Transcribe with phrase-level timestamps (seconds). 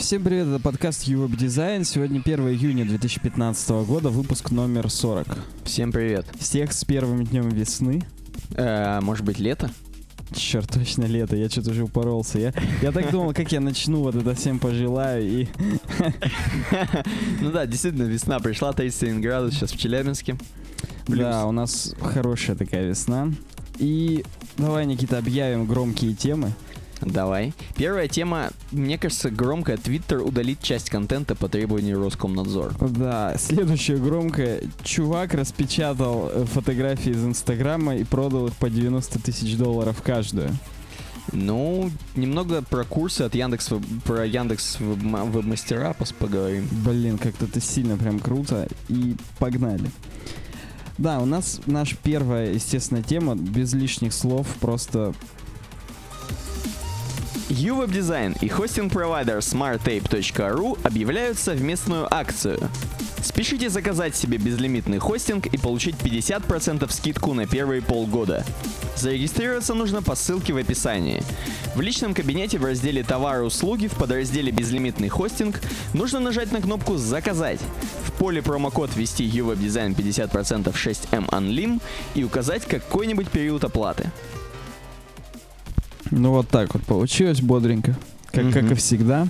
[0.00, 1.84] Всем привет, это подкаст Ювеб Дизайн.
[1.84, 5.26] Сегодня 1 июня 2015 года, выпуск номер 40.
[5.64, 6.24] Всем привет.
[6.38, 8.02] Всех с первым днем весны.
[8.54, 9.70] Э, может быть, лето?
[10.34, 12.38] Черт, точно лето, я что-то уже упоролся.
[12.38, 15.48] Я, я так думал, как я начну вот это всем пожелаю и...
[17.42, 20.38] Ну да, действительно, весна пришла, 31 градус сейчас в Челябинске.
[21.08, 23.30] Да, у нас хорошая такая весна.
[23.78, 24.24] И
[24.56, 26.52] давай, Никита, объявим громкие темы.
[27.00, 27.54] Давай.
[27.76, 29.76] Первая тема, мне кажется, громкая.
[29.76, 32.74] Твиттер удалит часть контента по требованию Роскомнадзора.
[32.80, 34.62] Да, следующая громкая.
[34.82, 40.50] Чувак распечатал э, фотографии из Инстаграма и продал их по 90 тысяч долларов каждую.
[41.32, 43.70] Ну, немного про курсы от Яндекс,
[44.04, 46.68] про Яндекс Веб- Вебмастера поговорим.
[46.84, 48.68] Блин, как-то это сильно прям круто.
[48.88, 49.90] И погнали.
[50.98, 55.14] Да, у нас наша первая, естественно, тема, без лишних слов, просто
[57.50, 62.70] UWeb Design и хостинг-провайдер smarttape.ru объявляют совместную акцию.
[63.22, 68.44] Спешите заказать себе безлимитный хостинг и получить 50% скидку на первые полгода.
[68.96, 71.22] Зарегистрироваться нужно по ссылке в описании.
[71.74, 75.60] В личном кабинете в разделе «Товары и услуги» в подразделе «Безлимитный хостинг»
[75.92, 77.60] нужно нажать на кнопку «Заказать».
[78.04, 81.82] В поле промокод ввести UWeb Design 50% 6M Unlim
[82.14, 84.12] и указать какой-нибудь период оплаты.
[86.10, 87.96] Ну вот так вот получилось бодренько,
[88.32, 89.28] как, как и всегда.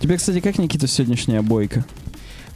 [0.00, 1.84] Тебе, кстати, как, Никита, сегодняшняя бойка?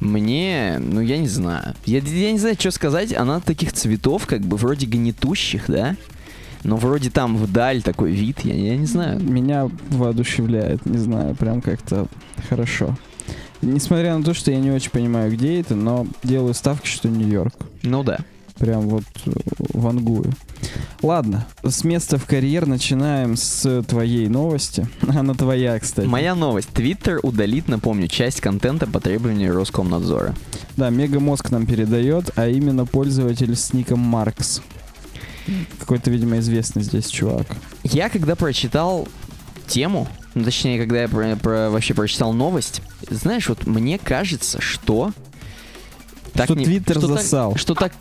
[0.00, 1.74] Мне, ну я не знаю.
[1.84, 3.14] Я, я не знаю, что сказать.
[3.14, 5.96] Она таких цветов, как бы вроде гнетущих, да?
[6.64, 9.20] Но вроде там вдаль такой вид, я, я не знаю.
[9.20, 12.08] Меня воодушевляет, не знаю, прям как-то
[12.48, 12.96] хорошо.
[13.62, 17.54] Несмотря на то, что я не очень понимаю, где это, но делаю ставки, что Нью-Йорк.
[17.82, 18.18] Ну да.
[18.58, 19.30] Прям вот э,
[19.74, 20.32] вангую.
[21.02, 24.88] Ладно, с места в карьер начинаем с твоей новости.
[25.08, 26.06] Она твоя, кстати.
[26.06, 26.68] Моя новость.
[26.70, 30.34] Твиттер удалит, напомню, часть контента по требованию Роскомнадзора.
[30.76, 34.62] Да, Мегамозг нам передает, а именно пользователь с ником Маркс.
[35.78, 37.46] Какой-то, видимо, известный здесь чувак.
[37.84, 39.06] Я когда прочитал
[39.68, 45.12] тему, ну точнее, когда я про, про- вообще прочитал новость, знаешь, вот мне кажется, что...
[46.34, 47.56] Что Твиттер что так- засал.
[47.56, 47.92] что так...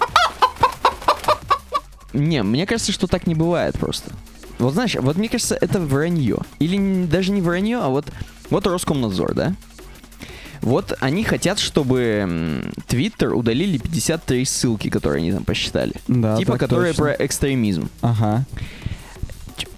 [2.16, 4.12] Не, мне кажется, что так не бывает просто.
[4.58, 6.38] Вот знаешь, вот мне кажется, это вранье.
[6.60, 8.06] Или даже не вранье, а вот,
[8.50, 9.56] вот Роскомнадзор, да?
[10.62, 15.94] Вот они хотят, чтобы Твиттер удалили 53 ссылки, которые они там посчитали.
[16.08, 17.04] Да, типа, которые точно.
[17.04, 17.90] про экстремизм.
[18.02, 18.46] Ага.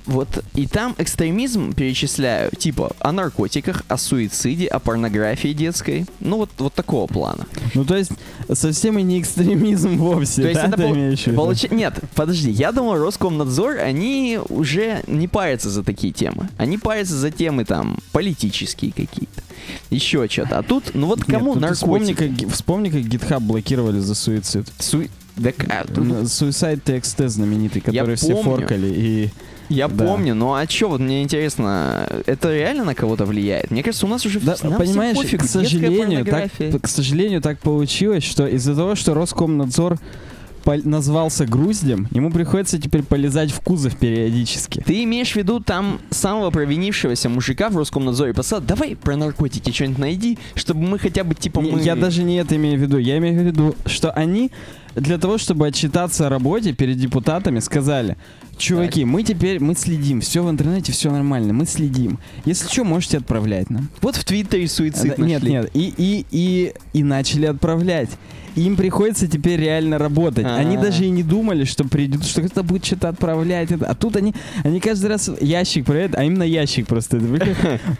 [0.07, 6.05] Вот, и там экстремизм перечисляю, типа, о наркотиках, о суициде, о порнографии детской.
[6.21, 7.45] Ну, вот, вот такого плана.
[7.75, 8.11] Ну, то есть,
[8.53, 11.27] совсем и не экстремизм вовсе, То есть да, это ты пол- имеешь?
[11.27, 16.47] Получи- Нет, подожди, я думал, Роскомнадзор, они уже не парятся за такие темы.
[16.57, 19.43] Они парятся за темы там политические какие-то.
[19.89, 20.59] Еще что-то.
[20.59, 22.43] А тут, ну вот Нет, кому тут ты вспомни, наркотики?
[22.45, 24.67] как, вспомни, как GitHub блокировали за суицид.
[24.79, 28.43] Суи- Да а, тут- Suicide TXT знаменитый, Я который все помню.
[28.43, 28.87] форкали.
[28.95, 29.29] И
[29.69, 30.05] Я да.
[30.05, 33.69] помню, ну а что, вот мне интересно, это реально на кого-то влияет?
[33.71, 36.51] Мне кажется, у нас уже Да, нам понимаешь, всем пофиг, к сожалению, так,
[36.81, 39.99] к сожалению, так получилось, что из-за того, что Роскомнадзор
[40.83, 44.83] назвался груздем, ему приходится теперь полезать в кузов периодически.
[44.85, 49.99] Ты имеешь в виду там самого провинившегося мужика в Роскомнадзоре послал, давай про наркотики что-нибудь
[49.99, 51.81] найди, чтобы мы хотя бы типа Не, мы...
[51.81, 52.97] Я даже не это имею в виду.
[52.97, 54.51] Я имею в виду, что они
[54.95, 58.17] для того, чтобы отчитаться о работе перед депутатами, сказали,
[58.57, 62.19] чуваки, мы теперь, мы следим, все в интернете, все нормально, мы следим.
[62.45, 63.89] Если что, можете отправлять нам.
[64.01, 65.51] Вот в Твиттере суицид Нет, нашли.
[65.51, 68.09] нет, и, и, и, и начали отправлять.
[68.57, 70.45] Им приходится теперь реально работать.
[70.45, 70.81] Они А.
[70.81, 73.71] даже и не думали, что придет, что кто-то будет что-то отправлять.
[73.71, 77.21] А тут они, они каждый раз ящик проверяют, а им на ящик просто.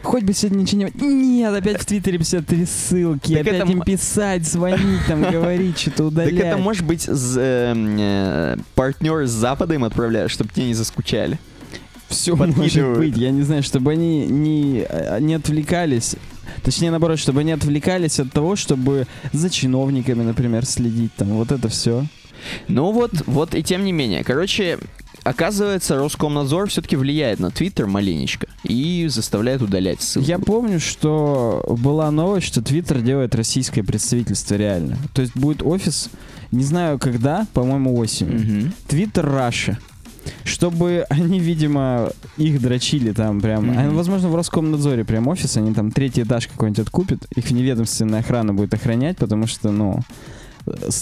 [0.01, 1.38] Хоть бы сегодня ничего не...
[1.38, 5.97] Нет, опять в Твиттере 53 ссылки, Так опять это им писать, звонить, там, говорить, что-то
[5.97, 6.34] Так удалять.
[6.34, 11.39] это может быть эм, э, партнер с Запада им отправляют, чтобы те не заскучали.
[12.09, 12.56] Все может
[12.97, 16.16] быть, я не знаю, чтобы они не, э, не отвлекались.
[16.68, 21.14] Точнее, наоборот, чтобы они отвлекались от того, чтобы за чиновниками, например, следить.
[21.16, 22.04] Там вот это все.
[22.68, 24.22] Ну вот, вот и тем не менее.
[24.25, 24.78] Короче,
[25.24, 30.28] оказывается, Роскомнадзор все-таки влияет на Твиттер маленечко и заставляет удалять ссылки.
[30.28, 34.98] Я помню, что была новость, что Твиттер делает российское представительство реально.
[35.13, 36.10] То есть будет офис,
[36.52, 38.74] не знаю когда, по-моему, осенью.
[38.90, 39.80] Твиттер Раша.
[40.44, 43.68] Чтобы они, видимо, их дрочили там прям.
[43.68, 43.77] Мгм.
[43.77, 48.53] А, возможно, в Роскомнадзоре прям офис, они там третий этаж какой-нибудь откупят, их вневедомственная охрана
[48.53, 50.00] будет охранять, потому что, ну,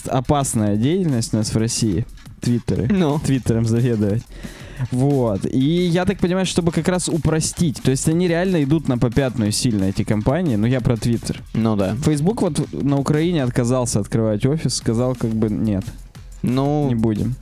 [0.08, 2.06] опасная деятельность у нас в России.
[2.42, 2.88] Твиттеры.
[2.92, 4.24] Ну, Твиттером заведовать.
[4.92, 5.46] Вот.
[5.46, 7.82] И я так понимаю, чтобы как раз упростить.
[7.82, 10.56] То есть они реально идут на попятную сильно, эти компании.
[10.56, 11.42] Но я про Твиттер.
[11.54, 11.96] Ну да.
[11.96, 15.86] Facebook вот на Украине отказался открывать офис, сказал как бы нет,
[16.42, 17.36] Ну, не будем.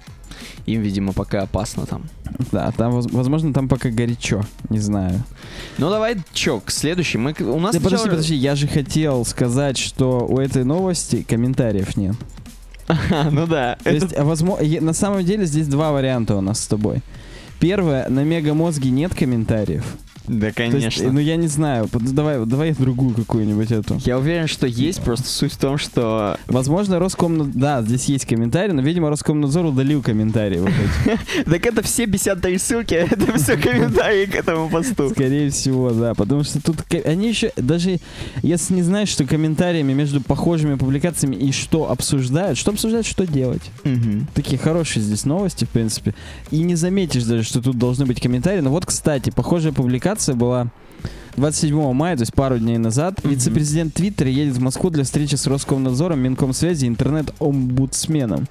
[0.66, 2.04] Им, видимо, пока опасно там.
[2.52, 5.24] Да, там, воз- возможно, там пока горячо, не знаю.
[5.78, 7.18] Ну давай, чё, к следующей.
[7.18, 11.24] Мы, у нас Да, подожди, сначала- подожди, я же хотел сказать, что у этой новости
[11.28, 12.16] комментариев нет.
[12.88, 13.78] А, ну да.
[13.84, 17.02] То есть, возможно, на самом деле здесь два варианта у нас с тобой.
[17.60, 19.86] Первое, на мегамозге нет комментариев.
[20.28, 21.12] Да, То есть, конечно.
[21.12, 24.00] ну я не знаю, давай, давай другую какую-нибудь эту.
[24.06, 26.38] Я уверен, что есть, просто суть в том, что...
[26.48, 27.54] Возможно, Роскомнадзор...
[27.54, 30.70] Да, здесь есть комментарии, но, видимо, Роскомнадзор удалил эти.
[31.46, 35.10] Так это все 53 ссылки, это все комментарии к этому посту.
[35.10, 36.14] Скорее всего, да.
[36.14, 38.00] Потому что тут они еще, даже
[38.42, 43.64] если не знаешь, что комментариями между похожими публикациями и что обсуждают, что обсуждают, что делать.
[44.34, 46.14] Такие хорошие здесь новости, в принципе.
[46.52, 48.62] И не заметишь даже, что тут должны быть комментарии.
[48.62, 50.68] Но вот, кстати, похожая публикация была
[51.38, 53.24] 27 мая, то есть пару дней назад.
[53.24, 53.34] Мгм.
[53.34, 58.48] Вице-президент Твиттера едет в Москву для встречи с Роскомнадзором, Минкомсвязи и интернет-омбудсменом.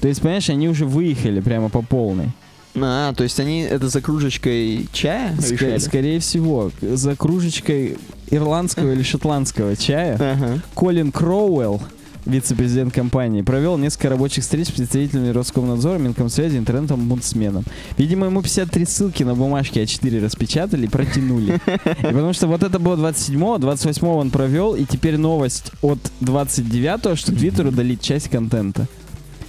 [0.00, 2.30] То есть, понимаешь, они уже выехали прямо по полной.
[2.78, 5.78] А, то есть они это за кружечкой чая решали?
[5.78, 7.96] скорее всего, за кружечкой
[8.30, 10.60] ирландского или шотландского чая Ага.
[10.74, 11.80] Колин Кроуэлл,
[12.26, 17.64] вице-президент компании, провел несколько рабочих встреч с представителями Роскомнадзора, Минкомсвязи, интернет-омбудсменом.
[17.96, 21.60] Видимо, ему 53 ссылки на бумажке А4 распечатали и протянули.
[21.76, 27.16] И потому что вот это было 27-го, 28-го он провел, и теперь новость от 29-го,
[27.16, 28.86] что Твиттер удалит часть контента.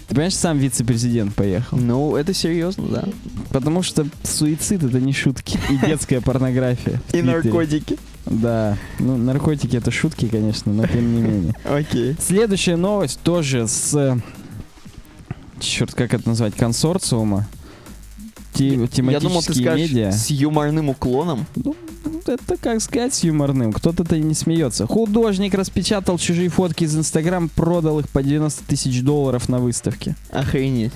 [0.07, 1.77] Ты понимаешь, сам вице-президент поехал.
[1.77, 3.03] Ну, это серьезно, да.
[3.49, 5.59] Потому что суицид это не шутки.
[5.69, 7.01] И детская порнография.
[7.11, 7.97] И наркотики.
[8.29, 8.77] Да.
[8.99, 11.53] Ну, наркотики это шутки, конечно, но тем не менее.
[11.63, 12.15] Окей.
[12.19, 14.17] Следующая новость тоже с...
[15.59, 16.55] Черт, как это назвать?
[16.55, 17.47] Консорциума.
[18.53, 20.11] Те- Я тематические думал, ты скажешь медиа.
[20.11, 21.45] с юморным уклоном.
[21.55, 21.75] Ну,
[22.25, 23.71] это как сказать с юморным.
[23.71, 24.87] Кто-то-то и не смеется.
[24.87, 30.15] Художник распечатал чужие фотки из Инстаграм, продал их по 90 тысяч долларов на выставке.
[30.31, 30.91] Охренеть.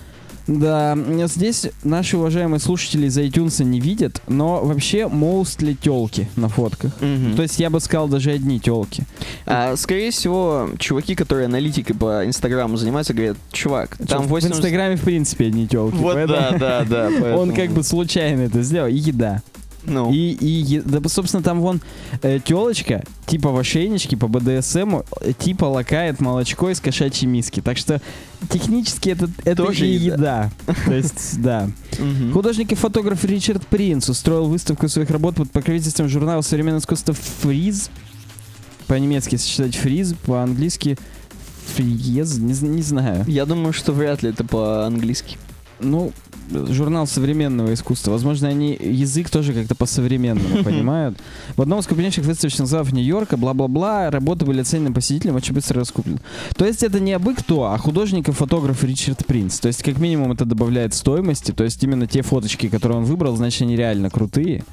[0.47, 0.97] Да,
[1.27, 6.93] здесь наши уважаемые слушатели из iTunes не видят, но вообще mostly телки на фотках.
[7.01, 7.35] Мгм.
[7.35, 9.03] То есть я бы сказал даже одни телки.
[9.45, 14.57] А, скорее всего, чуваки, которые аналитикой по Инстаграму занимаются, говорят, чувак, там в 80...
[14.57, 15.95] Инстаграме в принципе одни телки.
[15.95, 17.07] Вот да, да, да.
[17.11, 18.87] Он поэтому- как бы случайно это сделал.
[18.87, 19.41] И еда.
[19.83, 21.81] Ну, И, и да, собственно, там вон
[22.21, 27.61] э, телочка, типа в ошейничке по БДСМ, э, типа лакает молочко из кошачьей миски.
[27.61, 27.99] Так что
[28.49, 30.51] технически это, это Тоже и еда.
[30.65, 30.75] еда.
[30.85, 31.69] То есть, да.
[32.31, 37.89] Художник и фотограф Ричард Принц устроил выставку своих работ под покровительством журнала современного искусства «Фриз».
[38.87, 40.97] По-немецки сочетать «фриз», по-английски
[41.75, 43.23] «фриез», не, не знаю.
[43.27, 45.37] Я думаю, что вряд ли это по-английски.
[45.79, 46.11] Ну,
[46.51, 48.11] журнал современного искусства.
[48.11, 51.17] Возможно, они язык тоже как-то по-современному понимают.
[51.55, 56.19] В одном из крупнейших выставочных залов Нью-Йорка, бла-бла-бла, работы были оценены посетителям, очень быстро раскуплены.
[56.55, 59.59] То есть это не абы кто, а художник и фотограф Ричард Принц.
[59.59, 63.35] То есть как минимум это добавляет стоимости, то есть именно те фоточки, которые он выбрал,
[63.35, 64.63] значит они реально крутые.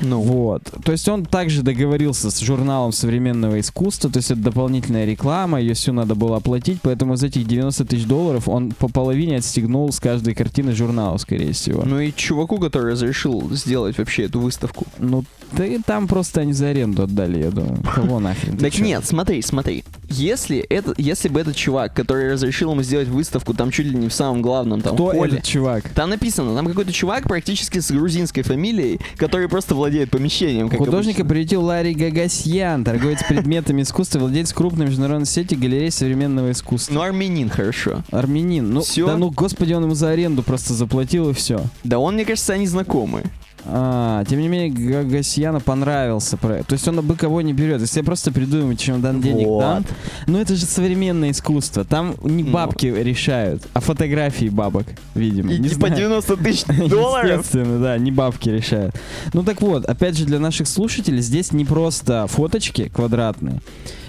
[0.00, 0.62] Ну, Вот.
[0.84, 5.74] То есть он также договорился с журналом современного искусства, то есть это дополнительная реклама, ее
[5.74, 10.00] всю надо было оплатить, поэтому из этих 90 тысяч долларов он по половине отстегнул с
[10.00, 11.82] каждой картины журнала, скорее всего.
[11.84, 14.86] ну и чуваку, который разрешил сделать вообще эту выставку.
[14.98, 17.78] Ну, да и там просто они за аренду отдали, я думаю.
[17.94, 18.56] Кого нахрен?
[18.56, 19.84] Так нет, смотри, смотри.
[20.08, 24.08] Если, это, если бы этот чувак, который разрешил ему сделать выставку, там чуть ли не
[24.08, 25.88] в самом главном там Кто этот чувак?
[25.90, 30.68] Там написано, там какой-то чувак практически с грузинской фамилией, который просто владеет помещением.
[30.68, 31.28] Как Художника обычно.
[31.28, 36.94] прилетел Ларри Гагасьян, торговец предметами искусства, владелец крупной международной сети галерей современного искусства.
[36.94, 38.02] Ну, армянин, хорошо.
[38.12, 38.70] Армянин.
[38.72, 39.06] Ну, Всё?
[39.06, 41.64] да ну, господи, он ему за аренду просто заплатил и все.
[41.82, 43.24] Да он, мне кажется, они знакомы.
[43.64, 46.68] А, тем не менее, Гагасьяну понравился проект.
[46.68, 47.80] То есть он бы кого не берет.
[47.80, 49.60] Если я просто придумаю чемодан денег Вот.
[49.60, 49.84] дам,
[50.26, 51.84] ну это же современное искусство.
[51.84, 52.50] Там не Ну.
[52.50, 55.52] бабки решают, а фотографии бабок, видимо.
[55.52, 55.96] И Не типа знаю.
[55.96, 57.30] 90 тысяч долларов.
[57.30, 58.94] Естественно, да, не бабки решают.
[59.32, 63.60] Ну так вот, опять же, для наших слушателей здесь не просто фоточки квадратные.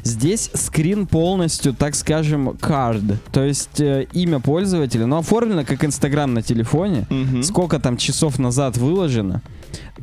[0.03, 3.17] Здесь скрин полностью, так скажем, card.
[3.31, 7.05] То есть э, имя пользователя, но оформлено как Инстаграм на телефоне.
[7.09, 7.41] Мгм.
[7.43, 9.41] Сколько там часов назад выложено.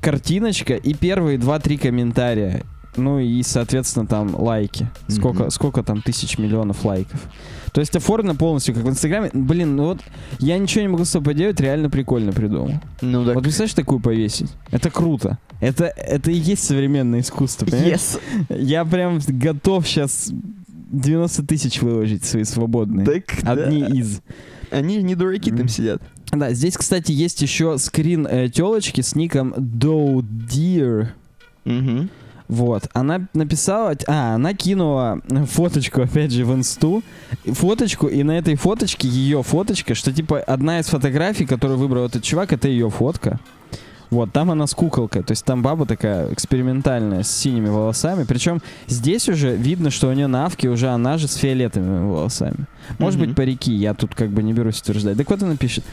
[0.01, 2.63] Картиночка и первые 2-3 комментария.
[2.97, 4.89] Ну и, соответственно, там лайки.
[5.09, 5.51] Сколько, Мгм.
[5.51, 7.21] сколько там тысяч миллионов лайков.
[7.73, 9.31] То есть оформлено полностью, как в Инстаграме.
[9.33, 10.01] Блин, ну вот
[10.41, 12.73] я ничего не могу с собой поделать, реально прикольно придумал.
[13.01, 13.35] Ну так.
[13.37, 14.51] Вот представляешь такую повесить?
[14.73, 15.39] Это круто.
[15.61, 18.01] Это, это и есть современное искусство, понимаешь?
[18.49, 18.57] Yes.
[18.59, 20.33] Я прям готов сейчас
[20.91, 23.07] 90 тысяч выложить свои свободные.
[23.07, 23.87] Так, Одни да.
[23.89, 24.23] из.
[24.71, 26.03] они не дураки там сидят.
[26.33, 31.09] Да, здесь, кстати, есть еще скрин э, телочки с ником Doe Deer.
[31.65, 32.09] Мгм.
[32.49, 37.05] Вот, она написала, а, она кинула фоточку, опять же, в инсту,
[37.45, 42.25] фоточку, и на этой фоточке ее фоточка, что типа одна из фотографий, которую выбрал этот
[42.25, 43.39] чувак, это ее фотка.
[44.11, 48.25] Вот, там она с куколкой, то есть там баба такая экспериментальная, с синими волосами.
[48.25, 52.67] Причем здесь уже видно, что у нее на авке уже она же с фиолетовыми волосами.
[52.99, 53.29] Может Мгм.
[53.29, 55.17] быть, парики, я тут как бы не берусь утверждать.
[55.17, 55.85] Так вот она пишет,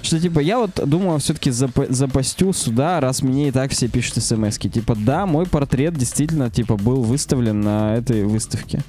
[0.00, 4.56] что типа я вот думала все-таки запостю сюда, раз мне и так все пишут смс
[4.58, 4.70] -ки.
[4.70, 8.80] Типа, да, мой портрет действительно типа был выставлен на этой выставке.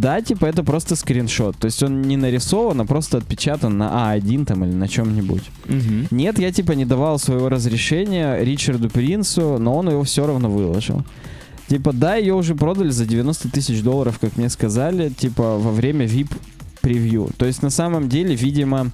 [0.00, 1.56] Да, типа это просто скриншот.
[1.56, 5.42] То есть он не нарисован, а просто отпечатан на А1 там или на чем-нибудь.
[5.66, 6.08] Мгм.
[6.10, 11.04] Нет, я типа не давал своего разрешения Ричарду Принцу, но он его все равно выложил.
[11.68, 16.06] Типа, да, ее уже продали за 90 тысяч долларов, как мне сказали, типа во время
[16.06, 16.30] VIP
[16.82, 17.30] превью.
[17.38, 18.90] То есть на самом деле, видимо,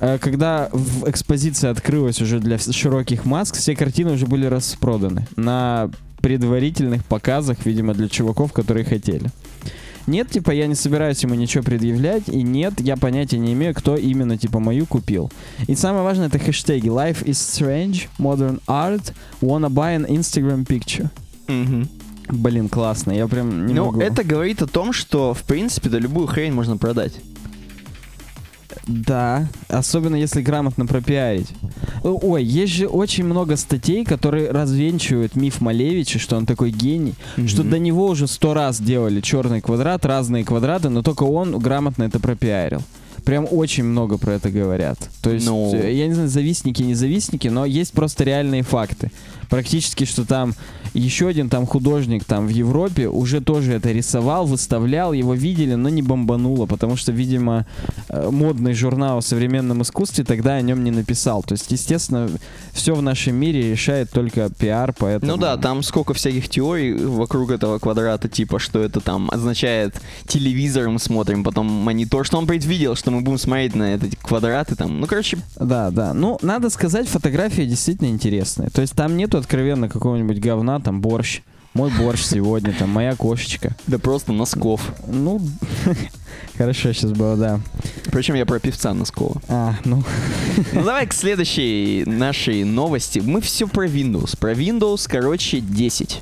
[0.00, 5.90] э, когда в экспозиция открылась уже для широких маск, все картины уже были распроданы на
[6.20, 9.30] предварительных показах, видимо, для чуваков, которые хотели.
[10.06, 13.96] Нет, типа, я не собираюсь ему ничего предъявлять, и нет, я понятия не имею, кто
[13.96, 15.30] именно, типа, мою купил.
[15.68, 21.08] И самое важное, это хэштеги Life is strange, modern art, wanna buy an Instagram picture.
[22.28, 24.00] Блин, классно, я прям не Ну, могу.
[24.00, 27.12] это говорит о том, что, в принципе, да любую хрень можно продать.
[28.86, 31.48] Да, особенно если грамотно пропиарить.
[32.02, 37.14] Ой, есть же очень много статей, которые развенчивают миф Малевича, что он такой гений,
[37.46, 37.70] что Мгм.
[37.70, 42.20] до него уже сто раз делали черный квадрат, разные квадраты, но только он грамотно это
[42.20, 42.80] пропиарил.
[43.24, 44.98] Прям очень много про это говорят.
[45.22, 45.74] То есть, Ну.
[45.74, 49.10] э, я не знаю, завистники, не завистники, но есть просто реальные факты.
[49.50, 50.54] Практически, что там
[50.94, 55.88] еще один там художник там в Европе уже тоже это рисовал, выставлял, его видели, но
[55.88, 57.66] не бомбануло, потому что, видимо,
[58.08, 61.42] э, модный журнал о современном искусстве тогда о нем не написал.
[61.42, 62.28] То есть, естественно,
[62.72, 65.32] все в нашем мире решает только пиар, поэтому...
[65.32, 70.88] Ну да, там сколько всяких теорий вокруг этого квадрата, типа, что это там означает телевизор
[70.88, 75.00] мы смотрим, потом монитор, что он предвидел, что мы будем смотреть на эти квадраты там.
[75.00, 76.14] Ну, короче, Да, да.
[76.14, 78.70] Ну, надо сказать, фотографии действительно интересные.
[78.70, 81.40] То есть там нету откровенно какого-нибудь говна, там борщ.
[81.72, 83.76] Мой борщ сегодня, там моя кошечка.
[83.86, 84.92] да просто носков.
[85.06, 85.40] Ну,
[86.58, 87.60] хорошо сейчас было, да.
[88.10, 89.40] Причем я про певца Носкова.
[89.48, 90.02] А, ну,
[90.72, 93.20] Ну давай к следующей нашей новости.
[93.24, 94.36] Мы все про Windows.
[94.36, 96.20] Про Windows, короче, 10.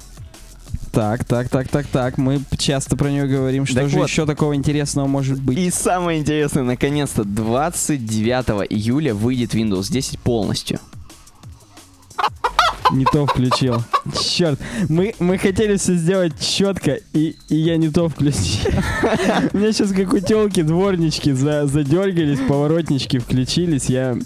[0.92, 2.18] так, так, так, так, так.
[2.18, 3.64] Мы часто про нее говорим.
[3.64, 4.08] Что Так же вот.
[4.10, 5.56] еще такого интересного может быть?
[5.58, 10.78] И самое интересное, наконец-то, 29 июля выйдет Windows 10 полностью.
[12.92, 13.82] Не то включил.
[14.18, 18.70] Черт, мы, мы хотели все сделать четко, и, и я не то включил.
[19.52, 23.86] У меня сейчас как у телки дворнички за, задергались, поворотнички включились.
[23.86, 24.16] Я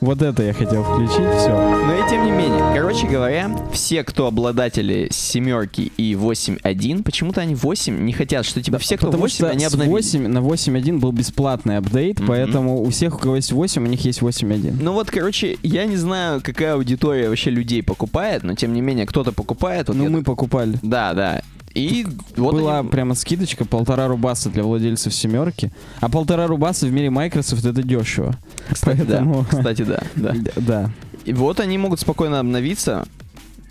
[0.00, 1.48] вот это я хотел включить, все.
[1.50, 7.54] Но и тем не менее, короче говоря, все, кто обладатели семерки и 8.1, почему-то они
[7.54, 9.92] 8 не хотят, что типа все, кто Потому 8, что они обновили.
[9.92, 12.28] 8 на 8.1 был бесплатный апдейт, Мгм.
[12.28, 14.76] поэтому у всех, у кого есть 8, у них есть 8.1.
[14.80, 19.06] Ну вот, короче, я не знаю, какая аудитория вообще людей покупает, но тем не менее,
[19.06, 19.88] кто-то покупает.
[19.88, 20.78] Вот Ну, мы покупали.
[20.82, 21.42] Да, да.
[21.76, 22.06] И
[22.36, 25.70] вот Была они- прямо скидочка полтора рубаса для владельцев семерки.
[26.00, 28.34] А полтора рубаса в мире Microsoft это дешево.
[28.70, 29.56] Кстати, поэтому- да.
[29.58, 30.34] Кстати, да, да.
[30.56, 30.90] Да.
[31.26, 33.06] И вот они могут спокойно обновиться.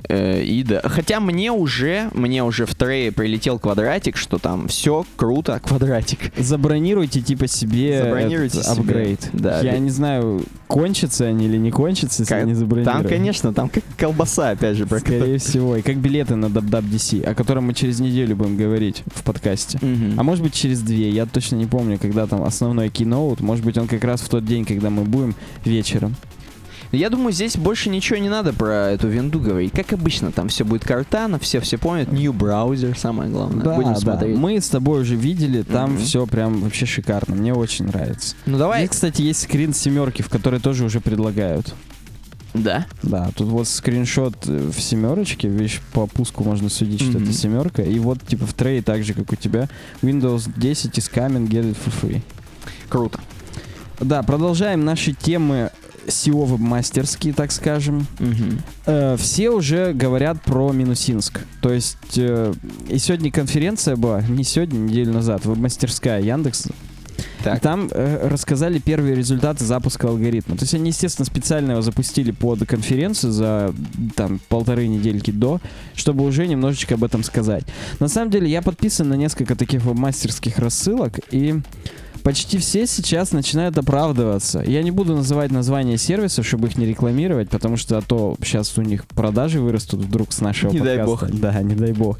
[0.10, 0.82] Э, и да.
[0.84, 6.20] Хотя мне уже, мне уже в трее прилетел квадратик, что там все круто, квадратик.
[6.38, 8.82] Забронируйте типа себе Забронируйте этот себе.
[8.82, 9.30] апгрейд.
[9.34, 9.62] Да.
[9.62, 13.02] Я не знаю, кончатся они или не кончатся, если Как- они забронируют.
[13.02, 15.76] Там, конечно, там как колбаса, опять же, про Скорее всего.
[15.78, 19.78] И как билеты на WWDC, о котором мы через неделю будем говорить в подкасте.
[19.82, 20.20] Мгм.
[20.20, 23.42] А может быть через две, я точно не помню, когда там основной киноут.
[23.42, 26.16] Может быть он как раз в тот день, когда мы будем вечером.
[26.96, 29.72] Я думаю, здесь больше ничего не надо про эту винду говорить.
[29.74, 32.12] Как обычно, там все будет картана, все все помнят.
[32.12, 33.64] New браузер, самое главное.
[33.76, 34.38] Будем да, смотреть.
[34.38, 36.00] мы с тобой уже видели, там Мгм.
[36.04, 37.36] все прям вообще шикарно.
[37.36, 38.36] Мне очень нравится.
[38.46, 38.86] Ну давай.
[38.86, 41.74] И, кстати, есть скрин семерки, в которой тоже уже предлагают.
[42.54, 42.86] Да.
[43.04, 47.24] Да, тут вот скриншот э, в семерочке, видишь, по пуску можно судить, что Мгм.
[47.24, 47.84] это семерка.
[47.84, 49.68] И вот, типа, в трее, так же, как у тебя,
[50.02, 52.22] Windows 10 is coming, get it for free.
[52.88, 53.20] Круто.
[54.00, 55.72] Да, продолжаем наши темы
[56.08, 58.08] SEO веб-мастерские, так скажем.
[58.86, 61.42] Э, все уже говорят про Минусинск.
[61.62, 62.54] То есть, э,
[62.88, 66.68] и сегодня конференция была, не сегодня, неделю назад, веб-мастерская Яндекс.
[67.46, 67.60] Так.
[67.60, 70.58] Там э, рассказали первые результаты запуска алгоритма.
[70.58, 73.72] То есть они, естественно, специально его запустили под конференцию за
[74.16, 75.62] там полторы недельки до,
[75.94, 77.64] чтобы уже немножечко об этом сказать.
[78.00, 81.62] На самом деле я подписан на несколько таких мастерских рассылок, и
[82.24, 84.64] почти все сейчас начинают оправдываться.
[84.66, 88.76] Я не буду называть название сервисов, чтобы их не рекламировать, потому что а то сейчас
[88.80, 91.38] у них продажи вырастут вдруг с нашего Не дай подкаста.
[91.38, 92.18] Да, не дай бог.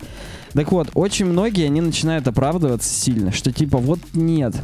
[0.54, 4.56] Так вот, очень многие, они начинают оправдываться сильно, что типа вот нет.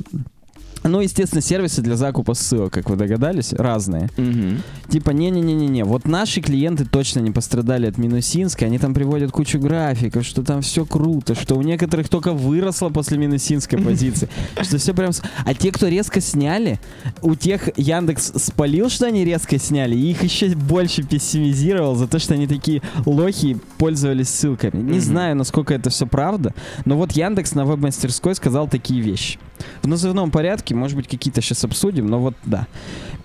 [0.84, 4.10] Ну, естественно, сервисы для закупа ссылок, как вы догадались, разные.
[4.18, 4.62] Мгм.
[4.90, 10.26] Типа, не-не-не-не-не, вот наши клиенты точно не пострадали от Минусинска, они там приводят кучу графиков,
[10.26, 14.28] что там все круто, что у некоторых только выросло после Минусинской позиции,
[14.62, 15.12] что все прям...
[15.46, 16.80] А те, кто резко сняли,
[17.22, 22.20] у тех Яндекс спалил, что они резко сняли, и их еще больше пессимизировал за то,
[22.20, 24.82] что они такие лохи пользовались ссылками.
[24.82, 26.54] Не знаю, насколько это все правда,
[26.86, 29.40] но вот Яндекс на веб-мастерской сказал такие вещи.
[29.82, 32.68] В назывном порядке, может быть, какие-то сейчас обсудим, но вот да.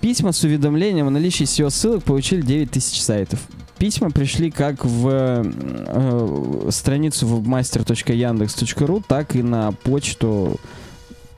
[0.00, 3.40] Письма с уведомлением о наличии SEO-ссылок получили 9000 сайтов.
[3.78, 10.58] Письма пришли как в э, страницу webmaster.yandex.ru, так и на почту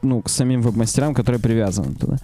[0.02, 2.18] ну, к самим веб-мастерам, которые привязаны туда.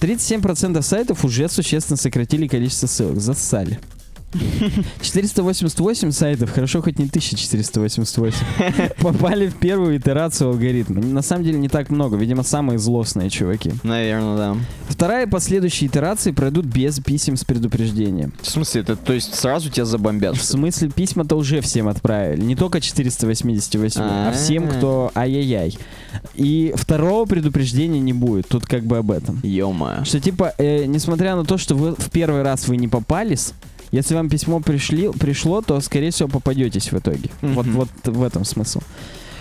[0.00, 3.20] 37% сайтов уже существенно сократили количество ссылок.
[3.20, 3.78] Зассали.
[5.00, 8.38] 488 сайтов, хорошо хоть не 1488,
[9.02, 11.00] попали в первую итерацию алгоритма.
[11.02, 13.72] На самом деле не так много, видимо, самые злостные чуваки.
[13.82, 14.56] Наверное, да.
[14.88, 18.32] Вторая и последующие итерации пройдут без писем с предупреждением.
[18.42, 20.36] В смысле, это то есть сразу тебя забомбят?
[20.36, 22.42] В смысле, письма-то уже всем отправили.
[22.42, 24.68] Не только 488, а всем, А.
[24.68, 25.78] кто ай-яй-яй.
[26.34, 28.48] И второго предупреждения не будет.
[28.48, 29.40] Тут как бы об этом.
[29.42, 30.04] Ё-моё.
[30.04, 33.52] Что типа, э, несмотря на то, что вы в первый раз вы не попались,
[33.90, 37.30] если вам письмо пришли, пришло, то, скорее всего, попадетесь в итоге.
[37.42, 37.54] Мгм.
[37.54, 38.80] Вот, вот в этом смысл.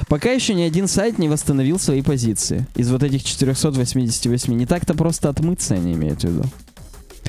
[0.07, 2.67] Пока еще ни один сайт не восстановил свои позиции.
[2.75, 4.53] Из вот этих 488.
[4.53, 6.43] Не так-то просто отмыться они имеют в виду.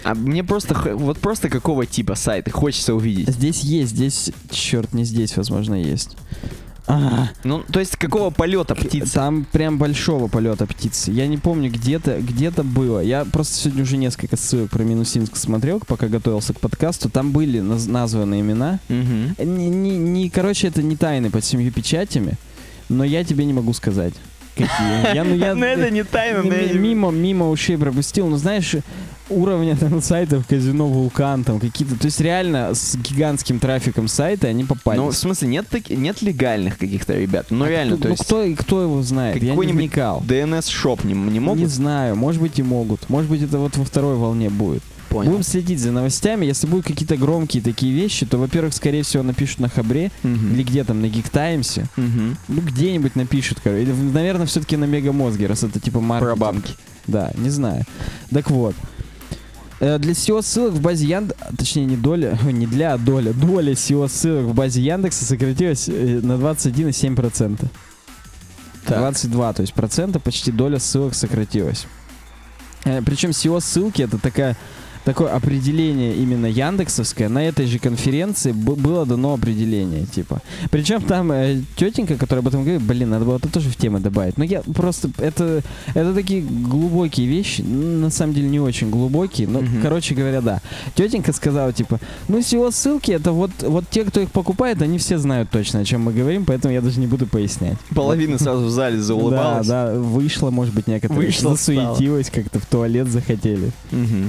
[0.05, 3.31] А мне просто, вот просто какого типа сайты хочется увидеть?
[3.31, 6.17] Здесь есть, здесь, черт, не здесь, возможно, есть.
[6.89, 9.15] А, Ну, то есть какого полета птица?
[9.15, 11.11] Там прям большого полета птицы.
[11.11, 13.01] Я не помню, где-то где-то было.
[13.01, 17.11] Я просто сегодня уже несколько ссылок про Минусинск смотрел, пока готовился к подкасту.
[17.11, 18.81] Там были наз- названы имена.
[18.89, 19.35] Мгм.
[19.39, 22.35] Не, не, не- короче, это не тайны под семью печатями,
[22.89, 24.15] но я тебе не могу сказать.
[24.55, 25.15] Какие.
[25.15, 28.27] Я, ну, я, Ну, это не тайна, но мимо, мимо ушей пропустил.
[28.29, 28.75] Ну, знаешь,
[29.31, 31.99] уровня там сайтов казино Вулкан, там какие-то.
[31.99, 34.99] То есть реально с гигантским трафиком сайта они попали.
[34.99, 37.47] Ну, в смысле, нет, таки- нет легальных каких-то ребят?
[37.51, 39.43] Ну, реально, ну, то есть кто, и кто его знает?
[39.43, 40.23] Я не вникал.
[40.27, 41.61] DNS-шоп не, не могут?
[41.61, 43.09] Не знаю, может быть и могут.
[43.09, 44.83] Может быть это вот во второй волне будет.
[45.09, 45.31] Понял.
[45.31, 46.45] Будем следить за новостями.
[46.45, 50.53] Если будут какие-то громкие такие вещи, то, во-первых, скорее всего, напишут на Хабре Мгм.
[50.53, 51.87] или где там, на Гиктаймсе.
[51.97, 52.37] Мгм.
[52.49, 53.85] Ну, где-нибудь напишут, короче.
[53.85, 56.39] Или, наверное, все-таки на Мегамозге, раз это типа маркетинг.
[56.39, 56.75] Про бабки.
[57.07, 57.85] Да, не знаю.
[58.31, 58.75] Так вот.
[59.81, 63.73] Э, Для SEO ссылок в базе Яндекса, точнее не доля, не для, а доля, доля
[63.73, 67.65] SEO ссылок в базе Яндекса сократилась э, на 21,7%.
[68.85, 68.99] Так.
[68.99, 71.87] 22, то есть процента почти доля ссылок сократилась.
[72.85, 74.57] Э, Причем SEO ссылки это такая
[75.09, 77.31] такое определение именно Яндексовское.
[77.31, 80.43] На этой же конференции было дано определение, типа.
[80.71, 84.01] Причем там э, тетенька, которая об этом говорит, блин, надо было это тоже в темы
[84.01, 84.37] добавить.
[84.37, 85.63] Но я просто, это,
[85.95, 89.81] это такие глубокие вещи, на самом деле не очень глубокие, но, Мгм.
[89.81, 90.61] короче говоря, да.
[90.95, 95.17] Тетенька сказала, типа, ну, SEO ссылки, это вот, вот те, кто их покупает, они все
[95.17, 97.79] знают точно, о чем мы говорим, поэтому я даже не буду пояснять.
[97.95, 99.67] Половина сразу в зале заулыбалась.
[99.67, 103.71] Да, да, вышло, может быть, некоторые Вышло, засуетилось, как-то в туалет захотели.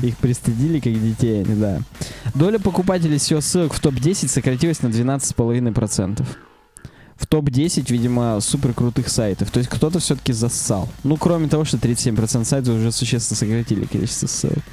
[0.04, 1.80] Их пристыдили, как детей, да.
[2.36, 6.24] Доля покупателей SEO ссылок в топ-10 сократилась на 12,5%.
[7.16, 9.52] В топ-10, видимо, супер крутых сайтов.
[9.52, 10.88] То есть кто-то все-таки зассал.
[11.04, 14.64] Ну, кроме того, что 37% сайтов уже существенно сократили количество ссылок.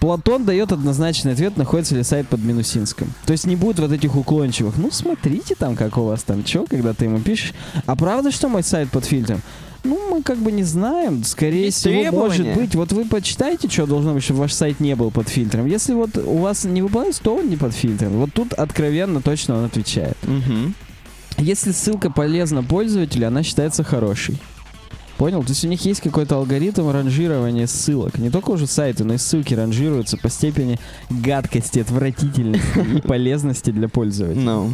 [0.00, 3.12] Платон дает однозначный ответ, находится ли сайт под Минусинском.
[3.26, 4.76] То есть не будет вот этих уклончивых.
[4.76, 7.52] Ну, смотрите там, как у вас там, чё, когда ты ему пишешь.
[7.86, 9.42] А правда, что мой сайт под фильтром?
[9.84, 11.24] Ну, мы как бы не знаем.
[11.24, 12.44] Скорее Есть всего, требования.
[12.44, 12.74] может быть.
[12.74, 15.66] Вот вы почитайте, что должно быть, чтобы ваш сайт не был под фильтром.
[15.66, 18.12] Если вот у вас не выполняется, то он не под фильтром.
[18.18, 20.16] Вот тут откровенно точно он отвечает.
[20.22, 20.74] Мгм.
[21.38, 24.38] Если ссылка полезна пользователю, она считается хорошей.
[25.18, 25.42] Понял?
[25.42, 28.18] То есть у них есть какой-то алгоритм ранжирования ссылок.
[28.18, 30.78] Не только уже сайты, но и ссылки ранжируются по степени
[31.10, 34.40] гадкости, отвратительности и полезности для пользователя.
[34.40, 34.72] Ну.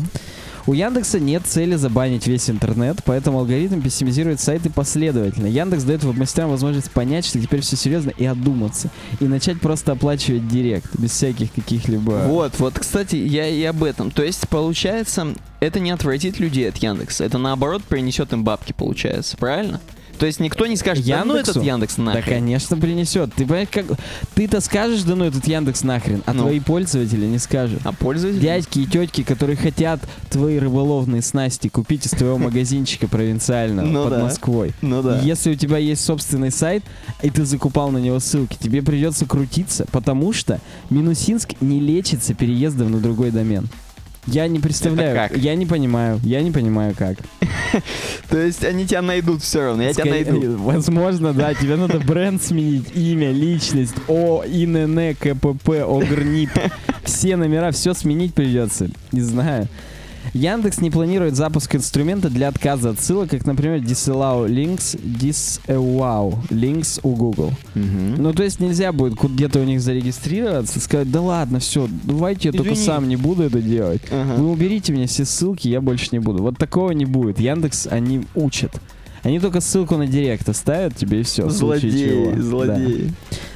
[0.67, 5.47] У Яндекса нет цели забанить весь интернет, поэтому алгоритм пессимизирует сайты последовательно.
[5.47, 8.89] Яндекс дает веб-мастерам возможность понять, что теперь все серьезно, и одуматься.
[9.21, 12.25] И начать просто оплачивать директ, без всяких каких-либо...
[12.29, 14.11] Вот, вот, кстати, я и об этом.
[14.11, 17.25] То есть, получается, это не отвратит людей от Яндекса.
[17.25, 19.83] Это наоборот принесет им бабки, получается, правильно?
[20.19, 21.51] То есть никто не скажет, да ну Яндексу?
[21.53, 22.25] этот Яндекс Да, нахрен.
[22.25, 23.33] конечно, принесет.
[23.35, 23.87] Ты понимаешь, как...
[24.35, 26.43] Ты-то скажешь, да ну этот Яндекс нахрен, а Ну.
[26.43, 27.81] твои пользователи не скажут.
[27.85, 28.41] А пользователь?
[28.41, 30.01] Дядьки и тетки, которые хотят
[30.31, 34.23] твои рыболовные снасти купить из твоего магазинчика провинциального Ну под да.
[34.25, 34.73] Москвой.
[34.83, 35.21] Ну да.
[35.21, 36.85] Если у тебя есть собственный сайт,
[37.23, 42.93] и ты закупал на него ссылки, тебе придется крутиться, потому что Минусинск не лечится переездом
[42.93, 43.69] на другой домен.
[44.27, 45.37] Я не представляю, как?
[45.37, 47.19] я не понимаю, я не понимаю как.
[48.31, 50.57] То есть они тебя найдут все равно, я тебя найду.
[50.59, 56.51] Возможно, да, тебе надо бренд сменить, имя, личность, О, ИНН, КПП, ОГРНИП.
[57.05, 58.89] Все номера, все сменить придется.
[59.13, 59.69] Не знаю.
[60.33, 67.01] Яндекс не планирует запуск инструмента для отказа от ссылок, как, например, disallow links, disallow links
[67.03, 67.53] у Google.
[67.75, 68.15] Мгм.
[68.19, 72.53] Ну, то есть нельзя будет где-то у них зарегистрироваться, сказать, да ладно, все, давайте я
[72.53, 72.87] только Извини.
[72.87, 74.03] сам не буду это делать.
[74.11, 74.41] Ага.
[74.41, 76.43] Вы уберите мне все ссылки, я больше не буду.
[76.43, 77.39] Вот такого не будет.
[77.41, 78.81] Яндекс, они учат.
[79.25, 81.49] Они только ссылку на директ оставят тебе и все.
[81.49, 83.13] Злодеи, злодеи.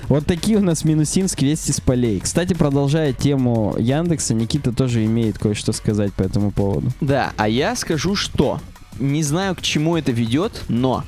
[0.08, 2.18] Вот такие у нас минусинск вести с полей.
[2.20, 6.90] Кстати, продолжая тему Яндекса, Никита тоже имеет кое-что сказать по этому поводу.
[7.02, 8.60] Да, а я скажу, что
[8.98, 11.04] не знаю, к чему это ведет, но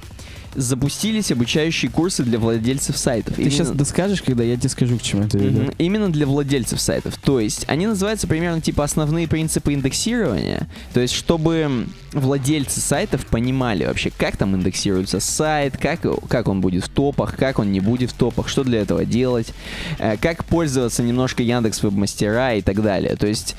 [0.54, 3.34] запустились обучающие курсы для владельцев сайтов.
[3.34, 5.74] Ты Именно- сейчас доскажешь, когда я тебе скажу, к чему это ведет.
[5.78, 7.16] Именно для владельцев сайтов.
[7.18, 10.68] То есть они называются примерно типа основные принципы индексирования.
[10.92, 16.84] То есть чтобы владельцы сайтов понимали вообще, как там индексируется сайт, как, как он будет
[16.84, 19.52] в топах, как он не будет в топах, что для этого делать,
[19.98, 23.16] э, как пользоваться немножко Яндекс Вебмастера и так далее.
[23.16, 23.54] То есть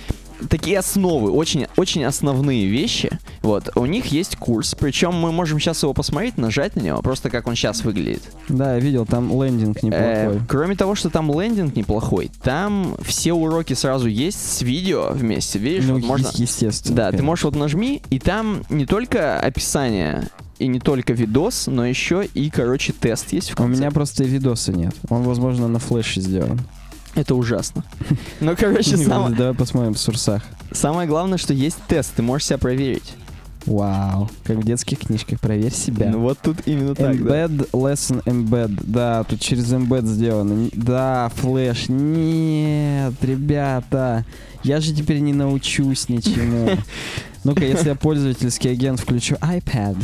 [0.50, 3.10] такие основы, очень, очень основные вещи.
[3.42, 7.30] Вот, у них есть курс, причем мы можем сейчас его посмотреть, нажать на него, просто
[7.30, 8.24] как он сейчас выглядит.
[8.50, 10.38] Да, я видел, там лендинг неплохой.
[10.38, 15.60] Э, кроме того, что там лендинг неплохой, там все уроки сразу есть с видео вместе.
[15.60, 16.30] Видишь, ну, вот можно.
[16.34, 16.96] естественно.
[16.96, 17.26] Да, ты конечно.
[17.26, 22.52] можешь вот нажми, и там не только описание и не только видос, но еще и,
[22.52, 23.80] короче, тест есть в У конце.
[23.80, 24.94] меня просто видоса нет.
[25.10, 26.60] Он, возможно, на флеше сделан.
[27.16, 27.84] Это ужасно.
[28.40, 30.44] Но, короче, самое, Давай посмотрим в сурсах.
[30.72, 33.16] самое главное, что есть тест, ты можешь себя проверить.
[33.66, 34.30] Вау.
[34.44, 35.40] Как в детских книжках.
[35.40, 36.10] Проверь себя.
[36.10, 37.46] Ну вот тут именно так, да.
[37.46, 38.82] Embed, lesson embed.
[38.86, 40.70] Да, тут через embed сделано.
[40.74, 41.88] Да, флеш.
[41.90, 44.26] Нет, ребята.
[44.64, 46.72] Я же теперь не научусь ничему.
[47.44, 49.98] Ну-ка, если я пользовательский агент включу iPad,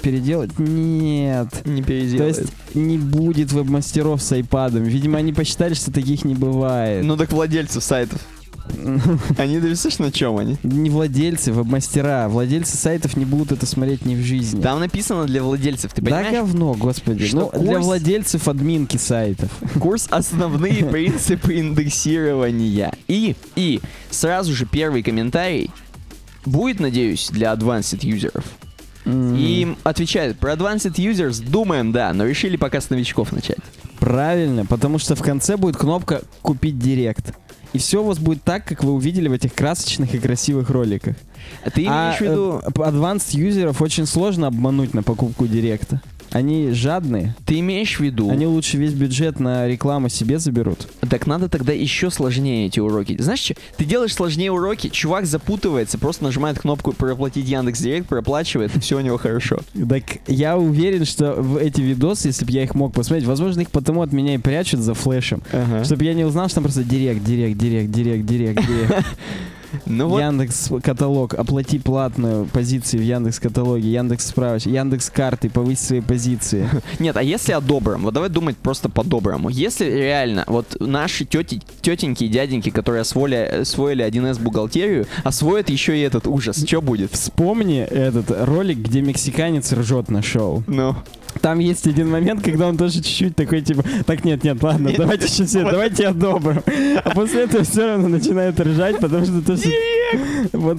[0.00, 0.58] переделать?
[0.58, 1.48] Нет.
[1.66, 2.38] Не То переделает.
[2.38, 4.84] есть не будет веб-мастеров с айпадом.
[4.84, 7.04] Видимо, они посчитали, что таких не бывает.
[7.04, 8.20] Ну так владельцев сайтов.
[9.38, 10.56] Они, да видишь, на чем они?
[10.62, 12.28] Не владельцы, веб-мастера.
[12.28, 14.60] Владельцы сайтов не будут это смотреть ни в жизни.
[14.60, 16.32] Там написано для владельцев, ты да понимаешь?
[16.32, 17.26] говно, господи.
[17.26, 19.50] Что ну, для курс- владельцев админки сайтов.
[19.80, 22.92] Курс «Основные принципы индексирования».
[23.08, 25.70] И, и сразу же первый комментарий
[26.44, 28.44] будет, надеюсь, для advanced юзеров.
[29.04, 33.58] М, И им отвечают, про advanced users думаем, да, но решили пока с новичков начать.
[33.98, 37.34] Правильно, потому что в конце будет кнопка «Купить директ».
[37.74, 41.16] И все у вас будет так, как вы увидели в этих красочных и красивых роликах.
[41.64, 46.00] А Ты а имеешь в виду, э, advanced юзеров очень сложно обмануть на покупку директа.
[46.30, 47.34] Они жадные.
[47.46, 50.86] ты имеешь в виду, Они лучше весь бюджет на рекламу себе заберут.
[51.08, 53.16] так надо тогда еще сложнее эти уроки.
[53.20, 58.76] Знаешь что, ты делаешь сложнее уроки, чувак запутывается, просто нажимает кнопку проплатить Яндекс Директ, проплачивает,
[58.76, 59.60] и все у него хорошо.
[59.88, 63.70] Так я уверен, что в эти видосы, если бы я их мог посмотреть, возможно, их
[63.70, 65.42] потому от меня и прячут за флешем.
[65.84, 69.06] Чтобы я не узнал, что там просто директ, директ, директ, директ, директ, директ.
[69.86, 75.80] Ну вот, Яндекс каталог, оплати платную позиции в Яндекс каталоге, Яндекс справочник, Яндекс карты, повысь
[75.80, 76.68] свои позиции.
[76.98, 78.02] Нет, а если о добром?
[78.02, 79.48] Вот давай думать просто по-доброму.
[79.48, 85.96] Если реально вот наши тети, тетеньки и дяденьки, которые освоили, освоили 1С бухгалтерию, освоят еще
[85.96, 87.12] и этот ужас, что будет?
[87.12, 90.62] Вспомни этот ролик, где мексиканец ржет на шоу.
[90.66, 90.96] Ну,
[91.40, 94.98] Там есть один момент, когда он тоже чуть-чуть такой, типа, так, нет, нет, ладно, Нет,
[94.98, 96.62] давайте все, вот давайте я добрым.
[97.04, 99.68] А после этого все равно начинают ржать, потому что то, что...
[100.52, 100.78] Вот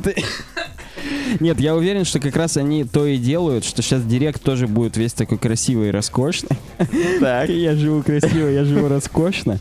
[1.39, 4.97] Нет, я уверен, что как раз они то и делают, что сейчас Директ тоже будет
[4.97, 6.57] весь такой красивый и роскошный.
[7.19, 7.49] так.
[7.59, 9.59] Я живу красиво, я живу роскошно.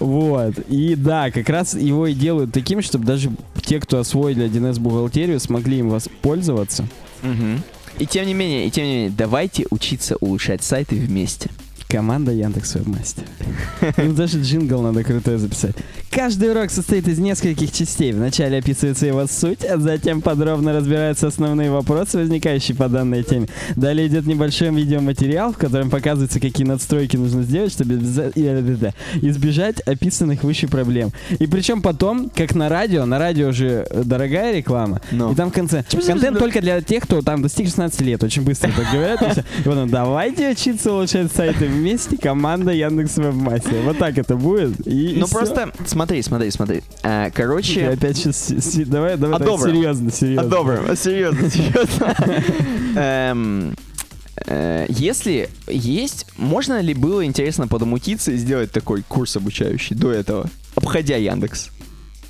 [0.00, 0.58] Вот.
[0.68, 3.30] И да, как раз его и делают таким, чтобы даже
[3.62, 6.86] те, кто освоили 1С бухгалтерию, смогли им воспользоваться.
[7.22, 7.62] Мгм.
[7.98, 11.50] И тем не менее, и тем не менее, давайте учиться улучшать сайты вместе.
[11.94, 13.22] Команда Яндекс Вебмастер.
[13.98, 15.76] Им даже джингл надо крутой записать.
[16.10, 18.12] Каждый урок состоит из нескольких частей.
[18.12, 23.48] Вначале описывается его суть, а затем подробно разбираются основные вопросы, возникающие по данной теме.
[23.76, 30.66] Далее идет небольшой видеоматериал, в котором показывается, какие надстройки нужно сделать, чтобы избежать описанных выше
[30.66, 31.10] проблем.
[31.38, 35.32] И причем потом, как на радио, на радио уже дорогая реклама, Ну.
[35.32, 38.22] и там в конце контент только для тех, кто там достиг 16 лет.
[38.22, 39.38] Очень быстро так говорят.
[39.58, 43.82] и потом, давайте учиться улучшать сайты вместе, команда Яндекс Вебмастер.
[43.84, 44.86] Вот так это будет.
[44.86, 45.36] И, и Ну всё.
[45.36, 46.82] просто, смотри, смотри, смотри.
[47.02, 47.88] А, Я короче...
[47.88, 48.50] опять сейчас...
[48.86, 49.74] Давай, давай, А так добрым.
[49.76, 50.48] серьезно, А, серьезно.
[50.48, 52.14] добрым, серьезно, серьезно.
[52.96, 53.76] Эм,
[54.46, 60.46] э, Если есть, можно ли было, интересно, подмутиться и сделать такой курс обучающий до этого,
[60.76, 61.70] обходя Яндекс?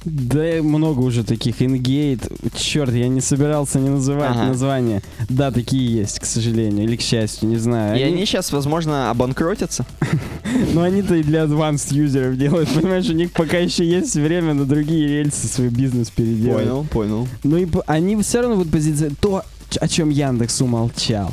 [0.04, 1.62] Да много уже таких.
[1.62, 2.20] Ингейт.
[2.56, 4.46] Черт, я не собирался не называть Ага.
[4.48, 5.02] названия.
[5.28, 6.84] Да, такие есть, к сожалению.
[6.84, 7.98] Или к счастью, не знаю.
[7.98, 9.86] И они сейчас, возможно, обанкротятся?
[10.74, 12.68] Но они-то и для advanced юзеров делают.
[12.68, 16.64] Понимаешь, у них пока еще есть время на другие рельсы свой бизнес переделать.
[16.64, 17.28] Понял, понял.
[17.42, 19.42] Ну и они все равно будут позиционировать то,
[19.80, 21.30] о чем Яндекс умолчал.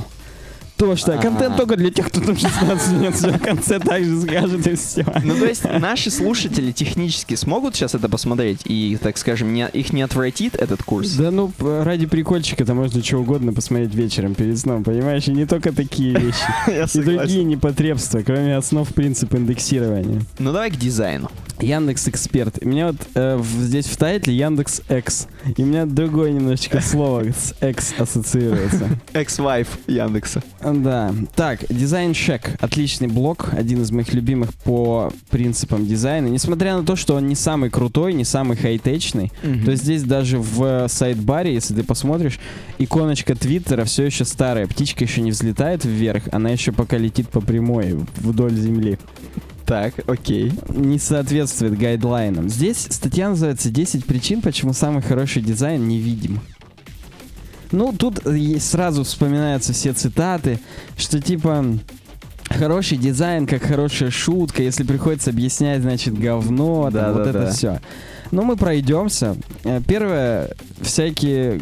[0.82, 1.18] То, что А.
[1.22, 5.06] контент только для тех, кто там 16 лет, в конце так же скажет и все.
[5.24, 9.94] Ну, то есть наши слушатели технически смогут сейчас это посмотреть и, так скажем, не, их
[9.94, 11.12] не отвратит этот курс?
[11.12, 15.28] Да ну, ради прикольчика-то можно что угодно посмотреть вечером перед сном, понимаешь?
[15.28, 16.42] И не только такие вещи.
[16.98, 20.24] И другие непотребства, кроме основ принципа индексирования.
[20.40, 21.30] Ну, давай к дизайну.
[21.60, 22.58] Яндекс Эксперт.
[22.60, 25.28] У меня вот э, в- здесь в title Яндекс Экс.
[25.58, 28.90] И у меня другое немножечко слово с Экс ассоциируется.
[29.14, 30.42] Ex-wife Яндекса.
[30.74, 31.14] Да.
[31.36, 32.56] Так, дизайн шек.
[32.60, 33.50] Отличный блог.
[33.54, 36.28] Один из моих любимых по принципам дизайна.
[36.28, 40.40] Несмотря на то, что он не самый крутой, не самый хай-течный, то есть здесь даже
[40.40, 42.40] в sidebar е, если ты посмотришь,
[42.78, 44.68] иконочка Твиттера все еще старая.
[44.68, 48.98] Птичка еще не взлетает вверх, она еще пока летит по прямой вдоль земли.
[49.66, 50.52] Так, окей.
[50.70, 52.50] Не соответствует гайдлайнам.
[52.50, 56.42] Здесь статья называется «10 причин, почему самый хороший дизайн невидим».
[57.72, 60.60] Ну, тут есть- сразу вспоминаются все цитаты,
[60.98, 61.66] что типа
[62.50, 67.40] хороший дизайн, как хорошая шутка, если приходится объяснять, значит, говно, там, Да, вот да, это
[67.46, 67.52] да.
[67.52, 67.82] все.
[68.32, 69.36] Ну, мы пройдемся.
[69.64, 71.60] Э, Первое, всякие...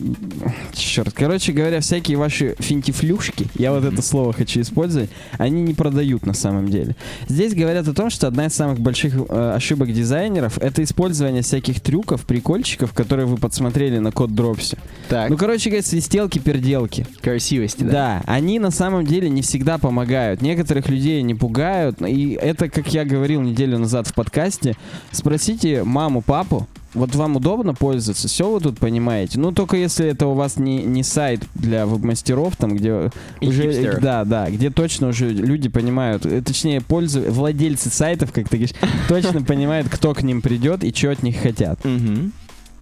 [0.73, 6.25] Черт, короче говоря, всякие ваши финтифлюшки, я вот это слово хочу использовать, они не продают
[6.25, 6.95] на самом деле.
[7.27, 11.82] Здесь говорят о том, что одна из самых больших э, ошибок дизайнеров это использование всяких
[11.82, 14.77] трюков, прикольчиков, которые вы подсмотрели на код дропсе.
[15.10, 17.05] Так, Ну, короче говоря, свистелки-перделки.
[17.21, 17.91] красивости, да?
[17.91, 20.41] Да, они на самом деле не всегда помогают.
[20.41, 22.01] Некоторых людей не пугают.
[22.01, 24.75] И это, как я говорил неделю назад в подкасте,
[25.12, 26.59] спросите маму, папу,
[26.93, 29.39] вот вам удобно пользоваться, все вы тут понимаете.
[29.39, 33.63] Ну, только если это у вас не, не сайт для веб-мастеров, там, где И уже...
[33.63, 34.02] хипстеров.
[34.02, 37.22] Да, да, где точно уже люди понимают, э, точнее, пользу...
[37.32, 38.76] владельцы сайтов, как ты говоришь,
[39.08, 41.80] точно понимают, кто к ним придет и что от них хотят.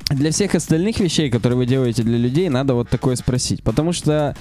[0.09, 3.61] Для всех остальных вещей, которые вы делаете для людей, надо вот такое спросить.
[3.61, 4.35] Потому что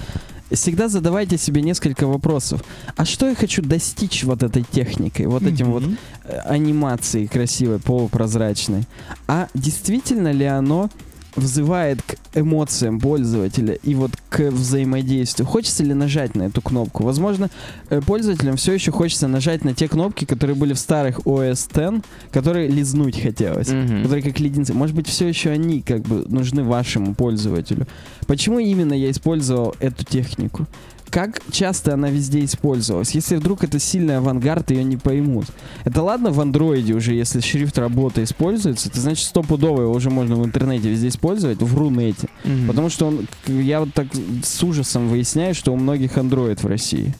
[0.51, 2.63] всегда задавайте себе несколько вопросов.
[2.95, 5.83] А что я хочу достичь вот этой техникой, вот этим вот
[6.23, 8.85] э, анимацией красивой, полупрозрачной?
[9.27, 10.89] А действительно ли оно
[11.37, 15.47] взывает к эмоциям пользователя и вот к взаимодействию.
[15.47, 17.03] Хочется ли нажать на эту кнопку?
[17.03, 17.49] Возможно,
[17.89, 22.03] э, пользователям все еще хочется нажать на те кнопки, которые были в старых OS X,
[22.31, 24.03] которые лизнуть хотелось Мгм.
[24.03, 24.73] которые как леденцы.
[24.73, 27.87] Может быть, все еще они как бы нужны вашему пользователю.
[28.25, 30.65] Почему именно я использовал эту технику?
[31.09, 33.11] Как часто она везде использовалась?
[33.11, 35.45] Если вдруг это сильный авангард, ее не поймут.
[35.85, 40.35] Это ладно в андроиде уже, если шрифт работы используется, это значит стопудово его уже можно
[40.35, 42.27] в интернете везде использовать, в Рунете.
[42.43, 42.67] Мгм.
[42.67, 44.07] Потому что он, я вот так
[44.43, 47.13] с ужасом выясняю, что у многих андроид в России.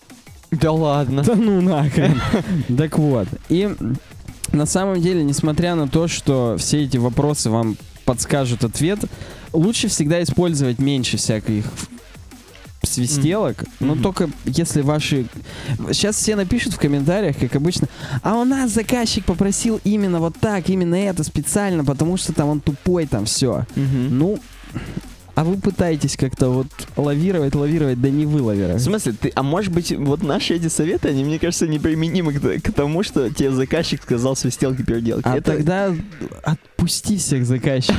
[0.51, 1.23] Да ладно.
[1.23, 2.21] Да ну нахрен.
[2.77, 3.27] Так вот.
[3.49, 3.69] И
[4.51, 8.99] на самом деле, несмотря на то, что все эти вопросы вам подскажут ответ,
[9.53, 11.65] лучше всегда использовать меньше всяких
[12.87, 14.03] свистелок, но Мгм.
[14.03, 15.25] только если ваши...
[15.91, 17.87] Сейчас все напишут в комментариях, как обычно,
[18.23, 22.59] а у нас заказчик попросил именно вот так, именно это специально, потому что там он
[22.61, 23.65] тупой, там все.
[23.75, 24.17] Мгм.
[24.17, 24.39] Ну,
[25.35, 28.79] а вы пытаетесь как-то вот лавировать, лавировать, да не вы В лавируете.
[28.79, 32.71] смысле, ты, а может быть, вот наши эти советы, они, мне кажется, неприменимы к, к
[32.73, 35.27] тому, что тебе заказчик сказал свистелки переделки.
[35.27, 35.93] А Это тогда
[36.77, 37.97] отпусти всех заказчиков.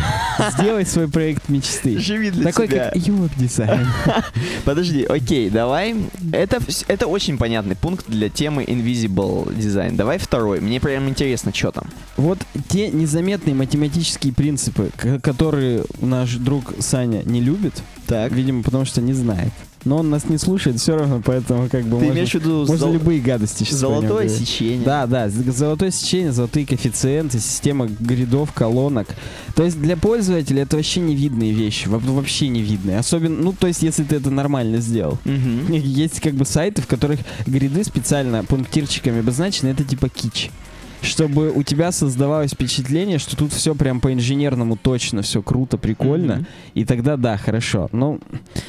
[0.56, 1.98] Сделай свой проект мечты.
[1.98, 2.90] живи для Такой тебя.
[2.90, 3.86] как юб-дизайн.
[4.64, 5.96] Подожди, окей, давай.
[6.32, 9.96] Это, это очень понятный пункт для темы Invisible Design.
[9.96, 10.60] Давай второй.
[10.60, 11.84] Мне прям интересно, что там.
[12.16, 12.38] Вот
[12.68, 14.90] те незаметные математические принципы,
[15.22, 18.32] которые наш друг Саня не любит, Так.
[18.32, 19.52] видимо, потому что не знает.
[19.88, 22.58] Но он нас не слушает все равно, поэтому как бы Ты можно, имеешь в виду
[22.58, 24.84] можно зол- любые гадости сейчас золотое сечение?
[24.84, 29.08] Да, да, золотое сечение, золотые коэффициенты, система гридов, колонок.
[29.54, 32.98] То есть для пользователя это вообще невидные вещи, во- вообще невидные.
[32.98, 35.18] Особенно, ну, то есть если ты это нормально сделал.
[35.24, 35.72] Мгм.
[35.72, 40.50] Есть как бы сайты, в которых гриды специально пунктирчиками обозначены, это типа кич.
[41.02, 46.36] Чтобы у тебя создавалось впечатление, что тут все прям по-инженерному точно, все круто, прикольно.
[46.36, 46.46] Мгм.
[46.74, 47.88] И тогда да, хорошо.
[47.92, 48.18] Но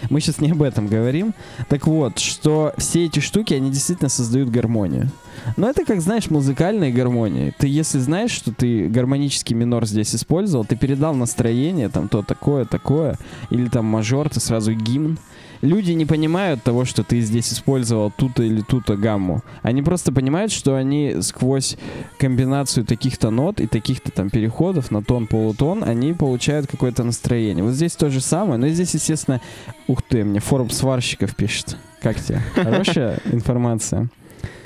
[0.10, 1.34] мы сейчас не об этом говорим.
[1.70, 5.10] Так вот, что все эти штуки, они действительно создают гармонию.
[5.58, 7.54] Но это как, знаешь, музыкальная гармония.
[7.58, 12.66] Ты если знаешь, что ты гармонический минор здесь использовал, ты передал настроение, там то такое,
[12.66, 13.18] такое,
[13.50, 15.18] или там мажор, ты сразу гимн.
[15.62, 19.44] Люди не понимают того, что ты здесь использовал ту-то или ту-то гамму.
[19.62, 21.78] Они просто понимают, что они сквозь
[22.18, 27.64] комбинацию таких-то нот и таких-то там переходов на тон, полутон, они получают какое-то настроение.
[27.64, 29.42] Вот здесь то же самое, но здесь, естественно,
[29.88, 31.78] ух ты, мне форум сварщиков пишет.
[32.02, 32.42] Как тебе?
[32.56, 34.10] Хорошая информация.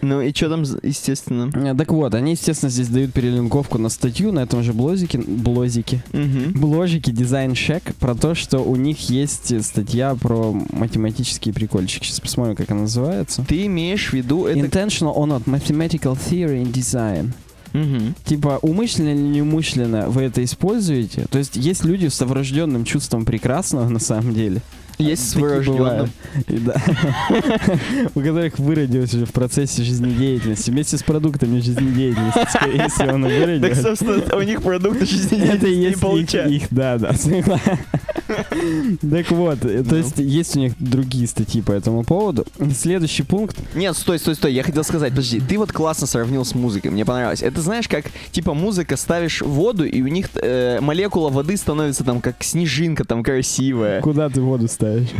[0.01, 1.49] Ну и что там, естественно?
[1.53, 6.03] Э, Так вот, они, естественно, здесь дают перелинковку на статью на этом же блозике, блозике,
[6.12, 6.53] Мгм.
[6.59, 12.05] бложике Design Check про то, что у них есть статья про математические прикольчики.
[12.05, 13.45] Сейчас посмотрим, как она называется.
[13.47, 14.59] Ты имеешь в виду это...
[14.59, 17.31] Intentional or not mathematical theory in design.
[17.73, 18.13] Мгм.
[18.25, 21.25] Типа, умышленно или неумышленно вы это используете?
[21.31, 24.62] То есть есть люди с врожденным чувством прекрасного на самом деле.
[24.97, 25.77] Есть с Такие вырожденным.
[25.79, 26.12] бывают.
[26.47, 26.75] И да.
[28.15, 30.69] У которых выродилось уже в процессе жизнедеятельности.
[30.71, 33.82] Вместе с продуктами жизнедеятельности, скорее всего, оно Так, выродилось.
[33.82, 36.53] собственно, у них продукты жизнедеятельности не получается.
[36.53, 37.12] их, да, да.
[39.01, 39.97] Так вот, э, то Ну.
[39.97, 42.45] есть есть у них другие статьи по этому поводу.
[42.73, 43.57] Следующий пункт.
[43.75, 47.05] Нет, стой, стой, стой, я хотел сказать, подожди, ты вот классно сравнил с музыкой, мне
[47.05, 47.41] понравилось.
[47.43, 52.21] Это знаешь, как, типа, музыка ставишь воду, и у них э, молекула воды становится там
[52.21, 54.01] как снежинка, там красивая.
[54.01, 55.09] Куда ты воду ставишь?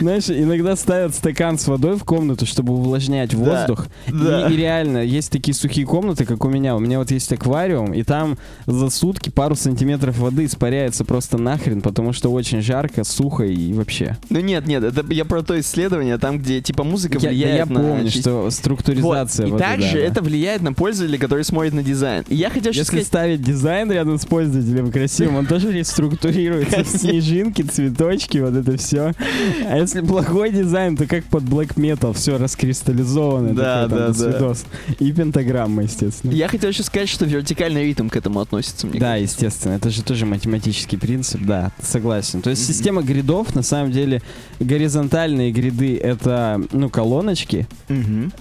[0.00, 3.86] Знаешь, иногда ставят стакан с водой в комнату, чтобы увлажнять воздух.
[4.08, 4.48] да.
[4.48, 6.76] И, и реально, есть такие сухие комнаты, как у меня.
[6.76, 11.80] У меня вот есть аквариум, и там за сутки пару сантиметров воды испаряется просто нахрен,
[11.80, 14.16] потому что очень жарко, сухо и вообще.
[14.30, 17.74] Ну нет, нет, это я про то исследование, там, где, типа, музыка Я, влияет я
[17.74, 17.80] на...
[17.80, 18.52] помню, чис- что Вот.
[18.52, 22.24] структуризация И воды, также да, это влияет на пользователя, который смотрит на дизайн.
[22.28, 23.06] И я хотел Если сказать...
[23.06, 26.84] ставить дизайн рядом с пользователем красивым, он тоже реструктурируется.
[26.98, 29.12] Снежинки, цветочки, вот это все.
[29.66, 33.54] А если плохой дизайн, то как под black metal, все раскристаллизовано.
[33.54, 34.52] Да, да, да.
[34.98, 36.32] И пентаграмма, естественно.
[36.32, 39.36] Я хотел еще сказать, что вертикальный ритм к этому относится, мне Да, кажется.
[39.54, 42.42] Естественно, это же тоже математический принцип, да, согласен.
[42.42, 44.20] То есть система гридов, на самом деле,
[44.60, 47.66] горизонтальные гриды— это, ну, колоночки,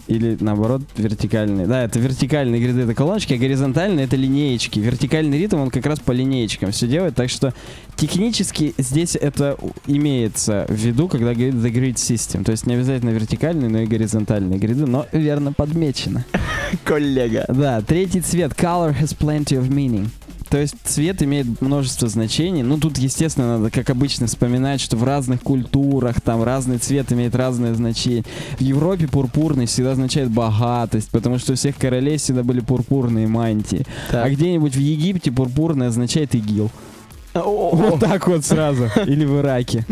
[0.08, 1.68] или наоборот вертикальные.
[1.68, 4.80] Да, это вертикальные гриды, это колоночки, а горизонтальные это линеечки.
[4.80, 7.54] Вертикальный ритм он как раз по линеечкам все делает, так что
[7.96, 12.44] технически здесь это имеется в виду, когда говорит the grid system.
[12.44, 16.26] То есть не обязательно вертикальные, но и горизонтальные гриды, но верно подмечено.
[16.84, 17.46] Коллега.
[17.48, 18.54] Да, третий цвет.
[18.54, 20.10] Color has plenty of meaning.
[20.54, 22.62] То есть цвет имеет множество значений.
[22.62, 27.34] Ну, тут, естественно, надо, как обычно, вспоминать, что в разных культурах там разный цвет имеет
[27.34, 28.24] разное значение.
[28.60, 33.84] В Европе пурпурный всегда означает богатость, потому что у всех королей всегда были пурпурные мантии.
[34.12, 36.70] А где-нибудь в Египте пурпурный означает игил.
[37.34, 38.92] Вот так вот сразу.
[39.08, 39.84] Или в Ираке.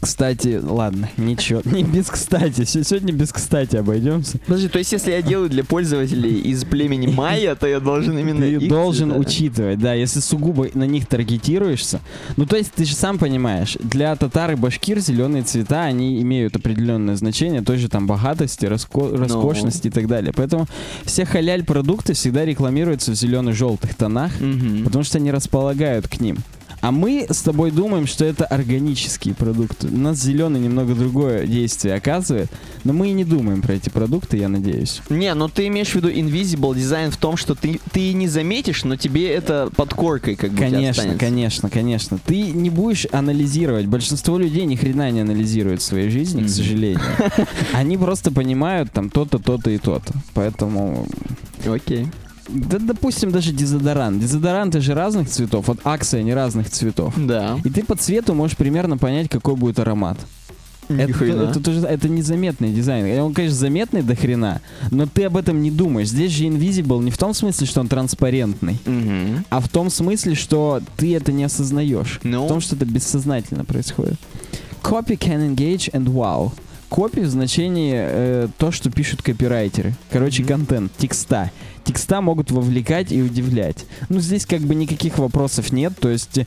[0.00, 1.62] Кстати, ладно, ничего.
[1.64, 2.64] Не без кстати.
[2.64, 4.38] Се- Сегодня без кстати обойдемся.
[4.46, 8.40] Подожди, то есть если я делаю для пользователей из племени майя, то я должен именно
[8.40, 9.20] Ты их должен цвета?
[9.20, 12.00] учитывать, да, если сугубо на них таргетируешься.
[12.36, 16.56] Ну, то есть ты же сам понимаешь, для татар и башкир зеленые цвета, они имеют
[16.56, 20.32] определенное значение той же там богатости, раско- роскошности и так далее.
[20.36, 20.66] Поэтому
[21.04, 24.84] все халяль-продукты всегда рекламируются в зелено-желтых тонах, Мгм.
[24.84, 26.38] потому что они располагают к ним.
[26.84, 29.88] А мы с тобой думаем, что это органические продукты.
[29.88, 32.50] У нас зеленый немного другое действие оказывает,
[32.84, 35.00] но мы и не думаем про эти продукты, я надеюсь.
[35.08, 38.84] Не, ну ты имеешь в виду invisible дизайн в том, что ты, ты не заметишь,
[38.84, 42.18] но тебе это под коркой как бы Конечно, конечно, конечно.
[42.18, 43.86] Ты не будешь анализировать.
[43.86, 46.48] Большинство людей ни хрена не анализируют в своей жизни, Мгм.
[46.48, 47.00] к сожалению.
[47.72, 50.12] Они просто понимают там то-то, то-то и то-то.
[50.34, 51.06] Поэтому,
[51.66, 52.08] Окей.
[52.48, 54.20] Да, допустим, даже дезодорант.
[54.20, 55.68] Дезодоранты же разных цветов.
[55.68, 57.14] Вот акция не разных цветов.
[57.16, 57.58] Да.
[57.64, 60.18] И ты по цвету можешь примерно понять, какой будет аромат.
[60.88, 63.18] Это, это, тоже- это незаметный дизайн.
[63.20, 66.08] Он, конечно, заметный до хрена, но ты об этом не думаешь.
[66.08, 68.78] Здесь же Invisible не в том смысле, что он транспарентный.
[68.84, 69.46] Мгм.
[69.48, 72.20] А в том смысле, что ты это не осознаешь.
[72.22, 72.44] Ну?
[72.44, 74.16] В том, что это бессознательно происходит.
[74.82, 76.52] Copy can engage and wow.
[76.94, 79.94] Копи в значении э, то, что пишут копирайтеры.
[80.12, 80.48] Короче, Мгм.
[80.48, 81.50] контент, текста.
[81.82, 83.84] Текста могут вовлекать и удивлять.
[84.08, 85.92] Ну, здесь как бы никаких вопросов нет.
[86.00, 86.44] То есть, э,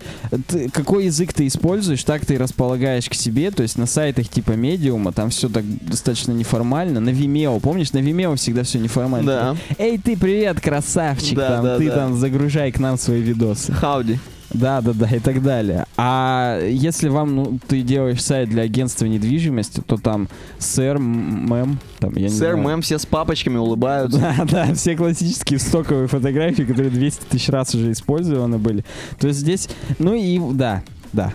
[0.48, 3.52] ты- какой язык ты используешь, так ты и располагаешь к себе.
[3.52, 7.02] То есть, на сайтах типа Медиума там все так достаточно неформально.
[7.02, 9.26] На Vimeo, помнишь, на Vimeo всегда все неформально.
[9.28, 9.58] Да.
[9.78, 11.96] Эй, ты, привет, красавчик, Да, там, да, ты да.
[11.96, 13.74] там загружай к нам свои видосы.
[13.74, 14.18] Хауди.
[14.54, 15.86] Да, да, да, и так далее.
[15.98, 22.14] А если вам, ну, ты делаешь сайт для агентства недвижимости, то там сэр, мэм, там,
[22.16, 22.58] я не Сэр, знаю.
[22.66, 24.20] мэм, все с папочками улыбаются.
[24.20, 28.86] Да, да, все классические стоковые фотографии, которые 200 тысяч раз уже использованы были.
[29.20, 29.68] То есть здесь,
[30.00, 30.82] ну и да,
[31.14, 31.34] да,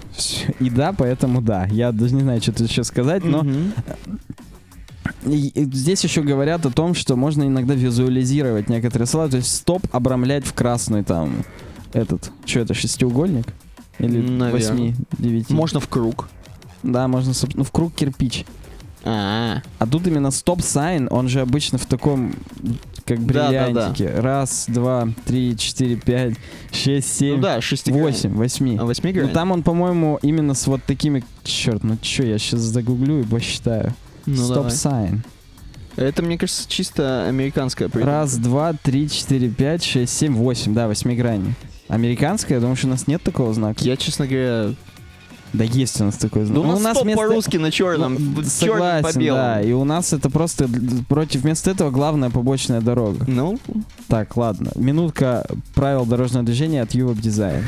[0.59, 1.67] и да, поэтому да.
[1.71, 3.45] Я даже не знаю, что тут еще сказать, но
[5.27, 9.55] и- и здесь еще говорят о том, что можно иногда визуализировать некоторые слова, то есть
[9.55, 11.45] стоп обрамлять в красный там
[11.93, 13.47] этот, что это, шестиугольник?
[13.99, 15.53] Или восьми, девяти?
[15.53, 16.28] Можно в круг.
[16.82, 18.45] Да, можно, ну, в круг кирпич.
[19.05, 22.34] А, А тут именно stop sign, он же обычно в таком,
[23.05, 23.66] как Да, да, да.
[23.90, 24.20] бриллиантике.
[24.20, 26.34] Раз, два, три, четыре, пять,
[26.72, 28.76] шесть, семь, ну да, восемь, восьми.
[28.76, 29.32] А Ну, восьмигранник?
[29.32, 31.24] там он, по-моему, именно с вот такими...
[31.43, 33.93] Черт, ну чё, я сейчас загуглю и посчитаю.
[34.26, 34.36] Ну.
[34.37, 35.25] Stop sign.
[35.97, 38.12] Это, мне кажется, чисто американская придумка.
[38.12, 40.74] Раз, два, три, четыре, пять, шесть, семь, восемь.
[40.74, 41.55] Да, восьмигранник.
[41.93, 42.59] Американская?
[42.59, 43.84] Думаешь, у нас нет такого знака?
[43.84, 44.72] Я, честно говоря...
[45.53, 46.57] Да есть у нас такой знак.
[46.57, 48.15] Ну, у Ну, нас стоп вместо- по-русски на черном.
[48.15, 49.43] Ну, черным по белому.
[49.43, 49.61] да.
[49.61, 50.69] И у нас это просто
[51.09, 53.25] против вместо этого главная побочная дорога.
[53.29, 53.59] Ну,
[54.09, 54.71] Так, ладно.
[54.77, 57.63] Минутка правил дорожного движения от Europe Design.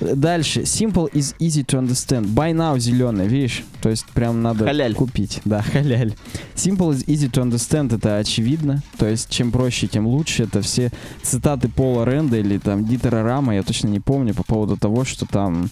[0.00, 0.62] Дальше.
[0.62, 2.26] Simple is easy to understand.
[2.26, 3.64] Buy now зеленый, видишь?
[3.82, 4.94] То есть прям надо Халяль.
[4.94, 5.40] купить.
[5.44, 6.14] Да, халяль.
[6.54, 8.82] Simple is easy to understand, это очевидно.
[8.98, 10.44] То есть чем проще, тем лучше.
[10.44, 10.90] Это все
[11.22, 15.26] цитаты Пола Ренда или там Дитера Рама, я точно не помню, по поводу того, что
[15.26, 15.68] там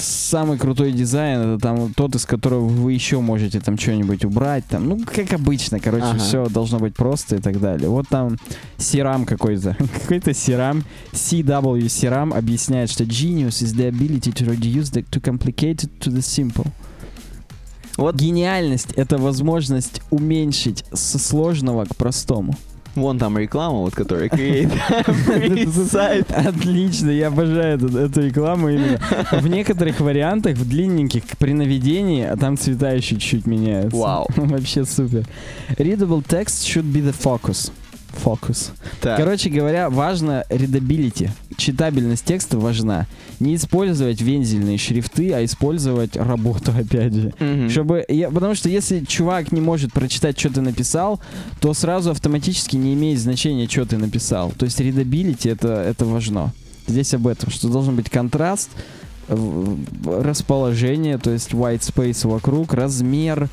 [0.00, 4.88] самый крутой дизайн это там тот, из которого вы еще можете там что-нибудь убрать, там,
[4.88, 6.18] ну, как обычно, короче, Ага.
[6.18, 7.88] все должно быть просто и так далее.
[7.88, 8.36] Вот там
[8.78, 15.04] Сирам какой-то, какой-то Сирам, CW Сирам объясняет, что genius is the ability to reduce the
[15.10, 16.66] too complicated to the simple.
[17.96, 22.56] вот Гениальность— это возможность уменьшить со сложного к простому.
[22.94, 24.72] Вон там реклама, вот которая create
[25.26, 26.30] free сайт.
[26.30, 29.00] Отлично, я обожаю эту, эту рекламу именно.
[29.32, 33.96] В некоторых вариантах, в длинненьких, при наведении, а там цвета еще чуть-чуть меняются.
[33.96, 34.26] Вау.
[34.36, 35.24] Вообще супер.
[35.76, 37.72] Readable text should be the focus.
[38.12, 38.72] Фокус.
[39.00, 41.30] Так, Короче говоря, важно readability.
[41.56, 43.06] Читабельность текста важна.
[43.38, 47.32] Не использовать вензельные шрифты, а использовать работу, опять же.
[47.38, 47.70] мгм.
[47.70, 51.20] Чтобы я, потому что если чувак не может прочитать, что ты написал,
[51.60, 54.52] то сразу автоматически не имеет значения, что ты написал.
[54.58, 56.52] То есть readability это, это важно.
[56.86, 58.70] Здесь об этом, что должен быть контраст,
[60.04, 63.48] расположение, то есть white space вокруг, размер,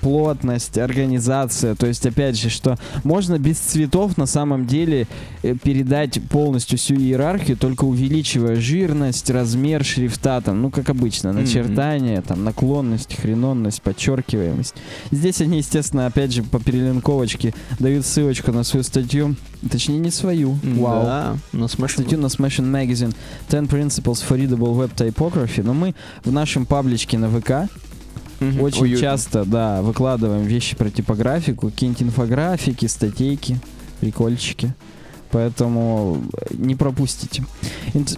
[0.00, 1.74] плотность, организация.
[1.74, 5.06] То есть, опять же, что можно без цветов на самом деле
[5.42, 12.22] э, передать полностью всю иерархию, только увеличивая жирность, размер шрифта, там, ну, как обычно, начертание,
[12.22, 14.74] там, наклонность, хренонность, подчеркиваемость.
[15.10, 19.36] Здесь они, естественно, опять же, по перелинковочке дают ссылочку на свою статью,
[19.70, 23.14] точнее, не свою, вау, Да, но Smash статью на Smashing Magazine.
[23.48, 25.94] 10 Principles for Readable Web Typography, но мы
[26.24, 27.70] в нашем пабличке на ВК
[28.60, 29.00] Очень Уютно.
[29.00, 33.58] часто, да, выкладываем вещи про типографику, какие-нибудь инфографики, статейки,
[34.00, 34.74] прикольчики.
[35.32, 37.42] Поэтому э, не пропустите.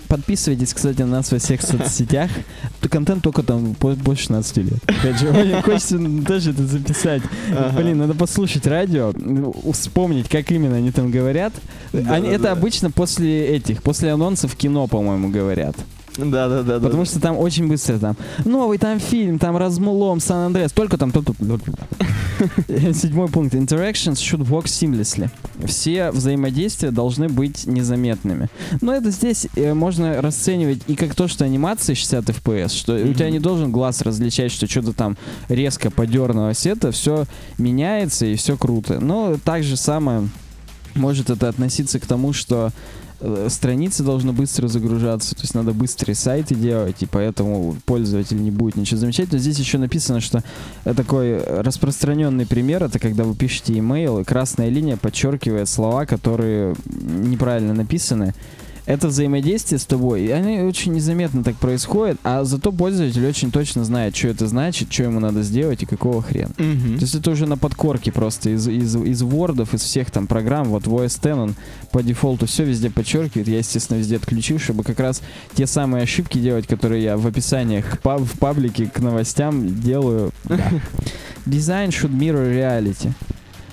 [0.08, 2.28] Подписывайтесь, кстати, на нас во всех соцсетях.
[2.90, 4.78] Контент только там больше 16 лет.
[4.86, 7.22] Опять же, мне хочется тоже это записать.
[7.52, 7.76] Ага.
[7.76, 11.52] Блин, надо послушать радио, ну, вспомнить, как именно они там говорят.
[11.92, 12.52] Да, Они, да, это да.
[12.52, 15.76] обычно после этих, после анонсов кино, по-моему, говорят.
[16.16, 16.80] Да, да, да.
[16.80, 21.10] Потому что там очень быстро там новый там фильм, там размулом, Сан Андреас, только там
[21.10, 21.28] тут.
[22.68, 23.54] Седьмой пункт.
[23.54, 25.28] Interactions should work seamlessly.
[25.66, 28.48] Все взаимодействия должны быть незаметными.
[28.80, 33.12] Но это здесь э, можно расценивать и как то, что анимация 60 FPS, что у
[33.12, 35.16] тебя не должен глаз различать, что что-то там
[35.48, 36.66] резко подернулось.
[36.66, 37.24] Это все
[37.58, 39.00] меняется и все круто.
[39.00, 40.28] Но так же самое
[40.94, 42.70] может это относиться к тому, что
[43.48, 48.76] страницы должны быстро загружаться, то есть надо быстрые сайты делать, и поэтому пользователь не будет
[48.76, 49.32] ничего замечать.
[49.32, 50.42] Но здесь еще написано, что
[50.84, 56.74] э, такой распространенный пример, это когда вы пишете email, и красная линия подчеркивает слова, которые
[56.86, 58.34] неправильно написаны.
[58.86, 63.84] Это взаимодействие с тобой, и оно очень незаметно так происходит, а зато пользователь очень точно
[63.84, 66.52] знает, что это значит, что ему надо сделать и какого хрена.
[66.58, 66.96] Мгм.
[66.98, 70.68] То есть это уже на подкорке просто из, из, из вордов, из всех там программ,
[70.68, 71.54] вот voice 10, он
[71.92, 75.22] по дефолту все везде подчеркивает, я, естественно, везде отключил, чтобы как раз
[75.54, 80.30] те самые ошибки делать, которые я в описаниях па- в паблике к новостям делаю.
[80.44, 80.58] Да.
[81.46, 83.12] Design should mirror reality.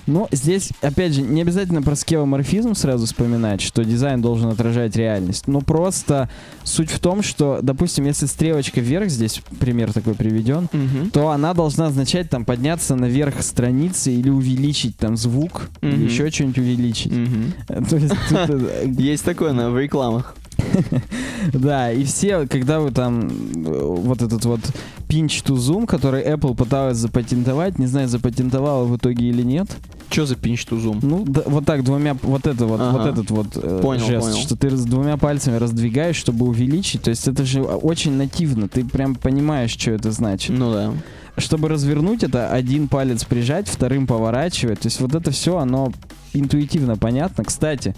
[0.06, 5.46] Но здесь, опять же, не обязательно про скеоморфизм сразу вспоминать, что дизайн должен отражать реальность.
[5.46, 6.28] Но просто
[6.64, 11.10] суть в том, что, допустим, если стрелочка вверх, здесь пример такой приведен, Мгм.
[11.10, 16.04] то она должна означать там подняться наверх страницы или увеличить там звук, или Мгм.
[16.06, 17.12] еще что-нибудь увеличить.
[17.12, 17.52] Мгм.
[17.88, 20.34] То есть, э, Есть такое на, в рекламах.
[21.52, 23.30] да, и все, когда вы там э,
[23.64, 24.60] вот этот вот
[25.08, 29.68] pinch to zoom, который Apple пыталась запатентовать, не знаю, запатентовала в итоге или нет.
[30.10, 30.98] Что за pinch to zoom?
[31.02, 32.98] Ну, да, вот так двумя, вот это вот, Ага.
[32.98, 34.38] вот этот вот э, Понял, жест, понял.
[34.42, 37.02] что ты раз- двумя пальцами раздвигаешь, чтобы увеличить.
[37.02, 40.56] То есть это же очень нативно, ты прям понимаешь, что это значит.
[40.58, 40.92] Ну да.
[41.38, 44.80] чтобы развернуть это, один палец прижать, вторым поворачивать.
[44.80, 45.92] То есть вот это все, оно
[46.34, 47.44] интуитивно понятно.
[47.44, 47.94] Кстати,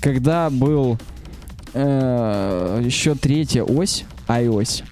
[0.00, 0.98] когда был
[1.76, 4.82] э, еще третья ось, iOS,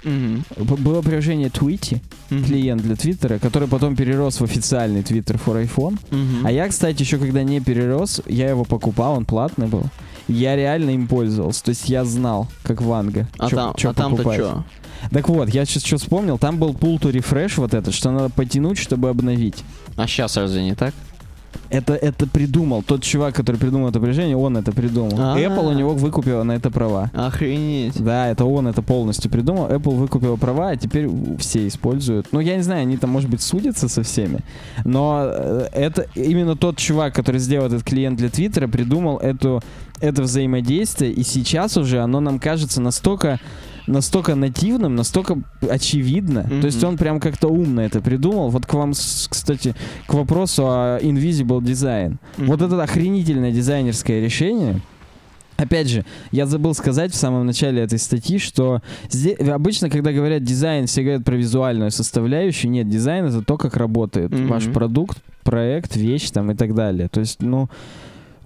[0.56, 2.44] б- было приложение Tweety, Мгм.
[2.44, 5.98] клиент для Твиттера, который потом перерос в официальный Twitter for iPhone.
[6.10, 6.46] Мгм.
[6.46, 9.84] А я, кстати, еще когда не перерос, я его покупал, он платный был.
[10.28, 11.64] Я реально им пользовался.
[11.64, 13.28] То есть я знал, как Ванга.
[13.38, 14.38] А чё- там, чё а там-то покупать.
[14.40, 14.64] что?
[15.10, 18.30] Так вот, я сейчас что вспомнил, там был pull to refresh вот этот, что надо
[18.30, 19.62] потянуть, чтобы обновить.
[19.96, 20.94] А сейчас разве не так?
[21.70, 22.82] Это, это придумал.
[22.82, 25.12] Тот чувак, который придумал это приложение, он это придумал.
[25.18, 25.38] А.
[25.38, 27.10] Apple у него выкупила на это права.
[27.14, 28.02] Охренеть.
[28.02, 29.68] Да, это он это полностью придумал.
[29.68, 32.28] Apple выкупила права, а теперь все используют.
[32.32, 34.40] Ну, я не знаю, они там, может быть, судятся со всеми.
[34.84, 39.62] Но э, это именно тот чувак, который сделал этот клиент для Твиттера, придумал эту,
[40.00, 41.12] это взаимодействие.
[41.12, 43.40] И сейчас уже оно нам кажется настолько
[43.86, 46.42] настолько нативным, настолько очевидно.
[46.48, 46.60] Мгм.
[46.60, 48.50] То есть он прям как-то умно это придумал.
[48.50, 49.74] Вот к вам, кстати,
[50.06, 52.16] к вопросу о Invisible Design.
[52.38, 52.46] Мгм.
[52.48, 54.80] Вот это охренительное дизайнерское решение.
[55.56, 60.42] Опять же, я забыл сказать в самом начале этой статьи, что зде- обычно, когда говорят
[60.42, 62.72] дизайн, все говорят про визуальную составляющую.
[62.72, 64.48] Нет, дизайн это то, как работает Мгм.
[64.48, 67.08] ваш продукт, проект, вещь там и так далее.
[67.08, 67.68] То есть, ну,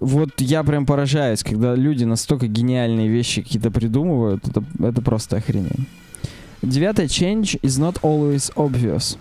[0.01, 4.47] вот я прям поражаюсь, когда люди настолько гениальные вещи какие-то придумывают.
[4.47, 5.89] Это, это просто охренеть.
[6.63, 7.07] Девятое.
[7.07, 9.17] Change is not always obvious.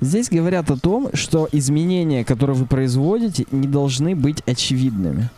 [0.00, 5.28] Здесь говорят о том, что изменения, которые вы производите, не должны быть очевидными.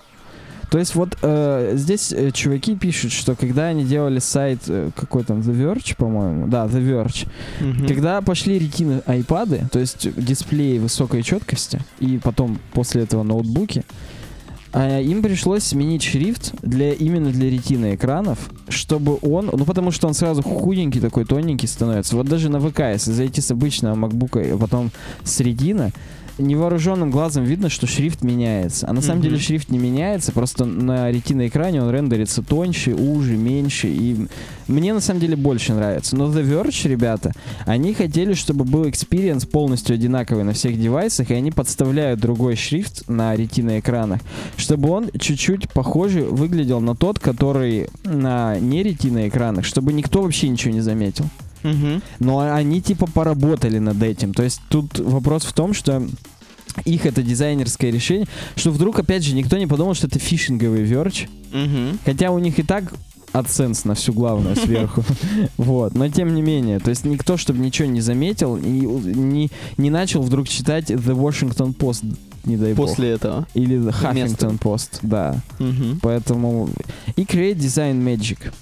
[0.71, 5.25] То есть вот э, здесь э, чуваки пишут, что когда они делали сайт, э, какой
[5.25, 7.27] там, The Verge, по-моему, да, The Verge,
[7.61, 7.89] Мгм.
[7.89, 13.83] когда пошли ретины айпады, то есть дисплеи высокой четкости, и потом после этого ноутбуки,
[14.73, 20.07] а, им пришлось сменить шрифт для именно для ретины экранов, чтобы он, ну потому что
[20.07, 22.17] он сразу худенький такой, тоненький становится.
[22.17, 24.91] Вот даже на ВК, если зайти с обычного макбука, а потом
[25.25, 25.91] с ретина,
[26.41, 28.89] невооруженным глазом видно, что шрифт меняется.
[28.89, 29.29] А на самом Мгм.
[29.29, 33.89] деле шрифт не меняется, просто на ретина экране он рендерится тоньше, уже, меньше.
[33.89, 34.27] И
[34.67, 36.17] мне на самом деле больше нравится.
[36.17, 37.33] Но The Verge, ребята,
[37.67, 43.09] они хотели, чтобы был experience полностью одинаковый на всех девайсах, и они подставляют другой шрифт
[43.09, 44.21] на ретина экранах,
[44.57, 50.49] чтобы он чуть-чуть похоже выглядел на тот, который на не ретина экранах, чтобы никто вообще
[50.49, 51.25] ничего не заметил.
[51.63, 52.03] Мгм.
[52.19, 54.33] Но они типа поработали над этим.
[54.35, 56.03] То есть тут вопрос в том, что
[56.85, 61.29] их это дизайнерское решение, что вдруг, опять же, никто не подумал, что это фишинговый Verge,
[61.53, 61.99] Мгм.
[62.05, 62.93] хотя у них и так
[63.33, 65.05] AdSense на всю главную сверху.
[65.57, 69.91] Вот, но тем не менее, то есть никто, чтобы ничего не заметил и не, не
[69.91, 72.89] начал вдруг читать The Washington Post, не дай бог.
[72.89, 73.47] После этого.
[73.55, 73.95] Или The.
[74.03, 75.37] Huffington Post, да.
[75.59, 76.01] Мгм.
[76.03, 76.71] Поэтому...
[77.17, 78.53] И Create Design Magic.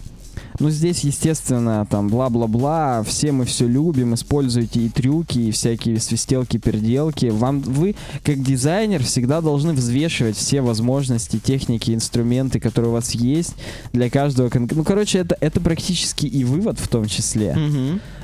[0.59, 7.27] Ну, здесь, естественно, там, бла-бла-бла, все мы все любим, используйте и трюки, и всякие свистелки-переделки.
[7.27, 7.95] Вам, вы,
[8.25, 13.55] как дизайнер, всегда должны взвешивать все возможности, техники, инструменты, которые у вас есть
[13.93, 14.51] для каждого...
[14.53, 17.57] Ну, короче, это, это практически и вывод в том числе.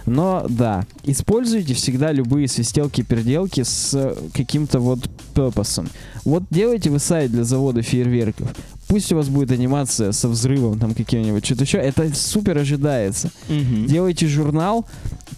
[0.07, 4.99] Но да, используйте всегда любые свистелки-переделки с э, каким-то вот
[5.35, 5.89] purpose.
[6.27, 8.55] Вот делайте вы сайт для завода фейерверков.
[8.89, 11.79] Пусть у вас будет анимация со взрывом там каким-нибудь, что-то еще.
[11.79, 13.31] Это супер ожидается.
[13.49, 13.87] Мгм.
[13.87, 14.87] Делайте журнал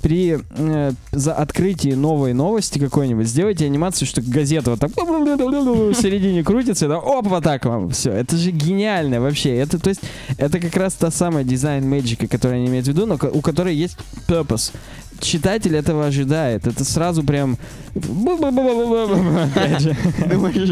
[0.02, 3.26] при э, за открытии новой новости какой-нибудь.
[3.26, 7.90] Сделайте анимацию, что газета вот так в середине крутится, да, оп, вот так вам.
[7.90, 9.56] Все, это же гениально вообще.
[9.56, 10.00] Это, то есть,
[10.38, 13.74] это как раз та самая дизайн Magic, которую они имеют в виду, но у которой
[13.74, 13.96] есть
[14.28, 14.72] purpose.
[15.20, 16.66] Читатель этого ожидает.
[16.66, 17.56] Это сразу прям...
[17.94, 18.68] Думаешь,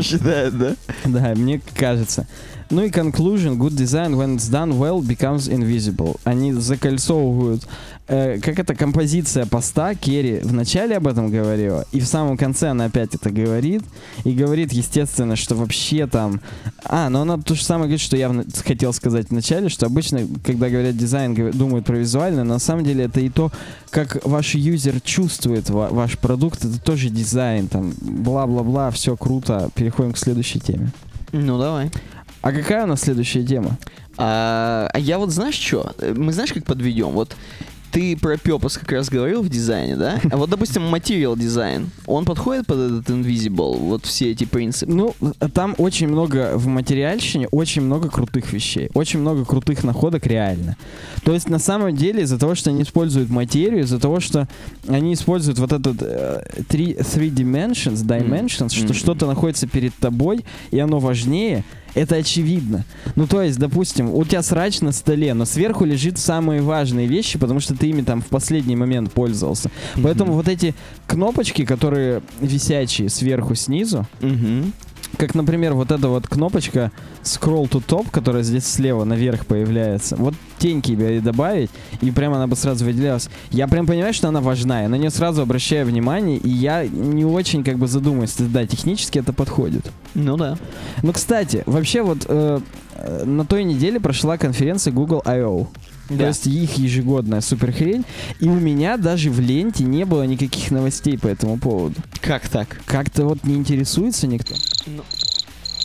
[0.05, 0.75] считает, да?
[1.05, 2.27] Да, мне кажется.
[2.71, 6.19] Ну и conclusion, good design when it's done well becomes invisible.
[6.25, 7.67] Они закольцовывают,
[8.07, 12.69] э, как это композиция поста, Керри в начале об этом говорила, и в самом конце
[12.69, 13.83] она опять это говорит,
[14.25, 16.41] и говорит, естественно, что вообще там...
[16.85, 18.35] А, но она то же самое говорит, что я
[18.65, 22.85] хотел сказать в начале, что обычно, когда говорят дизайн, думают про визуальное, но на самом
[22.85, 23.51] деле это и то,
[23.91, 29.69] как ваш юзер чувствует ва- ваш продукт, это тоже дизайн, там, бла-бла-бла, все круто.
[29.75, 30.91] Переходим к следующей теме.
[31.33, 31.91] Ну, давай.
[32.43, 33.79] А какая у нас следующая тема?
[34.17, 35.95] А, а я вот знаешь что?
[36.15, 37.09] Мы знаешь, как подведем?
[37.09, 37.37] Вот
[37.95, 40.21] ты про Пепос как раз говорил в дизайне, да?
[40.31, 44.93] А вот, допустим, материал дизайн, он подходит под этот invisible, вот все эти принципы?
[44.93, 45.15] Ну,
[45.55, 50.77] там очень много в материальщине, очень много крутых вещей, очень много крутых находок реально.
[51.25, 54.49] То есть на самом деле из-за того, что они используют материю, из-за того, что
[54.89, 58.95] они используют вот этот э, три, three dimensions, dimensions, что Мгм.
[58.95, 61.63] что-то находится перед тобой, и оно важнее,
[61.95, 62.85] это очевидно.
[63.17, 67.39] Ну, то есть, допустим, у тебя срач на столе, но сверху лежит самые важные вещи,
[67.39, 69.71] потому что ты ими там в последний момент пользовался.
[70.03, 70.75] Поэтому вот эти
[71.07, 74.73] кнопочки, которые висячие сверху снизу, Мгм.
[75.17, 76.93] Как, например, вот эта вот кнопочка
[77.23, 80.17] Scroll to Top, которая здесь слева наверх появляется.
[80.17, 83.29] Вот теньки бы добавить, и прямо она бы сразу выделялась.
[83.51, 87.25] Я прям понимаю, что она важна, я на нее сразу обращаю внимание, и я не
[87.25, 88.35] очень как бы задумываюсь.
[88.39, 89.91] Да, технически это подходит.
[90.15, 90.57] Ну да.
[91.03, 92.61] Ну, кстати, вообще вот э,
[92.95, 95.69] э, на той неделе прошла конференция Google I.O.
[96.09, 96.29] То Да.
[96.29, 98.05] есть их ежегодная суперхрень,
[98.41, 101.97] и у меня даже в ленте не было никаких новостей по этому поводу.
[102.21, 102.81] Как так?
[102.85, 104.55] Как-то вот не интересуется никто.
[104.87, 105.03] Ну,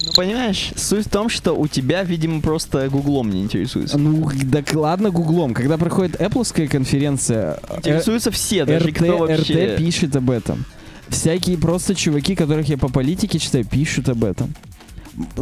[0.05, 3.97] ну, понимаешь, суть в том, что у тебя, видимо, просто гуглом не интересуется.
[3.97, 5.53] Ну, так ладно гуглом.
[5.53, 9.73] Когда проходит Apple конференция, э, Интересуются все, даже РТ, кто вообще...
[9.73, 10.65] РТ пишет об этом.
[11.09, 14.53] Всякие просто чуваки, которых я по политике читаю, пишут об этом.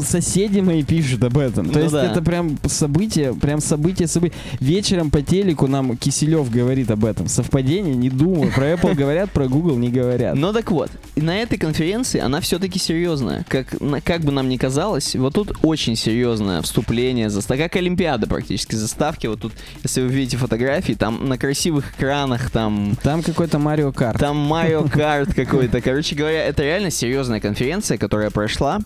[0.01, 1.67] Соседи мои пишут об этом.
[1.69, 2.05] То Ну есть да.
[2.11, 4.37] это прям событие, прям событие, событие.
[4.59, 7.27] Вечером по телеку нам Киселев говорит об этом.
[7.27, 7.95] Совпадение?
[7.95, 8.51] Не думаю.
[8.53, 10.35] Про Apple говорят, про Google не говорят.
[10.35, 13.45] Ну так вот, на этой конференции она все-таки серьезная.
[13.47, 13.67] Как,
[14.03, 19.27] как бы нам ни казалось, вот тут очень серьезное вступление, заста- как Олимпиада практически, заставки.
[19.27, 19.53] Вот тут,
[19.83, 24.19] если вы видите фотографии, там на красивых экранах, там Там какой-то Марио Карт.
[24.19, 25.81] Там Марио Карт какой-то.
[25.81, 28.79] Короче говоря, это реально серьезная конференция, которая прошла.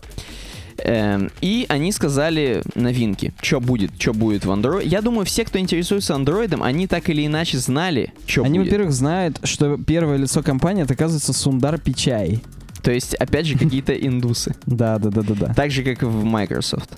[0.84, 4.88] Эм, и они сказали новинки, что будет, что будет в Android.
[4.88, 8.70] Я думаю, все, кто интересуется андроидом, они так или иначе знали, что Они, будет.
[8.72, 12.42] во-первых, знают, что первое лицо компании это, оказывается, Сундар Пичай.
[12.82, 14.56] То есть, опять же, какие-то индусы.
[14.66, 15.54] Да, да, да, да, да.
[15.54, 16.90] Так же, как и в Microsoft.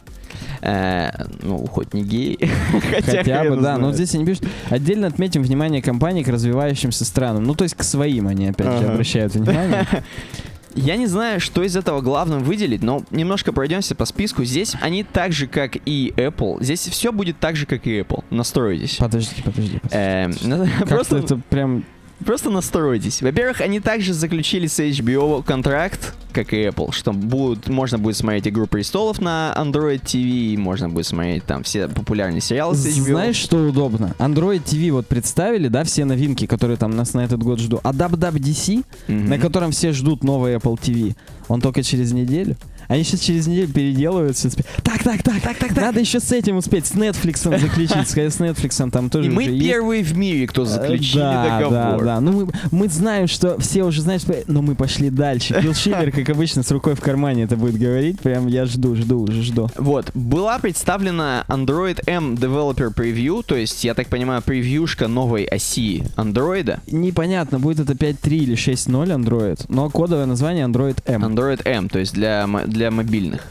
[0.61, 1.09] Э,
[1.41, 2.39] ну, хоть не гей.
[3.05, 3.77] Хотя бы, да.
[3.77, 7.43] Но здесь они пишут, отдельно отметим внимание компании к развивающимся странам.
[7.43, 9.85] Ну, то есть к своим они, опять же, обращают внимание.
[10.75, 14.43] Я не знаю, что из этого главным выделить, но немножко пройдемся по списку.
[14.43, 16.63] Здесь они так же, как и Apple.
[16.63, 18.23] Здесь все будет так же, как и Apple.
[18.29, 18.95] Настройтесь.
[18.97, 19.79] Подожди, подожди.
[19.79, 19.97] подожди.
[19.97, 21.85] Эм, на- Как-то Просто, это прям...
[22.23, 23.21] просто настройтесь.
[23.21, 28.47] Во-первых, они также заключили с HBO контракт, как и Apple, что будут, можно будет смотреть
[28.47, 33.11] «Игру престолов» на Android TV, можно будет смотреть там все популярные сериалы с HBO.
[33.11, 34.15] Знаешь, что удобно?
[34.17, 37.81] Android TV вот представили, да, все новинки, которые там нас на этот год ждут.
[37.83, 39.29] А WWDC, Мгм.
[39.29, 41.15] на котором все ждут новый Apple TV,
[41.47, 42.55] он только через неделю.
[42.87, 44.49] Они сейчас через неделю переделывают все.
[44.83, 48.09] Так, так, так, так, так, Надо еще с этим успеть, с Netflix заключить.
[48.09, 51.99] С Netflix там тоже И мы первые в мире, кто заключили Э, да, договор.
[51.99, 52.21] Да, да.
[52.21, 55.53] Ну, мы, мы знаем, что все уже знают, что- но мы пошли дальше.
[55.61, 58.19] Фил Шиллер, как обычно, с рукой в кармане это будет говорить.
[58.19, 59.69] Прям я жду, жду, уже жду.
[59.77, 66.03] Вот, была представлена Android M Developer Preview, то есть, я так понимаю, превьюшка новой оси
[66.17, 66.79] Android.
[66.87, 71.23] Непонятно, будет это 5.3 или 6.0 Android, но кодовое название Android M.
[71.23, 73.41] Android M, то есть для, для мобильных.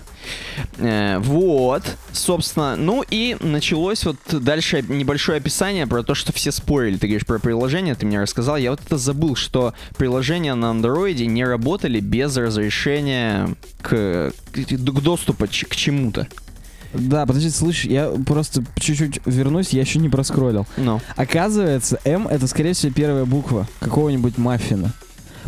[0.78, 6.96] Э, вот, собственно, ну и началось вот дальше небольшое описание про то, что все спорили.
[6.96, 8.56] Ты говоришь про приложение, ты мне рассказал.
[8.56, 13.48] Я вот это забыл, что приложения на андроиде не работали без разрешения
[13.80, 16.28] к, к, к доступа ч- к чему-то.
[16.92, 20.66] Да, подожди, слышь, я просто чуть-чуть вернусь, я еще не проскроллил.
[20.76, 24.92] Ну, Оказывается, M это, скорее всего, первая буква какого-нибудь маффина.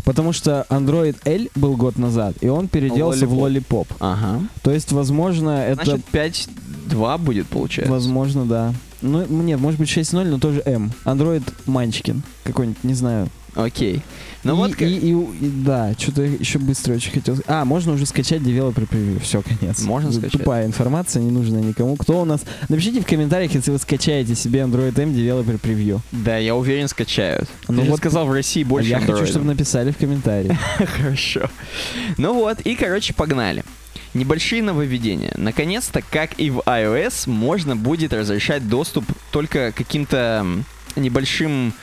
[0.05, 3.87] Потому что Android L был год назад, и он переделался в Lollipop.
[3.99, 4.41] ага.
[4.61, 5.83] То есть, возможно, это...
[5.83, 7.91] Значит, 5.2 будет, получается.
[7.91, 8.73] Возможно, да.
[9.01, 10.91] Ну, нет, может быть 6.0, но тоже M.
[11.05, 12.23] Android Манчкин.
[12.43, 13.27] Какой-нибудь, не знаю.
[13.55, 14.01] Окей.
[14.45, 17.35] Ну и, вот, ка- и, и- и- да, что-то еще быстро очень хотел.
[17.47, 19.19] А, можно уже скачать Developer Preview.
[19.21, 19.81] Все, конец.
[19.81, 20.31] Можно Ну, скачать.
[20.39, 21.95] Тупая информация, не нужна никому.
[21.97, 22.41] Кто у нас?
[22.69, 25.99] Напишите в комментариях, если вы скачаете себе Android M Developer Preview.
[26.11, 27.49] да, я уверен, скачают.
[27.67, 29.25] Ну Ты вот- сказал, в России А больше я хочу, Android.
[29.27, 30.57] чтобы написали в комментариях.
[30.97, 31.49] Хорошо.
[32.17, 33.63] Ну вот, и, короче, погнали.
[34.13, 35.33] Небольшие нововведения.
[35.35, 40.45] Наконец-то, как и в iOS, можно будет разрешать доступ только каким-то
[40.95, 41.73] небольшим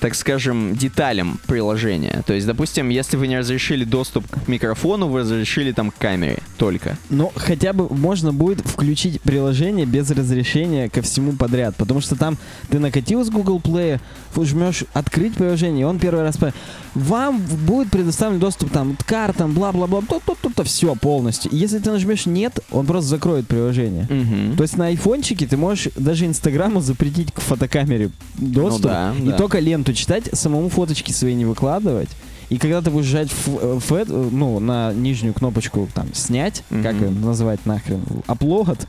[0.00, 2.22] так скажем, деталям приложения.
[2.26, 6.38] То есть, допустим, если вы не разрешили доступ к микрофону, вы разрешили там к камере
[6.56, 6.96] только.
[7.10, 11.74] Но хотя бы можно будет включить приложение без разрешения ко всему подряд.
[11.76, 12.38] Потому что там
[12.68, 14.00] ты накатил с Google Play,
[14.36, 16.36] жмешь открыть приложение, и он первый раз...
[16.36, 16.52] по-
[16.94, 21.50] Вам будет предоставлен доступ там к картам, бла-бла-бла, то-то-то, все полностью.
[21.50, 24.06] И если ты нажмешь нет, он просто закроет приложение.
[24.08, 24.56] Мгм.
[24.56, 28.84] То есть на айфончике ты можешь даже Инстаграму запретить к фотокамере доступ.
[28.84, 29.36] Ну да, и да.
[29.36, 32.08] только ленту читать, самому фоточки свои не выкладывать.
[32.48, 36.94] И когда ты будешь жать в, в э, ну, на нижнюю кнопочку там снять, как
[36.94, 37.04] Мгм.
[37.04, 38.86] ее назвать нахрен, upload,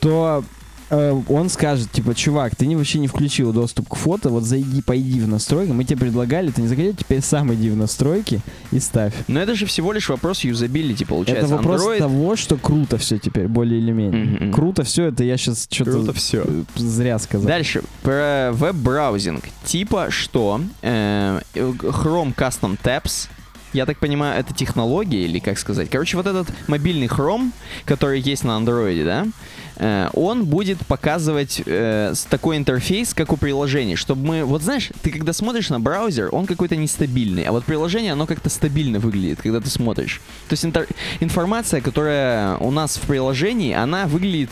[0.00, 0.44] то
[0.90, 4.82] э, он скажет, типа, чувак, ты не, вообще не включил доступ к фото, вот зайди,
[4.82, 8.40] пойди в настройки, мы тебе предлагали, ты не захотел, теперь сам иди в настройки
[8.72, 9.14] и ставь.
[9.28, 11.46] Но это же всего лишь вопрос юзабилити, получается.
[11.46, 14.24] это вопрос Android- того, что круто все теперь, более или менее.
[14.24, 14.52] Мгм.
[14.52, 16.44] Круто все, это я сейчас что-то Круто всё.
[16.76, 17.46] зря сказал.
[17.48, 19.44] Дальше, про веб-браузинг.
[19.64, 20.60] Типа что?
[20.82, 23.28] э, Chrome Custom Tabs.
[23.72, 25.88] Я так понимаю, это технология или как сказать?
[25.90, 27.52] Короче, вот этот мобильный Chrome,
[27.84, 29.26] который есть на Android, да,
[29.76, 34.44] э, он будет показывать э, такой интерфейс, как у приложений, чтобы мы...
[34.44, 38.50] Вот знаешь, ты когда смотришь на браузер, он какой-то нестабильный, а вот приложение, оно как-то
[38.50, 40.20] стабильно выглядит, когда ты смотришь.
[40.48, 40.88] То есть интер-
[41.20, 44.50] информация, которая у нас в приложении, она выглядит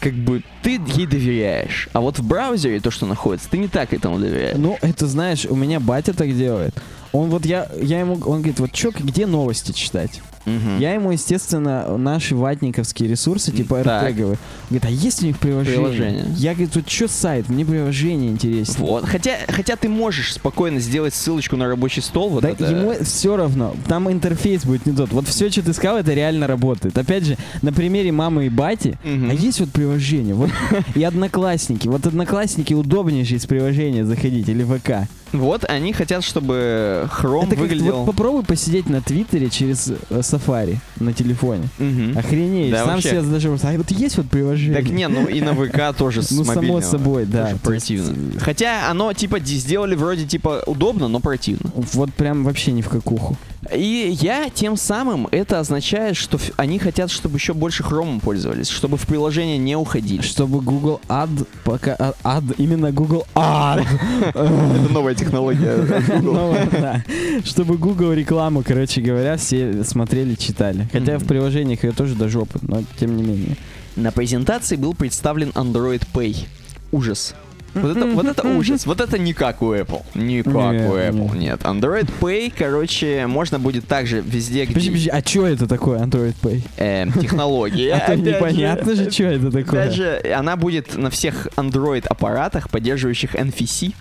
[0.00, 1.88] как бы ты ей доверяешь.
[1.92, 4.56] А вот в браузере то, что находится, ты не так этому доверяешь.
[4.56, 6.74] Ну, это знаешь, у меня батя так делает.
[7.12, 10.20] Он вот я, я ему, он говорит, вот чё, где новости читать?
[10.46, 10.78] Мгм.
[10.78, 14.38] Я ему, естественно, наши ватниковские ресурсы, типа говорю.
[14.70, 15.80] Говорит, а есть у них приложение?
[15.80, 16.24] Приложение.
[16.36, 17.48] Я, говорит, вот что сайт?
[17.48, 18.88] Мне приложение интереснее.
[18.88, 19.04] Вот.
[19.04, 22.30] Хотя, хотя ты можешь спокойно сделать ссылочку на рабочий стол.
[22.30, 22.64] Вот Да это...
[22.64, 25.12] ему все равно, там интерфейс будет не тот.
[25.12, 26.96] Вот все, что ты сказал, это реально работает.
[26.96, 29.30] Опять же, на примере мамы и бати, Мгм.
[29.30, 30.50] а есть вот приложение, вот
[30.94, 31.86] и одноклассники.
[31.86, 35.08] Вот одноклассники удобнее же из приложения заходить или ВК.
[35.32, 37.98] Вот они хотят, чтобы Chrome это выглядел...
[37.98, 41.68] вот попробуй посидеть на Твиттере через э, Safari на телефоне.
[41.78, 42.18] Мгм.
[42.18, 43.10] Охренеешь, Да, сам вообще.
[43.10, 44.74] себе даже вопрос, а вот есть вот приложение?
[44.74, 45.54] Так не, ну и на
[45.92, 47.54] ВК тоже с Ну, само собой, да.
[47.62, 48.40] Противно.
[48.40, 51.70] Хотя оно типа сделали вроде типа удобно, но противно.
[51.74, 53.36] Вот прям вообще не в какуху.
[53.74, 58.96] И я тем самым это означает, что они хотят, чтобы еще больше Chrome пользовались, чтобы
[58.96, 60.22] в приложение не уходили.
[60.22, 61.94] Чтобы Google Ad пока...
[61.98, 63.86] а- Ad, именно Google Ad.
[64.30, 65.76] Это новая технология.
[66.22, 67.04] Ну, да.
[67.44, 70.88] Чтобы Google рекламу, короче говоря, все смотрели, читали.
[70.92, 73.56] Хотя в приложениях ее тоже до жопы, но тем не менее.
[73.96, 76.46] На презентации был представлен Android Pay.
[76.92, 77.34] Ужас.
[77.72, 78.84] Вот это, вот это ужас.
[78.84, 80.02] Вот это не как у Apple.
[80.16, 81.38] Не как Нет, у Apple.
[81.38, 81.40] нет.
[81.40, 81.60] Нет.
[81.60, 86.34] Android Pay, короче, можно будет также везде, где Подожди, подожди, а что это такое Android
[86.42, 86.62] Pay?
[86.78, 87.88] эм, технологии.
[87.94, 89.82] А то непонятно же, что это такое.
[89.84, 93.94] Опять же, она будет на всех Android аппаратах, поддерживающих NFC.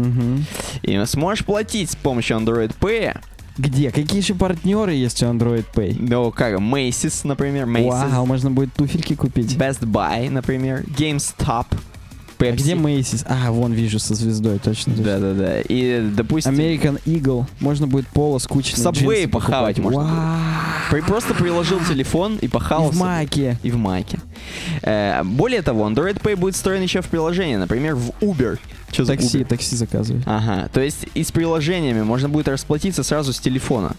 [0.00, 0.44] Мгм.
[0.82, 3.18] И сможешь платить с помощью Android Pay.
[3.58, 3.90] Где?
[3.90, 5.96] Какие же партнеры есть у Android Pay?
[5.98, 7.66] Ну, как Macy's, например.
[7.66, 8.10] Macy's.
[8.10, 9.54] Вау, можно будет туфельки купить.
[9.56, 10.84] Best Buy, например.
[10.96, 11.66] GameStop.
[12.40, 12.52] А Pepsi.
[12.54, 13.24] где Macy's?
[13.28, 14.94] А, вон вижу со звездой, точно.
[14.94, 15.60] Да-да-да.
[15.60, 16.54] И, допустим...
[16.54, 17.44] American Eagle.
[17.60, 18.76] Можно будет поло скучно.
[18.82, 20.38] Subway похавать можно.
[20.90, 22.90] При- Просто приложил телефон и И похавал.
[22.90, 23.58] в маке.
[23.62, 24.18] И в маке.
[24.82, 27.58] Э, более того, Android Pay будет встроен еще в приложение.
[27.58, 28.58] Например, в Uber.
[28.92, 29.44] Что за Такси, Uber?
[29.44, 30.22] такси заказывай.
[30.26, 30.68] Ага.
[30.72, 33.92] То есть и с приложениями можно будет расплатиться сразу с телефона.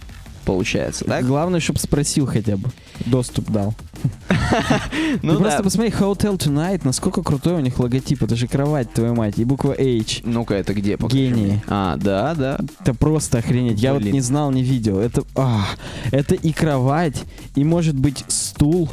[0.45, 1.25] Получается, так?
[1.25, 2.69] Главное, чтобы спросил хотя бы.
[3.05, 3.73] Доступ дал.
[5.21, 5.63] Ну просто да.
[5.63, 8.23] посмотри, Hotel Tonight, насколько крутой у них логотип.
[8.23, 10.21] Это же кровать, твою мать, и буква H.
[10.23, 10.97] Ну-ка, это где?
[10.97, 11.63] Мне.
[11.67, 12.59] А, да, да.
[12.79, 13.79] Это просто охренеть.
[13.79, 14.99] Я вот не знал, не видел.
[14.99, 15.65] Это, а,
[16.11, 17.23] это и кровать,
[17.55, 18.89] и может быть стул,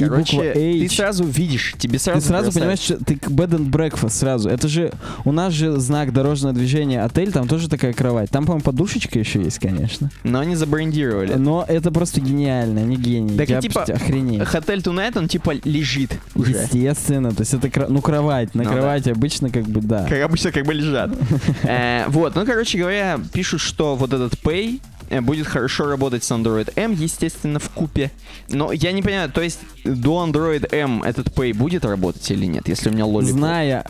[0.00, 0.96] и буква Короче, ты H.
[0.96, 2.54] сразу видишь, тебе сразу Ты сразу бросают.
[2.54, 4.48] понимаешь, что ты bed and breakfast сразу.
[4.48, 4.92] Это же
[5.24, 8.30] у нас же знак дорожного движения отель, там тоже такая кровать.
[8.30, 10.10] Там, по-моему, подушечка еще есть, конечно.
[10.24, 11.34] Но они забрендировали.
[11.34, 13.36] Но это просто гениально, они гении.
[13.36, 14.40] Так и Я типа, просто охренеть.
[14.42, 16.52] Hotel Tonight, он типа лежит уже.
[16.52, 18.74] Естественно, то есть это кро- ну кровать, на Ну да.
[18.76, 20.06] кровати обычно как бы да.
[20.08, 21.10] Как обычно, как бы лежат.
[21.62, 24.80] Э, Вот, ну, короче говоря, пишут, что вот этот Pay
[25.20, 28.10] будет хорошо работать с Android M, естественно, в купе.
[28.48, 32.68] Но я не понимаю, то есть до Android M этот Pay будет работать или нет,
[32.68, 33.32] если у меня Lollipop?
[33.32, 33.86] Зная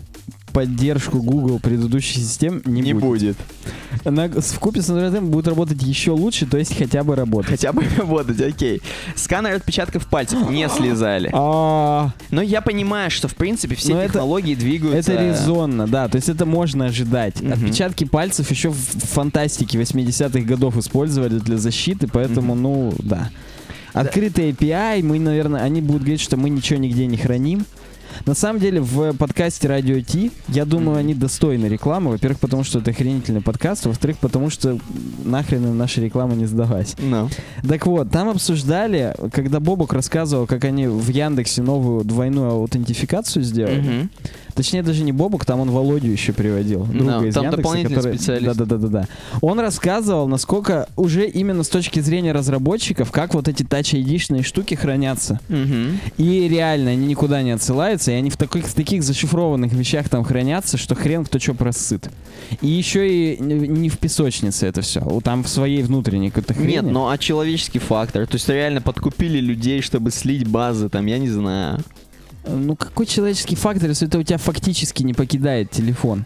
[0.52, 3.36] поддержку Google предыдущих систем не, Не будет.
[4.04, 4.44] будет.
[4.44, 7.50] В купе с Android M будет работать еще лучше, то есть хотя бы работать.
[7.50, 8.80] Хотя бы работать, окей.
[9.16, 11.30] Сканер отпечатков пальцев не слезали.
[11.32, 15.12] А, Но я понимаю, что в принципе все Но это- технологии двигаются.
[15.12, 17.40] это резонно, да, то есть это можно ожидать.
[17.40, 17.52] Мгм.
[17.52, 23.30] Отпечатки пальцев еще в фантастике 80-х годов использовали для защиты, поэтому, ну, да.
[23.92, 27.64] Открытый API, мы, наверное, они будут говорить, что мы ничего нигде не храним.
[28.26, 32.10] На самом деле, в подкасте Радио Ти, я думаю, они достойны рекламы.
[32.12, 33.86] Во-первых, потому что это охренительный подкаст.
[33.86, 34.78] Во-вторых, потому что
[35.24, 36.96] нахрен им наша реклама не сдалась.
[36.98, 37.28] Ну.
[37.66, 43.80] Так вот, там обсуждали, когда Бобок рассказывал, как они в Яндексе новую двойную аутентификацию сделали.
[43.80, 44.10] Мгм.
[44.54, 46.84] Точнее, даже не Бобок, там он Володю еще приводил.
[46.84, 48.16] Друга Да, из там Яндекса, дополнительный который...
[48.16, 48.56] специалист.
[48.56, 49.08] Да, да, да, да, да.
[49.40, 54.74] Он рассказывал, насколько уже именно с точки зрения разработчиков, как вот эти Touch ID-шные штуки
[54.74, 55.40] хранятся.
[55.48, 56.00] Мгм.
[56.16, 60.24] И реально, они никуда не отсылаются, и они в таких, в таких зашифрованных вещах там
[60.24, 62.10] хранятся, что хрен кто что просыт.
[62.60, 65.00] И еще и не в песочнице это все.
[65.22, 66.70] Там в своей внутренней какой-то хрени.
[66.70, 68.26] Нет, ну а человеческий фактор?
[68.26, 71.80] То есть реально подкупили людей, чтобы слить базы, там, я не знаю.
[72.46, 76.24] Ну какой человеческий фактор, если это у тебя фактически не покидает телефон?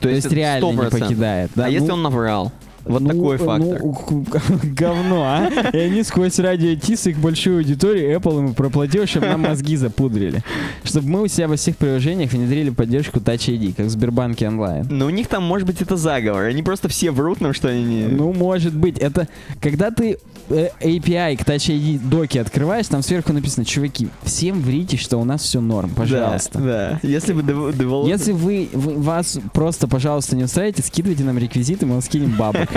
[0.00, 0.90] То, есть это реально не 100%.
[0.90, 1.50] покидает.
[1.54, 2.52] Да, а если ну- он наврал?
[2.84, 3.80] Вот Ну, такой э, фактор.
[3.80, 4.24] Ну,
[4.74, 5.50] говно, а?
[5.72, 9.76] И они сквозь радио Ти с их большой аудиторией Apple ему проплатил, чтобы нам мозги
[9.76, 10.42] запудрили.
[10.82, 14.86] Чтобы мы у себя во всех приложениях внедрили поддержку Touch ID, как в Сбербанке онлайн.
[14.90, 16.46] Но у них там, может быть, это заговор.
[16.46, 18.02] Они просто все врут нам, что они не...
[18.08, 18.98] Ну, может быть.
[18.98, 19.28] Это
[19.60, 20.16] когда ты э,
[20.48, 25.42] API к Touch ID доки открываешь, там сверху написано, чуваки, всем врите, что у нас
[25.42, 26.58] все норм, пожалуйста.
[26.58, 27.08] Да, да.
[27.08, 31.92] Если дев- девелопер- Если вы, вы- вас просто, пожалуйста, не устраиваете, скидывайте нам реквизиты, мы
[31.94, 32.68] вам скинем бабок.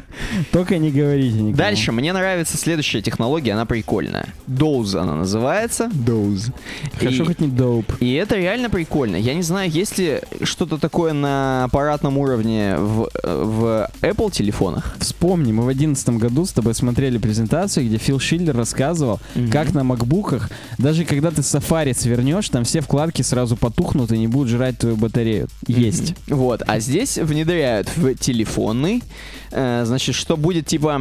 [0.52, 1.56] Только не говорите никому.
[1.56, 4.26] Дальше мне нравится следующая технология, она прикольная.
[4.48, 5.84] Doze она называется.
[5.92, 6.52] Doze.
[6.98, 7.92] Хорошо, хоть не доуп.
[8.00, 9.16] И это реально прикольно.
[9.16, 14.96] Я не знаю, есть ли что-то такое на аппаратном уровне в, э, в Apple телефонах.
[14.98, 19.50] Вспомни, мы в одиннадцатом году с тобой смотрели презентацию, где Фил Шиллер рассказывал, Мгм.
[19.50, 24.28] как на макбуках, даже когда ты Safari свернешь, там все вкладки сразу потухнут и не
[24.28, 25.48] будут жрать твою батарею.
[25.66, 26.14] Есть.
[26.28, 29.02] Вот, а здесь внедряют в телефонный,
[29.50, 31.00] э, значит, что будет типа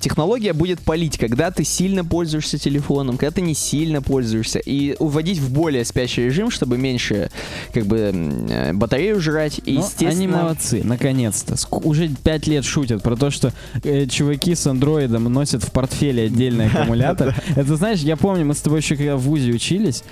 [0.00, 5.38] технология будет палить, когда ты сильно пользуешься телефоном, когда ты не сильно пользуешься, и уводить
[5.38, 7.30] в более спящий режим, чтобы меньше
[7.72, 8.10] как бы
[8.48, 9.60] э, батарею жрать.
[9.64, 11.54] И, Но естественно, Они молодцы, наконец-то.
[11.84, 16.66] Уже пять лет шутят про то, что э, чуваки с андроидом носят в портфеле отдельный
[16.72, 17.34] аккумулятор.
[17.56, 20.02] Это знаешь, я помню, мы с тобой еще когда в ВУЗе учились,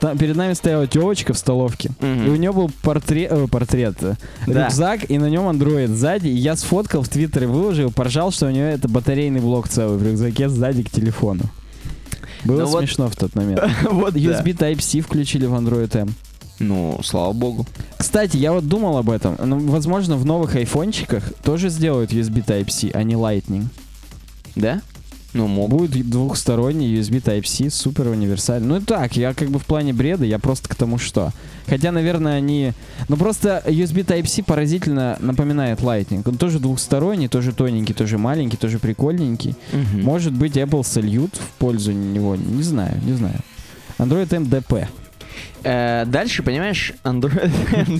[0.00, 4.14] там перед нами стояла телочка в столовке, и у нее был портрет, э, портрет э,
[4.46, 4.64] Да.
[4.64, 8.50] рюкзак, и на нем андроид сзади, и я сфоткал в Твиттере, выложил, поржал, что у
[8.50, 8.88] нее это
[9.22, 11.44] батарейный блок целый в рюкзаке сзади к телефону.
[12.44, 13.60] Было Ну вот- смешно в тот момент.
[13.90, 14.18] вот да.
[14.20, 16.14] USB Type-C включили в Android M.
[16.58, 17.66] Ну, слава богу.
[17.98, 19.36] Кстати, я вот думал об этом.
[19.44, 23.66] Ну, возможно, в новых айфончиках тоже сделают USB Type-C, а не Lightning.
[24.56, 24.80] Да?
[25.34, 25.90] Ну, могут.
[25.90, 28.68] Будет двухсторонний USB Type-C, супер универсальный.
[28.68, 31.30] Ну и так, я как бы в плане бреда, я просто к тому что.
[31.66, 32.72] Хотя, наверное, они...
[33.08, 36.22] Ну просто USB Type-C поразительно напоминает Lightning.
[36.26, 39.54] Он тоже двухсторонний, тоже тоненький, тоже маленький, тоже прикольненький.
[39.72, 40.02] Мгм.
[40.02, 42.36] Может быть, Apple сольют в пользу него.
[42.36, 43.40] Не знаю, не знаю.
[43.98, 44.86] Android MDP.
[45.64, 47.52] Э, дальше, понимаешь, Android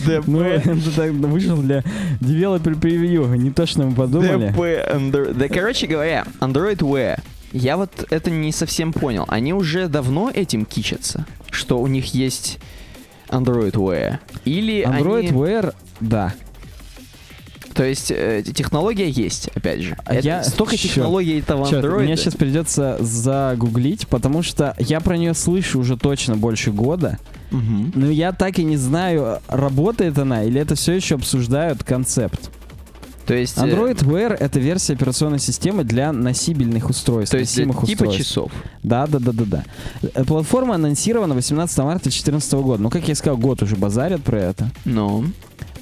[0.06, 0.24] DP.
[0.26, 1.82] Ну, это так вышел для
[2.20, 4.52] девелопер превью, не то, что мы подумали.
[4.52, 5.34] DP Android.
[5.34, 7.20] Да, короче говоря, Android Wear.
[7.52, 9.26] Я вот это не совсем понял.
[9.28, 12.58] Они уже давно этим кичатся, что у них есть
[13.28, 14.18] Android Wear.
[14.44, 15.30] Или Android они...
[15.30, 16.34] Wear, да.
[17.74, 19.96] То есть э, технология есть, опять же.
[20.04, 22.02] А Это я- Столько чёрт, технологий этого Чёрт, Android.
[22.04, 27.18] мне сейчас придется загуглить, потому что я про нее слышу уже точно больше года,
[27.50, 32.50] но я так и не знаю, работает она или это все еще обсуждают концепт.
[33.26, 33.56] То есть...
[33.56, 38.18] э, Android Wear это версия операционной системы для носибельных устройств, То есть носимых типа устройств.
[38.28, 38.52] часов.
[38.82, 39.64] Да, да, да, да, да.
[40.14, 42.82] Э, Платформа анонсирована 18 марта 2014 года.
[42.82, 44.70] Ну, как я сказал, год уже базарят про это.
[44.84, 45.26] Ну,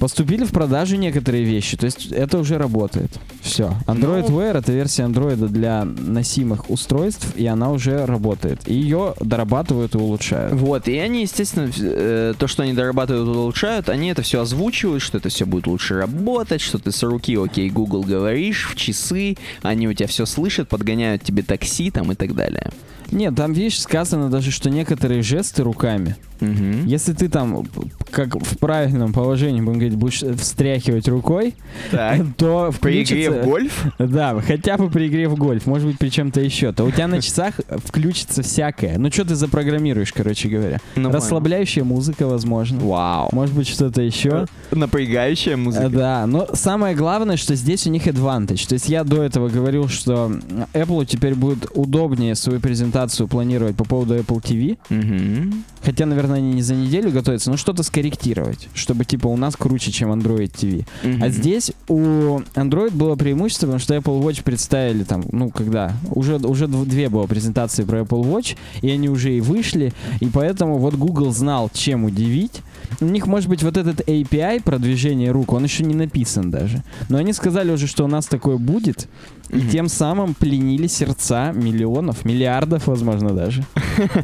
[0.01, 3.11] Поступили в продажу некоторые вещи, то есть это уже работает.
[3.41, 3.75] Все.
[3.85, 8.67] Android Ну- Wear это версия Android для носимых устройств, и она уже работает.
[8.67, 10.53] И ее дорабатывают и улучшают.
[10.53, 15.03] Вот, и они, естественно, э, то, что они дорабатывают и улучшают, они это все озвучивают,
[15.03, 19.37] что это все будет лучше работать, что ты с руки, окей, Google говоришь, в часы,
[19.61, 22.71] они у тебя все слышат, подгоняют тебе такси там и так далее.
[23.11, 26.85] Нет, там, видишь, сказано даже, что некоторые жесты руками, Мгм.
[26.85, 27.65] если ты там,
[28.11, 31.53] как в правильном положении, будем говорить, будешь встряхивать рукой,
[31.91, 32.19] Так.
[32.37, 33.85] то При включится игре это- в гольф?
[33.99, 36.71] Да, хотя бы при игре в гольф, может быть, при чем-то еще.
[36.73, 38.97] То у тебя на часах включится всякое.
[38.97, 40.79] Ну, что ты запрограммируешь, короче говоря.
[40.95, 41.15] Ну, понял.
[41.15, 42.79] Расслабляющая музыка, возможно.
[42.79, 43.29] Вау.
[43.31, 44.45] Может быть, что-то еще.
[44.71, 45.89] Напрягающая Э, музыка.
[45.89, 48.67] Да, но самое главное, что здесь у них advantage.
[48.67, 50.31] То есть я до этого говорил, что
[50.73, 54.77] Apple теперь будет удобнее свою презентацию планировать по поводу Apple TV.
[54.89, 55.63] Мгм.
[55.83, 59.91] Хотя, наверное, они не за неделю готовятся, но что-то скорректировать, чтобы типа у нас круче,
[59.91, 60.85] чем Android TV.
[61.03, 61.23] Мгм.
[61.23, 65.93] А здесь у Android было преимущество, потому что Apple Watch представили там, ну, когда?
[66.09, 70.25] Уже, уже дв- две было презентации про Apple Watch, и они уже и вышли, и
[70.27, 72.61] поэтому вот Google знал, чем удивить.
[72.99, 76.83] У них, может быть, вот этот API продвижение рук, он еще не написан даже.
[77.09, 79.07] Но они сказали уже, что у нас такое будет,
[79.49, 79.69] и Мгм.
[79.69, 83.63] тем самым пленили сердца миллионов, миллиардов, возможно, даже.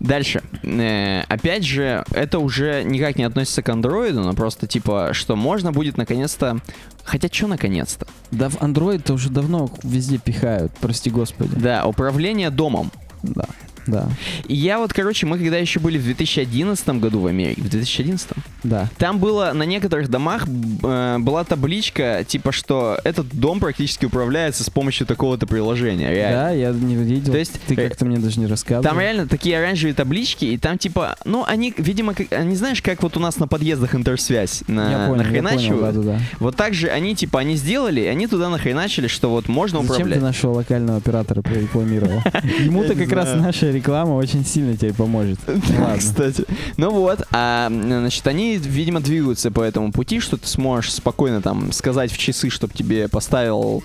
[0.00, 0.42] Дальше.
[0.62, 5.72] Э, опять же, это уже никак не относится к андроиду, но просто типа, что можно
[5.72, 6.58] будет наконец-то...
[7.04, 8.06] Хотя что наконец-то?
[8.30, 11.54] Да в Android-то уже давно везде пихают, прости господи.
[11.54, 12.90] Да, управление домом.
[13.22, 13.44] Да,
[13.86, 14.08] да,
[14.46, 18.28] И я вот, короче, мы когда еще были в 2011 году в Америке, в 2011
[18.64, 18.88] да.
[18.98, 24.70] там было на некоторых домах э, была табличка, типа, что этот дом практически управляется с
[24.70, 26.10] помощью такого-то приложения.
[26.10, 26.40] Реально.
[26.40, 27.32] Да, я не видел.
[27.32, 28.82] То есть, ты э, как-то мне даже не рассказывал.
[28.82, 33.02] Там реально такие оранжевые таблички, и там типа, ну, они, видимо, как, они знаешь, как
[33.02, 35.94] вот у нас на подъездах интерсвязь на, я понял, я понял, нахреначивают?
[35.96, 36.20] да, да, да.
[36.38, 39.92] Вот так же они, типа, они сделали, и они туда нахреначили, что вот можно Зачем
[39.92, 40.18] управлять.
[40.18, 42.22] ты нашего локального оператора прорекламировал?
[42.60, 43.42] Ему-то Я как раз знаю.
[43.70, 45.38] Наша реклама очень сильно тебе поможет.
[45.46, 45.96] Да.
[45.96, 46.44] Кстати.
[46.76, 51.72] Ну вот, а, значит, они, видимо, двигаются по этому пути, что ты сможешь спокойно там
[51.72, 53.82] сказать в часы, чтобы тебе поставил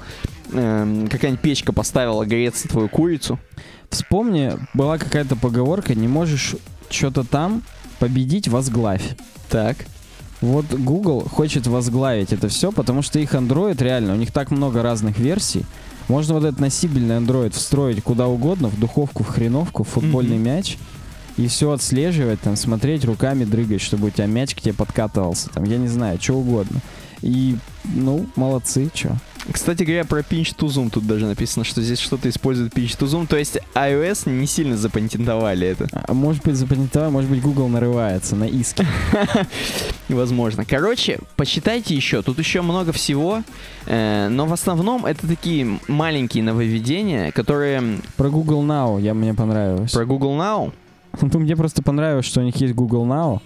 [0.52, 3.40] эм, какая-нибудь печка поставила греться твою курицу.
[3.90, 6.56] Вспомни, была какая-то поговорка, не можешь
[6.90, 7.62] что-то там
[8.00, 9.16] победить, возглавь.
[9.50, 9.78] Так.
[10.42, 14.84] Вот Google хочет возглавить это все, потому что их Android реально, у них так много
[14.84, 15.66] разных версий.
[16.08, 20.46] Можно вот этот носибельный Android встроить куда угодно, в духовку, в хреновку, в футбольный Мгм.
[20.46, 20.78] мяч,
[21.38, 25.64] и все отслеживать, там, смотреть, руками дрыгать, чтобы у тебя мяч к тебе подкатывался, там,
[25.64, 26.80] я не знаю, что угодно.
[27.22, 29.16] И, ну, молодцы, что.
[29.52, 33.06] Кстати говоря, про Pinch to Zoom тут даже написано, что здесь что-то использует Pinch to
[33.06, 33.28] Zoom.
[33.28, 35.88] То есть iOS не сильно запатентовали это.
[36.08, 38.86] А может быть, запатентовал, может быть, Google нарывается на иски.
[40.10, 40.66] Возможно.
[40.66, 42.22] Короче, почитайте еще.
[42.22, 43.44] Тут еще много всего.
[43.86, 49.92] э, но в основном это такие маленькие нововведения, которые Про Google Now я мне понравилось.
[49.92, 50.74] про Google Now.
[51.22, 53.40] Ну, мне просто понравилось, что у них есть Google Now.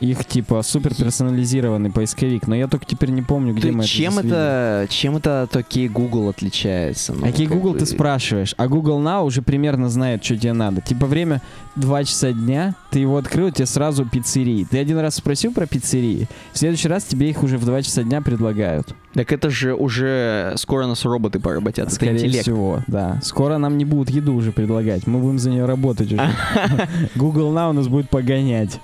[0.00, 2.46] Их, типа, супер персонализированный поисковик.
[2.46, 5.54] Но я только теперь не помню, где Ты мы чем это это, чем это от
[5.56, 7.12] окей Google отличается?
[7.12, 10.54] Ну, Окей, как Google бы- ты спрашиваешь, а Google Now уже примерно знает, что тебе
[10.54, 10.80] надо.
[10.80, 11.42] Типа время
[11.76, 14.66] 2 часа дня, ты его открыл, тебе сразу пиццерии.
[14.70, 18.02] Ты один раз спросил про пиццерии, в следующий раз тебе их уже в 2 часа
[18.02, 18.94] дня предлагают.
[19.12, 21.86] Так это же уже скоро нас роботы поработят.
[21.88, 22.42] Это Скорее интеллект.
[22.42, 23.18] всего, да.
[23.22, 26.30] Скоро нам не будут еду уже предлагать, мы будем за нее работать уже.
[27.16, 28.80] Google Now нас будет погонять.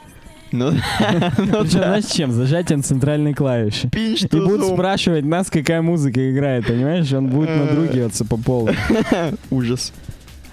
[0.53, 1.65] Ну, ну Причем, да.
[1.89, 2.31] знаешь, чем?
[2.33, 3.89] Зажатием центральной клавиши.
[3.89, 7.13] Pinch И будут спрашивать нас, какая музыка играет, понимаешь?
[7.13, 7.65] Он будет Э.
[7.65, 8.71] надругиваться по полу.
[9.51, 9.93] Ужас.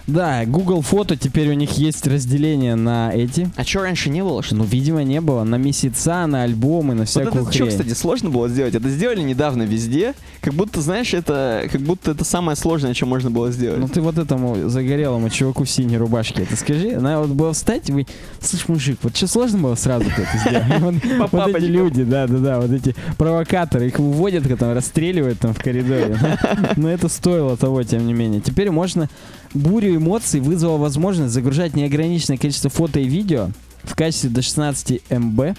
[0.06, 3.50] Да, Google Фото теперь у них есть разделение на эти.
[3.56, 4.44] А что раньше не было?
[4.44, 4.56] Что?
[4.56, 5.44] Ну, видимо, не было.
[5.44, 7.70] На месяца, на альбомы, на Вот всякую это что, хрень.
[7.70, 8.76] кстати, сложно было сделать?
[8.76, 10.14] Это сделали недавно везде.
[10.42, 13.80] Как будто, знаешь, это как будто это самое сложное, что можно было сделать.
[13.80, 17.00] Ну ты вот этому загорелому чуваку в синей рубашке это скажи.
[17.00, 18.06] Надо вот было встать, вы,
[18.42, 20.64] слышь, мужик, вот что сложно было сразу это сделать?
[21.22, 26.18] Вот- Вот эти люди, да-да-да, вот эти провокаторы, их выводят, там, расстреливают там в коридоре.
[26.76, 28.42] Но это стоило того, тем не менее.
[28.42, 29.10] Теперь можно
[29.54, 33.50] бурю эмоций вызвала возможность загружать неограниченное количество фото и видео
[33.84, 35.58] в качестве до 16 МБ,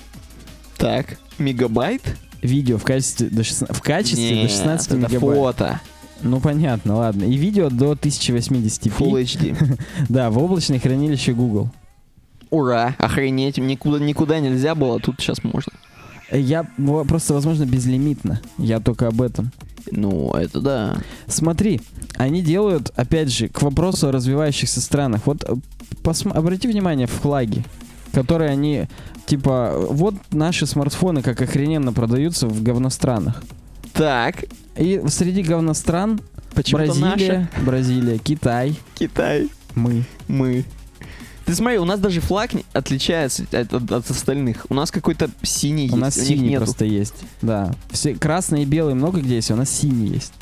[0.76, 2.03] Так, мегабайт?
[2.42, 5.20] видео в качестве до 16, в качестве до Нет, 16 это мегабайт.
[5.38, 5.80] фото.
[6.22, 7.24] Ну понятно, ладно.
[7.24, 8.92] И видео до 1080p.
[8.99, 9.78] Full HD.
[10.09, 11.70] Да, в облачное хранилище Google.
[12.51, 15.72] Ура, охренеть, никуда, никуда нельзя было, тут сейчас можно.
[16.30, 18.40] Э, Я во- просто, возможно, безлимитно.
[18.59, 19.51] Я только об этом.
[19.91, 20.97] Ну, это да.
[21.26, 21.80] Смотри,
[22.16, 25.22] они делают, опять же, к вопросу о развивающихся странах.
[25.26, 25.55] Вот э,
[26.03, 27.64] посм- обрати внимание в флаги,
[28.12, 28.87] которые они,
[29.26, 33.43] типа, вот наши смартфоны как охрененно продаются в говностранах.
[33.93, 34.45] Так,
[34.76, 36.20] И среди говностран
[36.55, 37.64] почему-то Бразилия, наша.
[37.64, 40.05] Бразилия, Китай, Китай, мы.
[40.26, 40.64] мы.
[41.47, 44.66] Ты смотри, у нас даже флаг отличается от, от- от остальных.
[44.70, 46.64] У нас какой-то синий У есть, нас у них синий нету.
[46.64, 47.14] просто есть.
[47.42, 47.74] Да.
[47.90, 50.32] Все красные и белые много где есть, а у нас синий есть.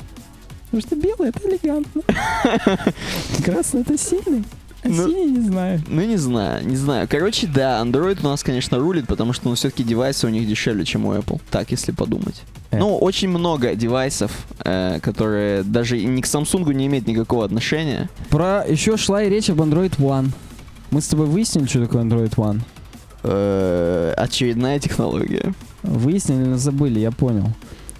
[0.71, 2.01] Потому что белый это элегантно.
[3.43, 4.43] Красный это сильный.
[4.85, 5.81] Ну- Синий не знаю.
[5.87, 7.07] Ну, не знаю, не знаю.
[7.09, 10.83] Короче, да, Android у нас, конечно, рулит, потому что, ну, все-таки девайсы у них дешевле,
[10.83, 11.39] чем у Apple.
[11.51, 12.41] Так, если подумать.
[12.71, 12.79] Э.
[12.79, 14.31] Ну, очень много девайсов,
[14.65, 18.09] э, которые даже ни к Samsung не имеют никакого отношения.
[18.29, 20.31] Про еще шла и речь об Android One.
[20.93, 22.61] Мы с тобой выяснили, что такое Android One.
[23.23, 25.51] Э, очередная технология.
[25.81, 27.49] Выяснили, но забыли, я понял.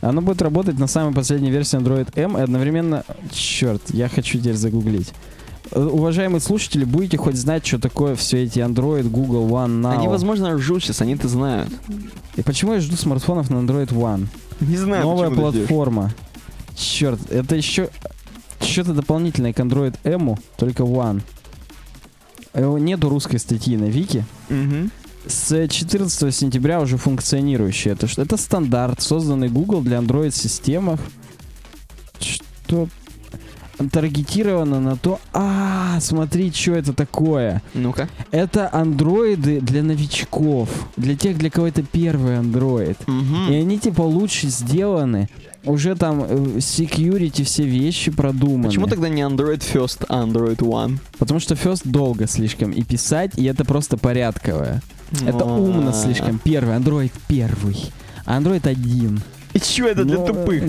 [0.02, 3.04] Оно будет работать на самой последней версии Android M и одновременно...
[3.32, 5.12] Черт, я хочу теперь загуглить.
[5.72, 9.98] Э, Уважаемые слушатели, будете хоть знать, что такое все эти Android, Google One, Now?
[9.98, 11.74] Они, возможно, ржут сейчас, они-то знают.
[12.36, 14.28] И почему я жду смартфонов на Android One?
[14.60, 16.12] Не знаю, Новая платформа.
[16.76, 17.90] Черт, это еще
[18.62, 21.24] что-то дополнительное к Android M, только One.
[22.54, 24.26] Э, Нету русской статьи на Вики.
[24.50, 24.92] Мгм.
[25.26, 27.92] С 14 сентября уже функционирующий.
[27.92, 31.00] Это, это стандарт, созданный Google для Android-системах.
[32.20, 32.88] Что
[33.92, 35.20] таргетировано на то...
[35.34, 37.62] А, смотри, что это такое.
[37.74, 38.08] Ну-ка.
[38.32, 40.70] Это андроиды для новичков.
[40.98, 42.98] Для тех, для кого это первый андроид.
[43.08, 43.52] Мгм.
[43.52, 45.30] И они типа лучше сделаны.
[45.66, 48.66] Уже там э, security, все вещи продуманы.
[48.66, 50.98] Почему тогда не Android First, а Android One?
[51.18, 54.82] Потому что First долго слишком и писать, и это просто порядковое.
[55.26, 55.94] Это умно А.
[55.94, 56.40] слишком.
[56.44, 57.78] Первый, Android первый.
[58.26, 59.22] Android один.
[59.64, 60.64] Чё это для Но, тупых?
[60.64, 60.66] э,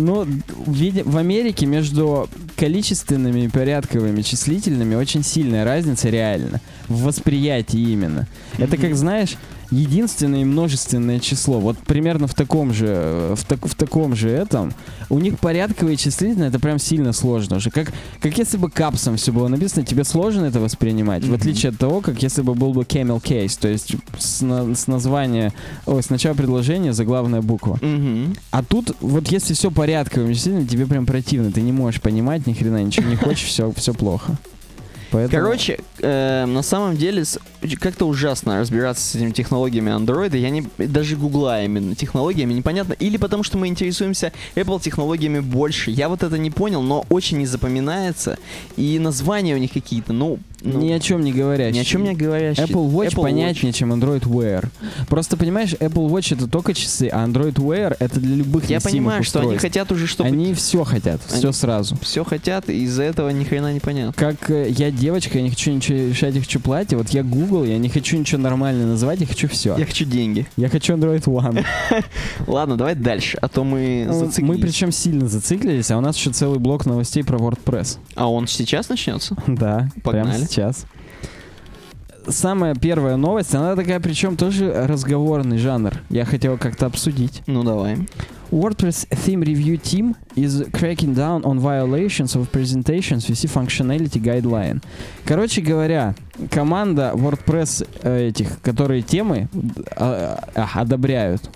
[0.66, 6.60] види- в Америке между количественными и порядковыми числительными очень сильная разница реально.
[6.88, 8.26] В восприятии именно.
[8.58, 9.36] Это как, знаешь,
[9.70, 11.60] единственное и множественное число.
[11.60, 14.72] Вот примерно в таком же, э, в, так- в таком же этом.
[15.10, 17.70] У них порядковые числительные, это прям сильно сложно уже.
[17.70, 21.36] Как, как если бы капсом все было написано, тебе сложно это воспринимать, в Мгм.
[21.36, 24.86] отличие от того, как если бы был бы camel case, то есть с, на- с
[24.86, 25.52] названия,
[25.86, 27.78] ой, с начала предложения заглавная буква.
[27.80, 28.36] Мгм.
[28.50, 32.52] А тут вот если все порядковым числительным, тебе прям противно, ты не можешь понимать ни
[32.52, 34.36] хрена, ничего не хочешь, все, все плохо.
[35.10, 35.44] Поэтому...
[35.44, 37.24] Короче, э, на самом деле
[37.80, 40.36] как-то ужасно разбираться с этими технологиями Android.
[40.36, 42.92] Я не даже гугла именно технологиями непонятно.
[42.94, 45.90] Или потому что мы интересуемся Apple технологиями больше.
[45.90, 48.38] Я вот это не понял, но очень не запоминается.
[48.76, 51.76] И названия у них какие-то, ну, ну, ни о чем не говорящий.
[51.76, 52.66] ни о чем не говорящие.
[52.66, 54.68] Apple Watch Apple понятнее, чем Android Wear.
[55.08, 59.22] Просто понимаешь, Apple Watch это только часы, а Android Wear это для любых Я понимаю,
[59.24, 59.62] что они устройств.
[59.62, 61.96] хотят уже, чтобы Они все хотят, все Они- сразу.
[62.00, 64.14] все хотят, и из-за этого ни хрена не понятно.
[64.14, 66.96] Как э, я девочка, я не хочу ничего решать, я хочу платье.
[66.98, 69.76] Вот я Google, я не хочу ничего нормально называть, я хочу все.
[69.76, 70.46] Я хочу деньги.
[70.56, 71.64] Я хочу Android One.
[72.46, 74.56] Ладно, давай дальше, а то мы зациклились.
[74.56, 77.98] Мы причем сильно зациклились, а у нас еще целый блок новостей про WordPress.
[78.14, 79.36] А он сейчас начнется?
[79.46, 80.86] Да, прямо сейчас.
[82.28, 85.94] Самая первая новость, она такая, причем тоже разговорный жанр.
[86.10, 87.42] Я хотел как-то обсудить.
[87.46, 88.06] Ну давай.
[88.50, 94.80] WordPress Theme Review Team is cracking down on violations of presentations with functionality guideline.
[95.24, 96.14] Короче говоря,
[96.50, 99.48] команда WordPress э, этих, которые темы
[99.96, 101.50] э, э, одобряют,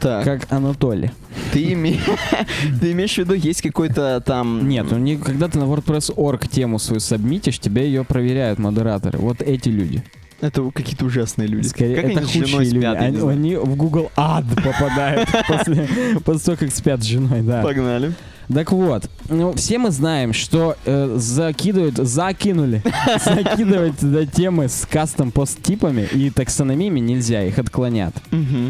[0.00, 0.24] Так.
[0.24, 1.10] как Анатолий.
[1.52, 1.98] Ты, име-
[2.80, 4.68] ты имеешь в виду, есть какой-то там...
[4.68, 9.18] Нет, у них, когда ты на WordPress.org тему свою сабмитишь, тебе ее проверяют модераторы.
[9.18, 10.02] Вот эти люди.
[10.40, 11.66] Это какие-то ужасные люди.
[11.66, 12.78] Скорее, как это они с женой люди.
[12.78, 15.86] спят, Они, они в Google ад попадают после,
[16.24, 17.62] после того, как спят с женой, да.
[17.62, 18.12] Погнали.
[18.52, 22.82] Так вот, ну, все мы знаем, что э, закидывают, закинули,
[23.24, 28.14] закидывать туда темы с кастом пост-типами и таксономиями нельзя, их отклонят.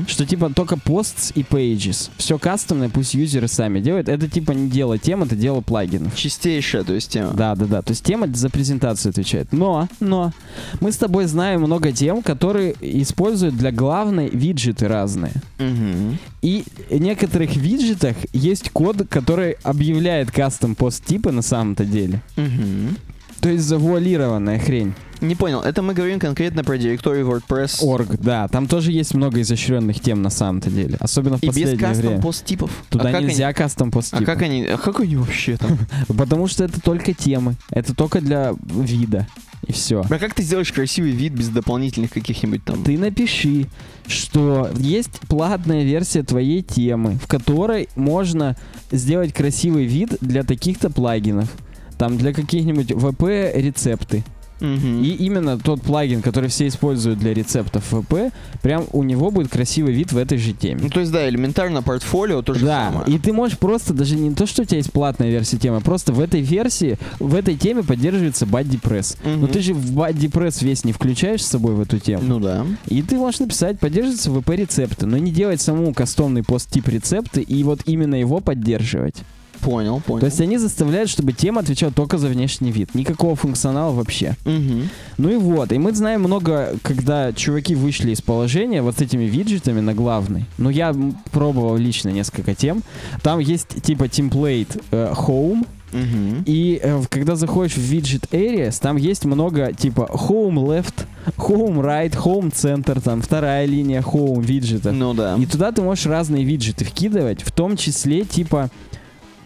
[0.07, 2.11] Что типа только posts и pages.
[2.18, 4.09] Все кастомное, пусть юзеры сами делают.
[4.09, 6.14] Это типа не дело тем, это дело плагинов.
[6.14, 7.33] Чистейшая, то есть тема.
[7.33, 7.83] Да, да, да.
[7.83, 9.53] То есть тема за презентацию отвечает.
[9.53, 10.33] Но, но,
[10.81, 15.33] мы с тобой знаем много тем, которые используют для главной виджеты разные.
[16.43, 22.20] И в некоторых виджетах есть код, который объявляет кастом пост типа на самом-то деле.
[22.36, 22.96] Мгм.
[23.40, 24.92] То есть завуалированная хрень.
[25.20, 27.84] Не понял, это мы говорим конкретно про директорию WordPress.
[27.84, 28.48] Орг, да.
[28.48, 30.96] Там тоже есть много изощренных тем на самом-то деле.
[30.98, 32.22] Особенно в И без последнее кастом время.
[32.22, 32.70] пост-типов.
[32.88, 35.78] Туда а нельзя кастом пост Они, а как они, а как они вообще там?
[36.08, 37.56] Потому что это только темы.
[37.70, 39.26] Это только для вида.
[39.66, 40.02] И все.
[40.08, 42.82] А как ты сделаешь красивый вид без дополнительных каких-нибудь там...
[42.82, 43.66] Ты напиши,
[44.06, 48.56] что есть платная версия твоей темы, в которой можно
[48.90, 51.50] сделать красивый вид для таких-то плагинов.
[51.98, 53.52] Там для каких-нибудь VP
[54.61, 55.02] Мгм.
[55.02, 58.32] И именно тот плагин, который все используют для рецептов VP,
[58.62, 60.80] прям у него будет красивый вид в этой же теме.
[60.82, 63.14] Ну, то есть, да, элементарно портфолио то же Да, самое.
[63.14, 65.80] и ты можешь просто, даже не то, что у тебя есть платная версия темы, а
[65.80, 69.16] просто в этой версии, в этой теме поддерживается BuddyPress.
[69.24, 69.40] Мгм.
[69.40, 72.22] Но ты же в BuddyPress весь не включаешь с собой в эту тему.
[72.26, 72.66] Ну да.
[72.86, 77.62] И ты можешь написать, поддерживается VP рецепты, но не делать саму кастомный пост-тип рецепты и
[77.64, 79.16] вот именно его поддерживать.
[79.61, 80.20] Понял, понял.
[80.20, 82.94] То есть они заставляют, чтобы тема отвечала только за внешний вид.
[82.94, 84.36] Никакого функционала вообще.
[84.44, 84.88] Мгм.
[85.18, 85.72] Ну и вот.
[85.72, 90.46] И мы знаем много, когда чуваки вышли из положения вот с этими виджетами на главный.
[90.58, 90.94] Ну, я
[91.32, 92.82] пробовал лично несколько тем.
[93.22, 95.66] Там есть типа template э, home.
[95.92, 96.44] Мгм.
[96.46, 101.04] И э, когда заходишь в widget areas, там есть много типа home left,
[101.36, 104.92] home right, home center, там вторая линия home виджета.
[104.92, 105.36] Ну да.
[105.36, 108.70] И туда ты можешь разные виджеты вкидывать, в том числе типа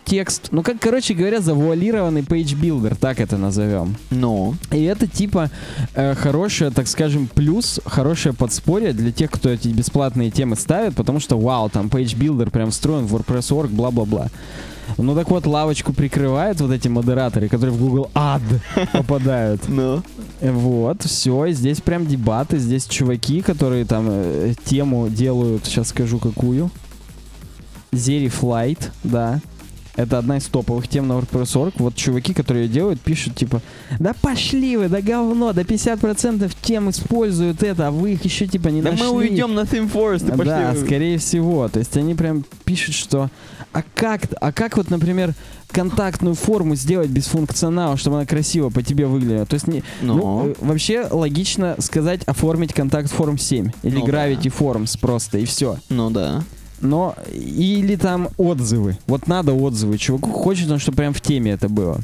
[0.04, 0.48] текст.
[0.50, 3.96] Ну, как, короче говоря, завуалированный builder, так это назовем.
[4.10, 4.54] Ну.
[4.70, 5.50] И это типа
[5.94, 11.20] э, хорошее, так скажем, плюс, хорошее подспорье для тех, кто эти бесплатные темы ставит, потому
[11.20, 14.28] что, вау, там builder прям встроен в WordPress.org, бла-бла-бла.
[14.98, 18.42] Ну так вот, лавочку прикрывают вот эти модераторы, которые в Google Ad
[18.92, 19.68] попадают.
[19.68, 20.02] Ну.
[20.40, 26.70] Вот, все, здесь прям дебаты, здесь чуваки, которые там э, тему делают, сейчас скажу какую.
[27.92, 29.40] Zeri Flight, да.
[29.96, 31.74] Это одна из топовых тем на WordPress.org.
[31.78, 33.60] Вот чуваки, которые ее делают, пишут типа,
[34.00, 38.68] да пошли вы, да говно, да 50% тем используют это, а вы их еще типа
[38.68, 39.06] не Да нашли.
[39.06, 40.44] мы уйдем на Theme Forest и пошли.
[40.44, 41.68] Да, скорее всего.
[41.68, 43.30] То есть они прям пишут, что
[43.72, 45.32] а как, а как вот, например,
[45.68, 49.46] контактную форму сделать без функционала, чтобы она красиво по тебе выглядела?
[49.46, 50.14] То есть не, Ну.
[50.16, 54.28] ну, э, вообще логично сказать оформить контакт форм 7 или Ну да.
[54.28, 55.78] Gravity Forms просто и все.
[55.88, 56.42] Ну да.
[56.80, 58.98] Но или там отзывы.
[59.06, 59.98] Вот надо отзывы.
[59.98, 62.00] Чуваку хочет он, чтобы прям в теме это было.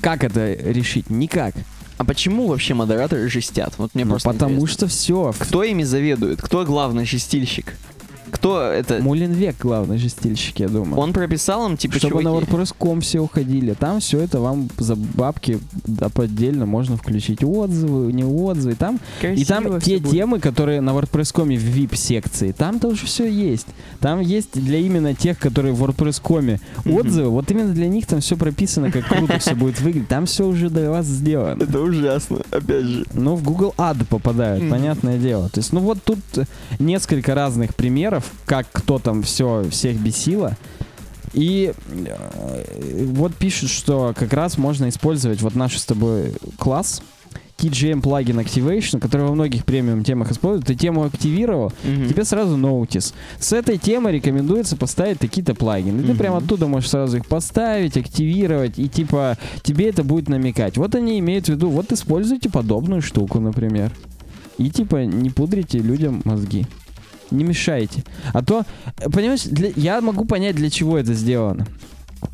[0.00, 1.10] Как это решить?
[1.10, 1.54] Никак.
[1.98, 3.74] А почему вообще модераторы жестят?
[3.76, 4.72] Вот мне Ну, просто потому интересно.
[4.74, 5.34] что все.
[5.38, 6.40] Кто ими заведует?
[6.40, 7.76] Кто главный жестильщик?
[8.30, 9.00] Кто это?
[9.00, 10.98] Мулинвек главный жестильщик, я думаю.
[11.00, 12.50] Он прописал им, типа, чтобы на чуваки?
[12.52, 13.74] WordPress.com все уходили.
[13.74, 18.74] Там все это вам за бабки да, отдельно можно включить отзывы, не отзывы.
[18.74, 20.12] Там, и там Красиво те будет.
[20.12, 23.66] темы, которые на WordPress.com в VIP-секции, там тоже все есть.
[24.00, 26.94] Там есть для именно тех, которые в WordPress.com Мгм.
[26.94, 30.08] отзывы, вот именно для них там все прописано, как круто все будет выглядеть.
[30.08, 31.62] Там все уже для вас сделано.
[31.62, 33.04] Это ужасно, опять же.
[33.12, 35.48] Ну, в Google Ad попадают, понятное дело.
[35.48, 36.18] То есть, ну вот тут
[36.78, 40.56] несколько разных примеров, как кто там все всех бесило.
[41.32, 47.02] И э, вот пишут, что как раз можно использовать вот наш с тобой класс
[47.58, 50.66] TGM Plugin Activation, который во многих премиум темах используют.
[50.66, 52.08] Ты тему активировал, Мгм.
[52.08, 53.12] тебе сразу ноутис.
[53.38, 56.00] С этой темой рекомендуется поставить такие-то плагины.
[56.00, 56.16] И ты Мгм.
[56.18, 60.78] прям оттуда можешь сразу их поставить, активировать, и типа тебе это будет намекать.
[60.78, 63.92] Вот они имеют в виду, вот используйте подобную штуку, например.
[64.56, 66.66] И типа не пудрите людям мозги.
[67.30, 68.04] Не мешайте.
[68.32, 68.64] А то,
[69.12, 71.66] понимаешь, для- я могу понять, для чего это сделано.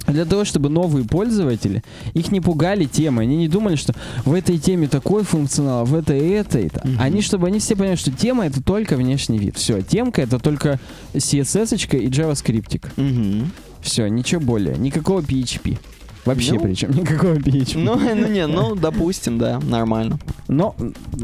[0.09, 3.23] Для того, чтобы новые пользователи, их не пугали темы.
[3.23, 3.95] Они не думали, что
[4.25, 6.73] в этой теме такой функционал, в этой этой.
[6.83, 6.97] Мгм.
[7.01, 9.57] Они, чтобы они все поняли, что тема это только внешний вид.
[9.57, 10.81] Все, темка это только
[11.15, 12.81] CSS и JavaScript.
[12.97, 13.53] Мгм.
[13.81, 14.77] Все, ничего более.
[14.77, 15.79] Никакого PHP.
[16.27, 16.61] Вообще Ну.
[16.61, 17.79] причем, никакого PHP.
[17.79, 20.19] Ну, ну не, ну, допустим, да, нормально.
[20.49, 20.75] Но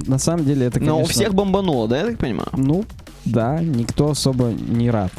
[0.06, 0.96] на самом деле это, конечно...
[0.96, 2.48] Но у всех бомбануло, да, я так понимаю?
[2.56, 2.84] Ну,
[3.24, 5.12] да, никто особо не рад.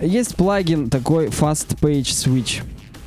[0.00, 2.62] Есть плагин такой Fast Page Switch.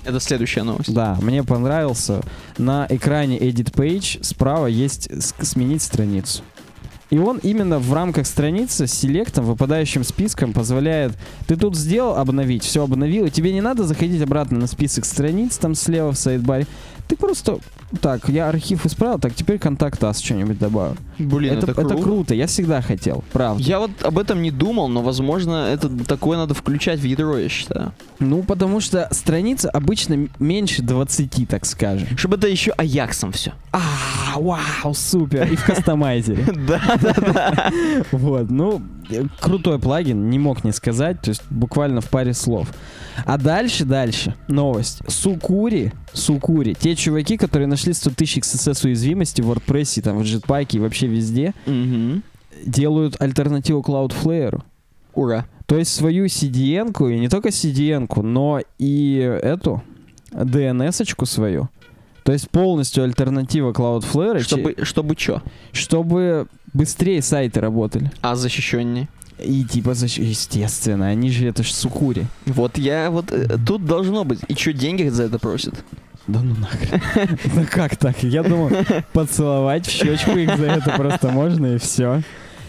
[0.05, 0.93] Это следующая новость.
[0.93, 2.21] Да, мне понравился.
[2.57, 5.09] На экране Edit Page справа есть
[5.45, 6.41] сменить страницу.
[7.09, 11.13] И он именно в рамках страницы с селектом, выпадающим списком позволяет...
[11.47, 15.57] Ты тут сделал обновить, все обновил, и тебе не надо заходить обратно на список страниц
[15.57, 16.67] там слева в сайдбаре.
[17.09, 17.57] Ты просто...
[18.01, 20.95] Так, я архив исправил, так теперь контакт ас что-нибудь добавил.
[21.17, 22.03] Блин, это, это, это круто.
[22.03, 23.63] круто, я всегда хотел, правда.
[23.63, 27.49] Я вот об этом не думал, но, возможно, это такое надо включать в ядро, я
[27.49, 27.93] считаю.
[28.19, 32.15] Ну, потому что страница обычно меньше 20, так скажем.
[32.15, 33.53] Чтобы это еще Аяксом все.
[33.71, 33.81] А,
[34.35, 35.51] вау, супер.
[35.51, 36.45] И в кастомайзере.
[36.67, 37.71] Да, да, да.
[38.11, 42.67] Вот, ну, э, крутой плагин, не мог не сказать, то есть буквально в паре слов.
[43.25, 45.01] А дальше, дальше, новость.
[45.07, 50.67] Сукури, Сукури, те чуваки, которые нашли 100 тысяч XSS уязвимости в WordPress, там, в Jetpack
[50.73, 52.23] и вообще везде, Мгм.
[52.65, 54.61] делают альтернативу Cloudflare.
[55.13, 55.45] Ура.
[55.65, 59.83] То есть свою CDN-ку, и не только CDN-ку, но и эту,
[60.31, 61.69] DNS-очку свою.
[62.23, 65.41] То есть полностью альтернатива Cloudflare, Чтобы, чтобы что?
[65.71, 68.11] чтобы быстрее сайты работали.
[68.21, 69.07] А защищеннее?
[69.43, 72.27] И типа, естественно, они же это ж сукури.
[72.45, 74.39] Вот я вот э, тут должно быть.
[74.47, 75.75] И что, деньги за это просят?
[76.27, 77.01] Да ну нахрен.
[77.55, 78.21] Ну как так?
[78.23, 78.71] Я думал,
[79.13, 82.21] поцеловать в щечку их за это просто можно и все.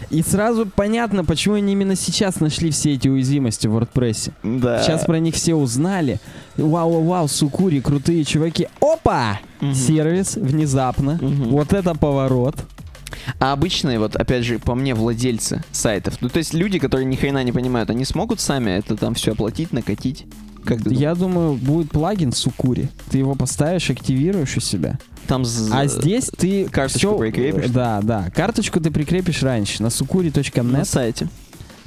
[0.09, 4.31] И сразу понятно, почему они именно сейчас нашли все эти уязвимости в WordPress.
[4.43, 4.81] Да.
[4.81, 6.19] Сейчас про них все узнали.
[6.57, 8.67] Вау-вау-вау, Сукури, крутые чуваки.
[8.81, 9.39] Опа!
[9.61, 9.75] Мгм.
[9.75, 11.19] Сервис внезапно.
[11.21, 11.49] Мгм.
[11.49, 12.55] Вот это поворот.
[13.39, 17.15] А обычные, вот опять же, по мне, владельцы сайтов, ну то есть люди, которые ни
[17.15, 20.25] хрена не понимают, они смогут сами это там все оплатить, накатить?
[20.63, 20.93] Как ты?
[20.93, 22.89] Я думаю, будет плагин Сукури.
[23.09, 24.99] Ты его поставишь, активируешь у себя.
[25.27, 27.69] Там з- А здесь ты карточку всё- прикрепишь?
[27.71, 28.29] Да, да.
[28.35, 30.85] Карточку ты прикрепишь раньше на на sukuri.net.
[30.85, 31.27] сайте.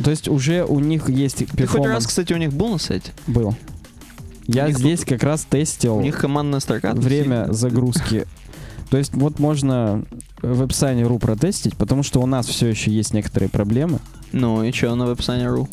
[0.02, 1.94] То есть уже у них есть Ты хоть перформанс.
[1.94, 3.12] раз, кстати, у них был на сайте?
[3.28, 3.55] Был.
[4.48, 6.94] Я здесь как раз тестил У них командная строка.
[6.94, 8.26] время загрузки.
[8.94, 10.04] То есть вот можно
[10.40, 13.98] веб-сайне.ру протестить, потому что у нас все еще есть некоторые проблемы.
[14.30, 15.68] Ну и что на веб-сайне.ру?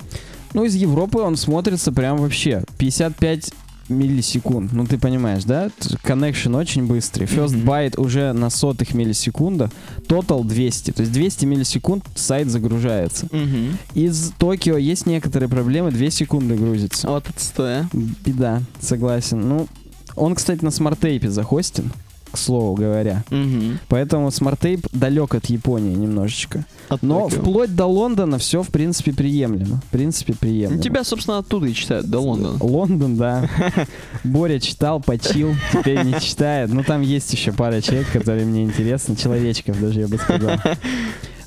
[0.55, 3.53] Ну, из Европы он смотрится прям вообще 55
[3.89, 4.73] миллисекунд.
[4.73, 5.67] Ну, ты понимаешь, да?
[6.03, 7.27] Connection очень быстрый.
[7.27, 9.69] First byte уже на сотых миллисекундах.
[10.07, 10.89] Total 200.
[10.89, 13.27] То есть 200 миллисекунд сайт загружается.
[13.27, 13.99] Угу.
[13.99, 15.91] Из Токио есть некоторые проблемы.
[15.91, 17.07] 2 секунды грузится.
[17.07, 17.87] Вот это стоя.
[17.93, 19.47] Беда, согласен.
[19.47, 19.67] Ну,
[20.15, 21.91] он, кстати, на смарт-тейпе за host ен,
[22.31, 23.23] к слову говоря.
[23.29, 23.79] Угу.
[23.87, 26.65] Поэтому смарт-тейп далек от Японии немножечко.
[27.01, 29.81] Но вплоть до Лондона все, в принципе, приемлемо.
[29.87, 30.77] В принципе, приемлемо.
[30.77, 32.57] Ну, Тебя, собственно, оттуда и читают, до Лондона.
[32.61, 33.49] Лондон, да.
[34.23, 36.73] Боря читал, почил, теперь не читает.
[36.73, 39.15] Ну, там есть еще пара человек, которые мне интересны.
[39.15, 40.57] Человечков даже, я бы сказал.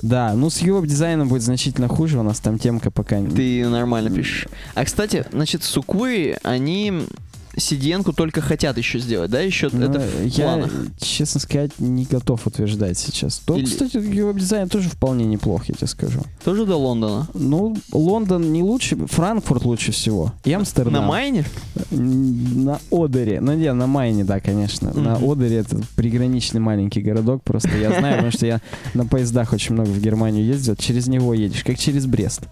[0.03, 3.35] Да, ну с его дизайном будет значительно хуже, у нас там темка пока не...
[3.35, 4.49] Ты нормально пишешь.
[4.75, 7.05] А, кстати, значит, Сукуи, они
[7.57, 9.41] CDN-ку только хотят еще сделать, да?
[9.41, 10.73] Еще Ну, это в я, планах.
[11.01, 13.39] честно сказать, не готов утверждать сейчас.
[13.39, 16.21] То, Или- кстати, его дизайн тоже вполне неплох, я тебе скажу.
[16.45, 17.29] Тоже до Лондона.
[17.35, 20.33] Ну, Лондон не лучше, Франкфурт лучше всего.
[20.45, 20.93] И Амстердам.
[20.93, 21.45] На майне?
[21.91, 23.41] На Одере.
[23.41, 24.93] Ну, не, на Майне, да, конечно.
[24.95, 25.31] На Мгм.
[25.31, 27.43] Одере это приграничный маленький городок.
[27.43, 28.61] Просто я знаю, потому что я
[28.95, 30.77] на поездах очень много в Германию ездил.
[30.77, 32.43] Через него едешь, как через Брест.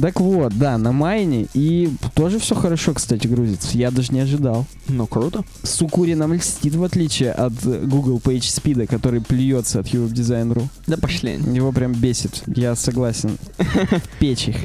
[0.00, 1.46] Так вот, да, на Майне.
[1.54, 3.76] И тоже все хорошо, кстати, грузится.
[3.76, 4.66] Я даже не ожидал.
[4.88, 5.44] Ну, круто.
[5.62, 10.64] Сукури нам льстит, в отличие от Google PageSpeed, который плюется от Europe Design.ru.
[10.86, 11.32] Да пошли.
[11.32, 12.42] Его прям бесит.
[12.46, 13.38] Я согласен.
[14.18, 14.56] Печь их.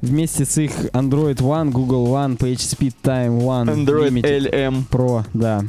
[0.00, 4.84] Вместе с их Android One, Google One, PageSpeed Time One, Android Limited LM.
[4.90, 5.62] Pro, да.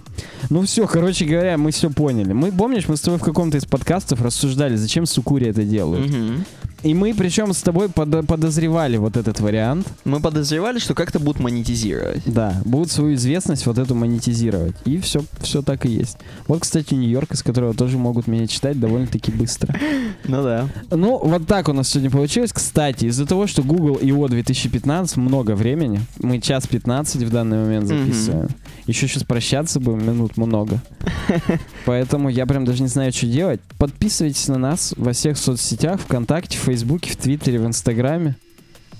[0.50, 2.32] Ну все, короче говоря, мы все поняли.
[2.32, 6.10] Мы, помнишь, мы с тобой в каком-то из подкастов рассуждали, зачем Сукури это делают.
[6.10, 6.46] Мгм.
[6.84, 9.88] И мы, причем, с тобой подо- подозревали вот этот вариант.
[10.04, 12.24] Мы подозревали, что как-то будут монетизировать.
[12.26, 14.76] Да, будут свою известность вот эту монетизировать.
[14.86, 16.18] И все, все так и есть.
[16.48, 19.76] Вот, кстати, Нью-Йорк, из которого тоже могут меня читать довольно-таки быстро.
[20.28, 20.68] Ну да.
[20.92, 22.54] Ну, вот так у нас сегодня получилось.
[22.54, 24.28] Кстати, из-за того, что Google I.O.
[24.28, 28.50] 2015 много времени, мы час 15 в данный момент записываем.
[28.88, 30.80] Еще сейчас прощаться будем, минут много.
[31.86, 33.60] Поэтому я прям даже не знаю, что делать.
[33.78, 38.36] Подписывайтесь на нас во всех соцсетях, ВКонтакте, в Фейсбуке, в Твиттере, в Инстаграме.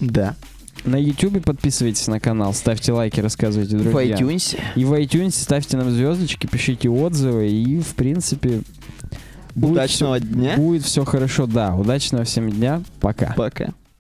[0.02, 0.36] Да.
[0.84, 4.20] На Ютубе подписывайтесь на канал, ставьте лайки, рассказывайте В друзьям.
[4.20, 4.60] iTunes.
[4.76, 8.62] И в iTunes ставьте нам звездочки, пишите отзывы, и, в принципе,
[9.56, 10.56] будет Удачного всё- дня.
[10.58, 11.46] будет все хорошо.
[11.46, 12.82] Да, удачного всем дня.
[13.00, 13.34] Пока.
[13.38, 13.74] Пока.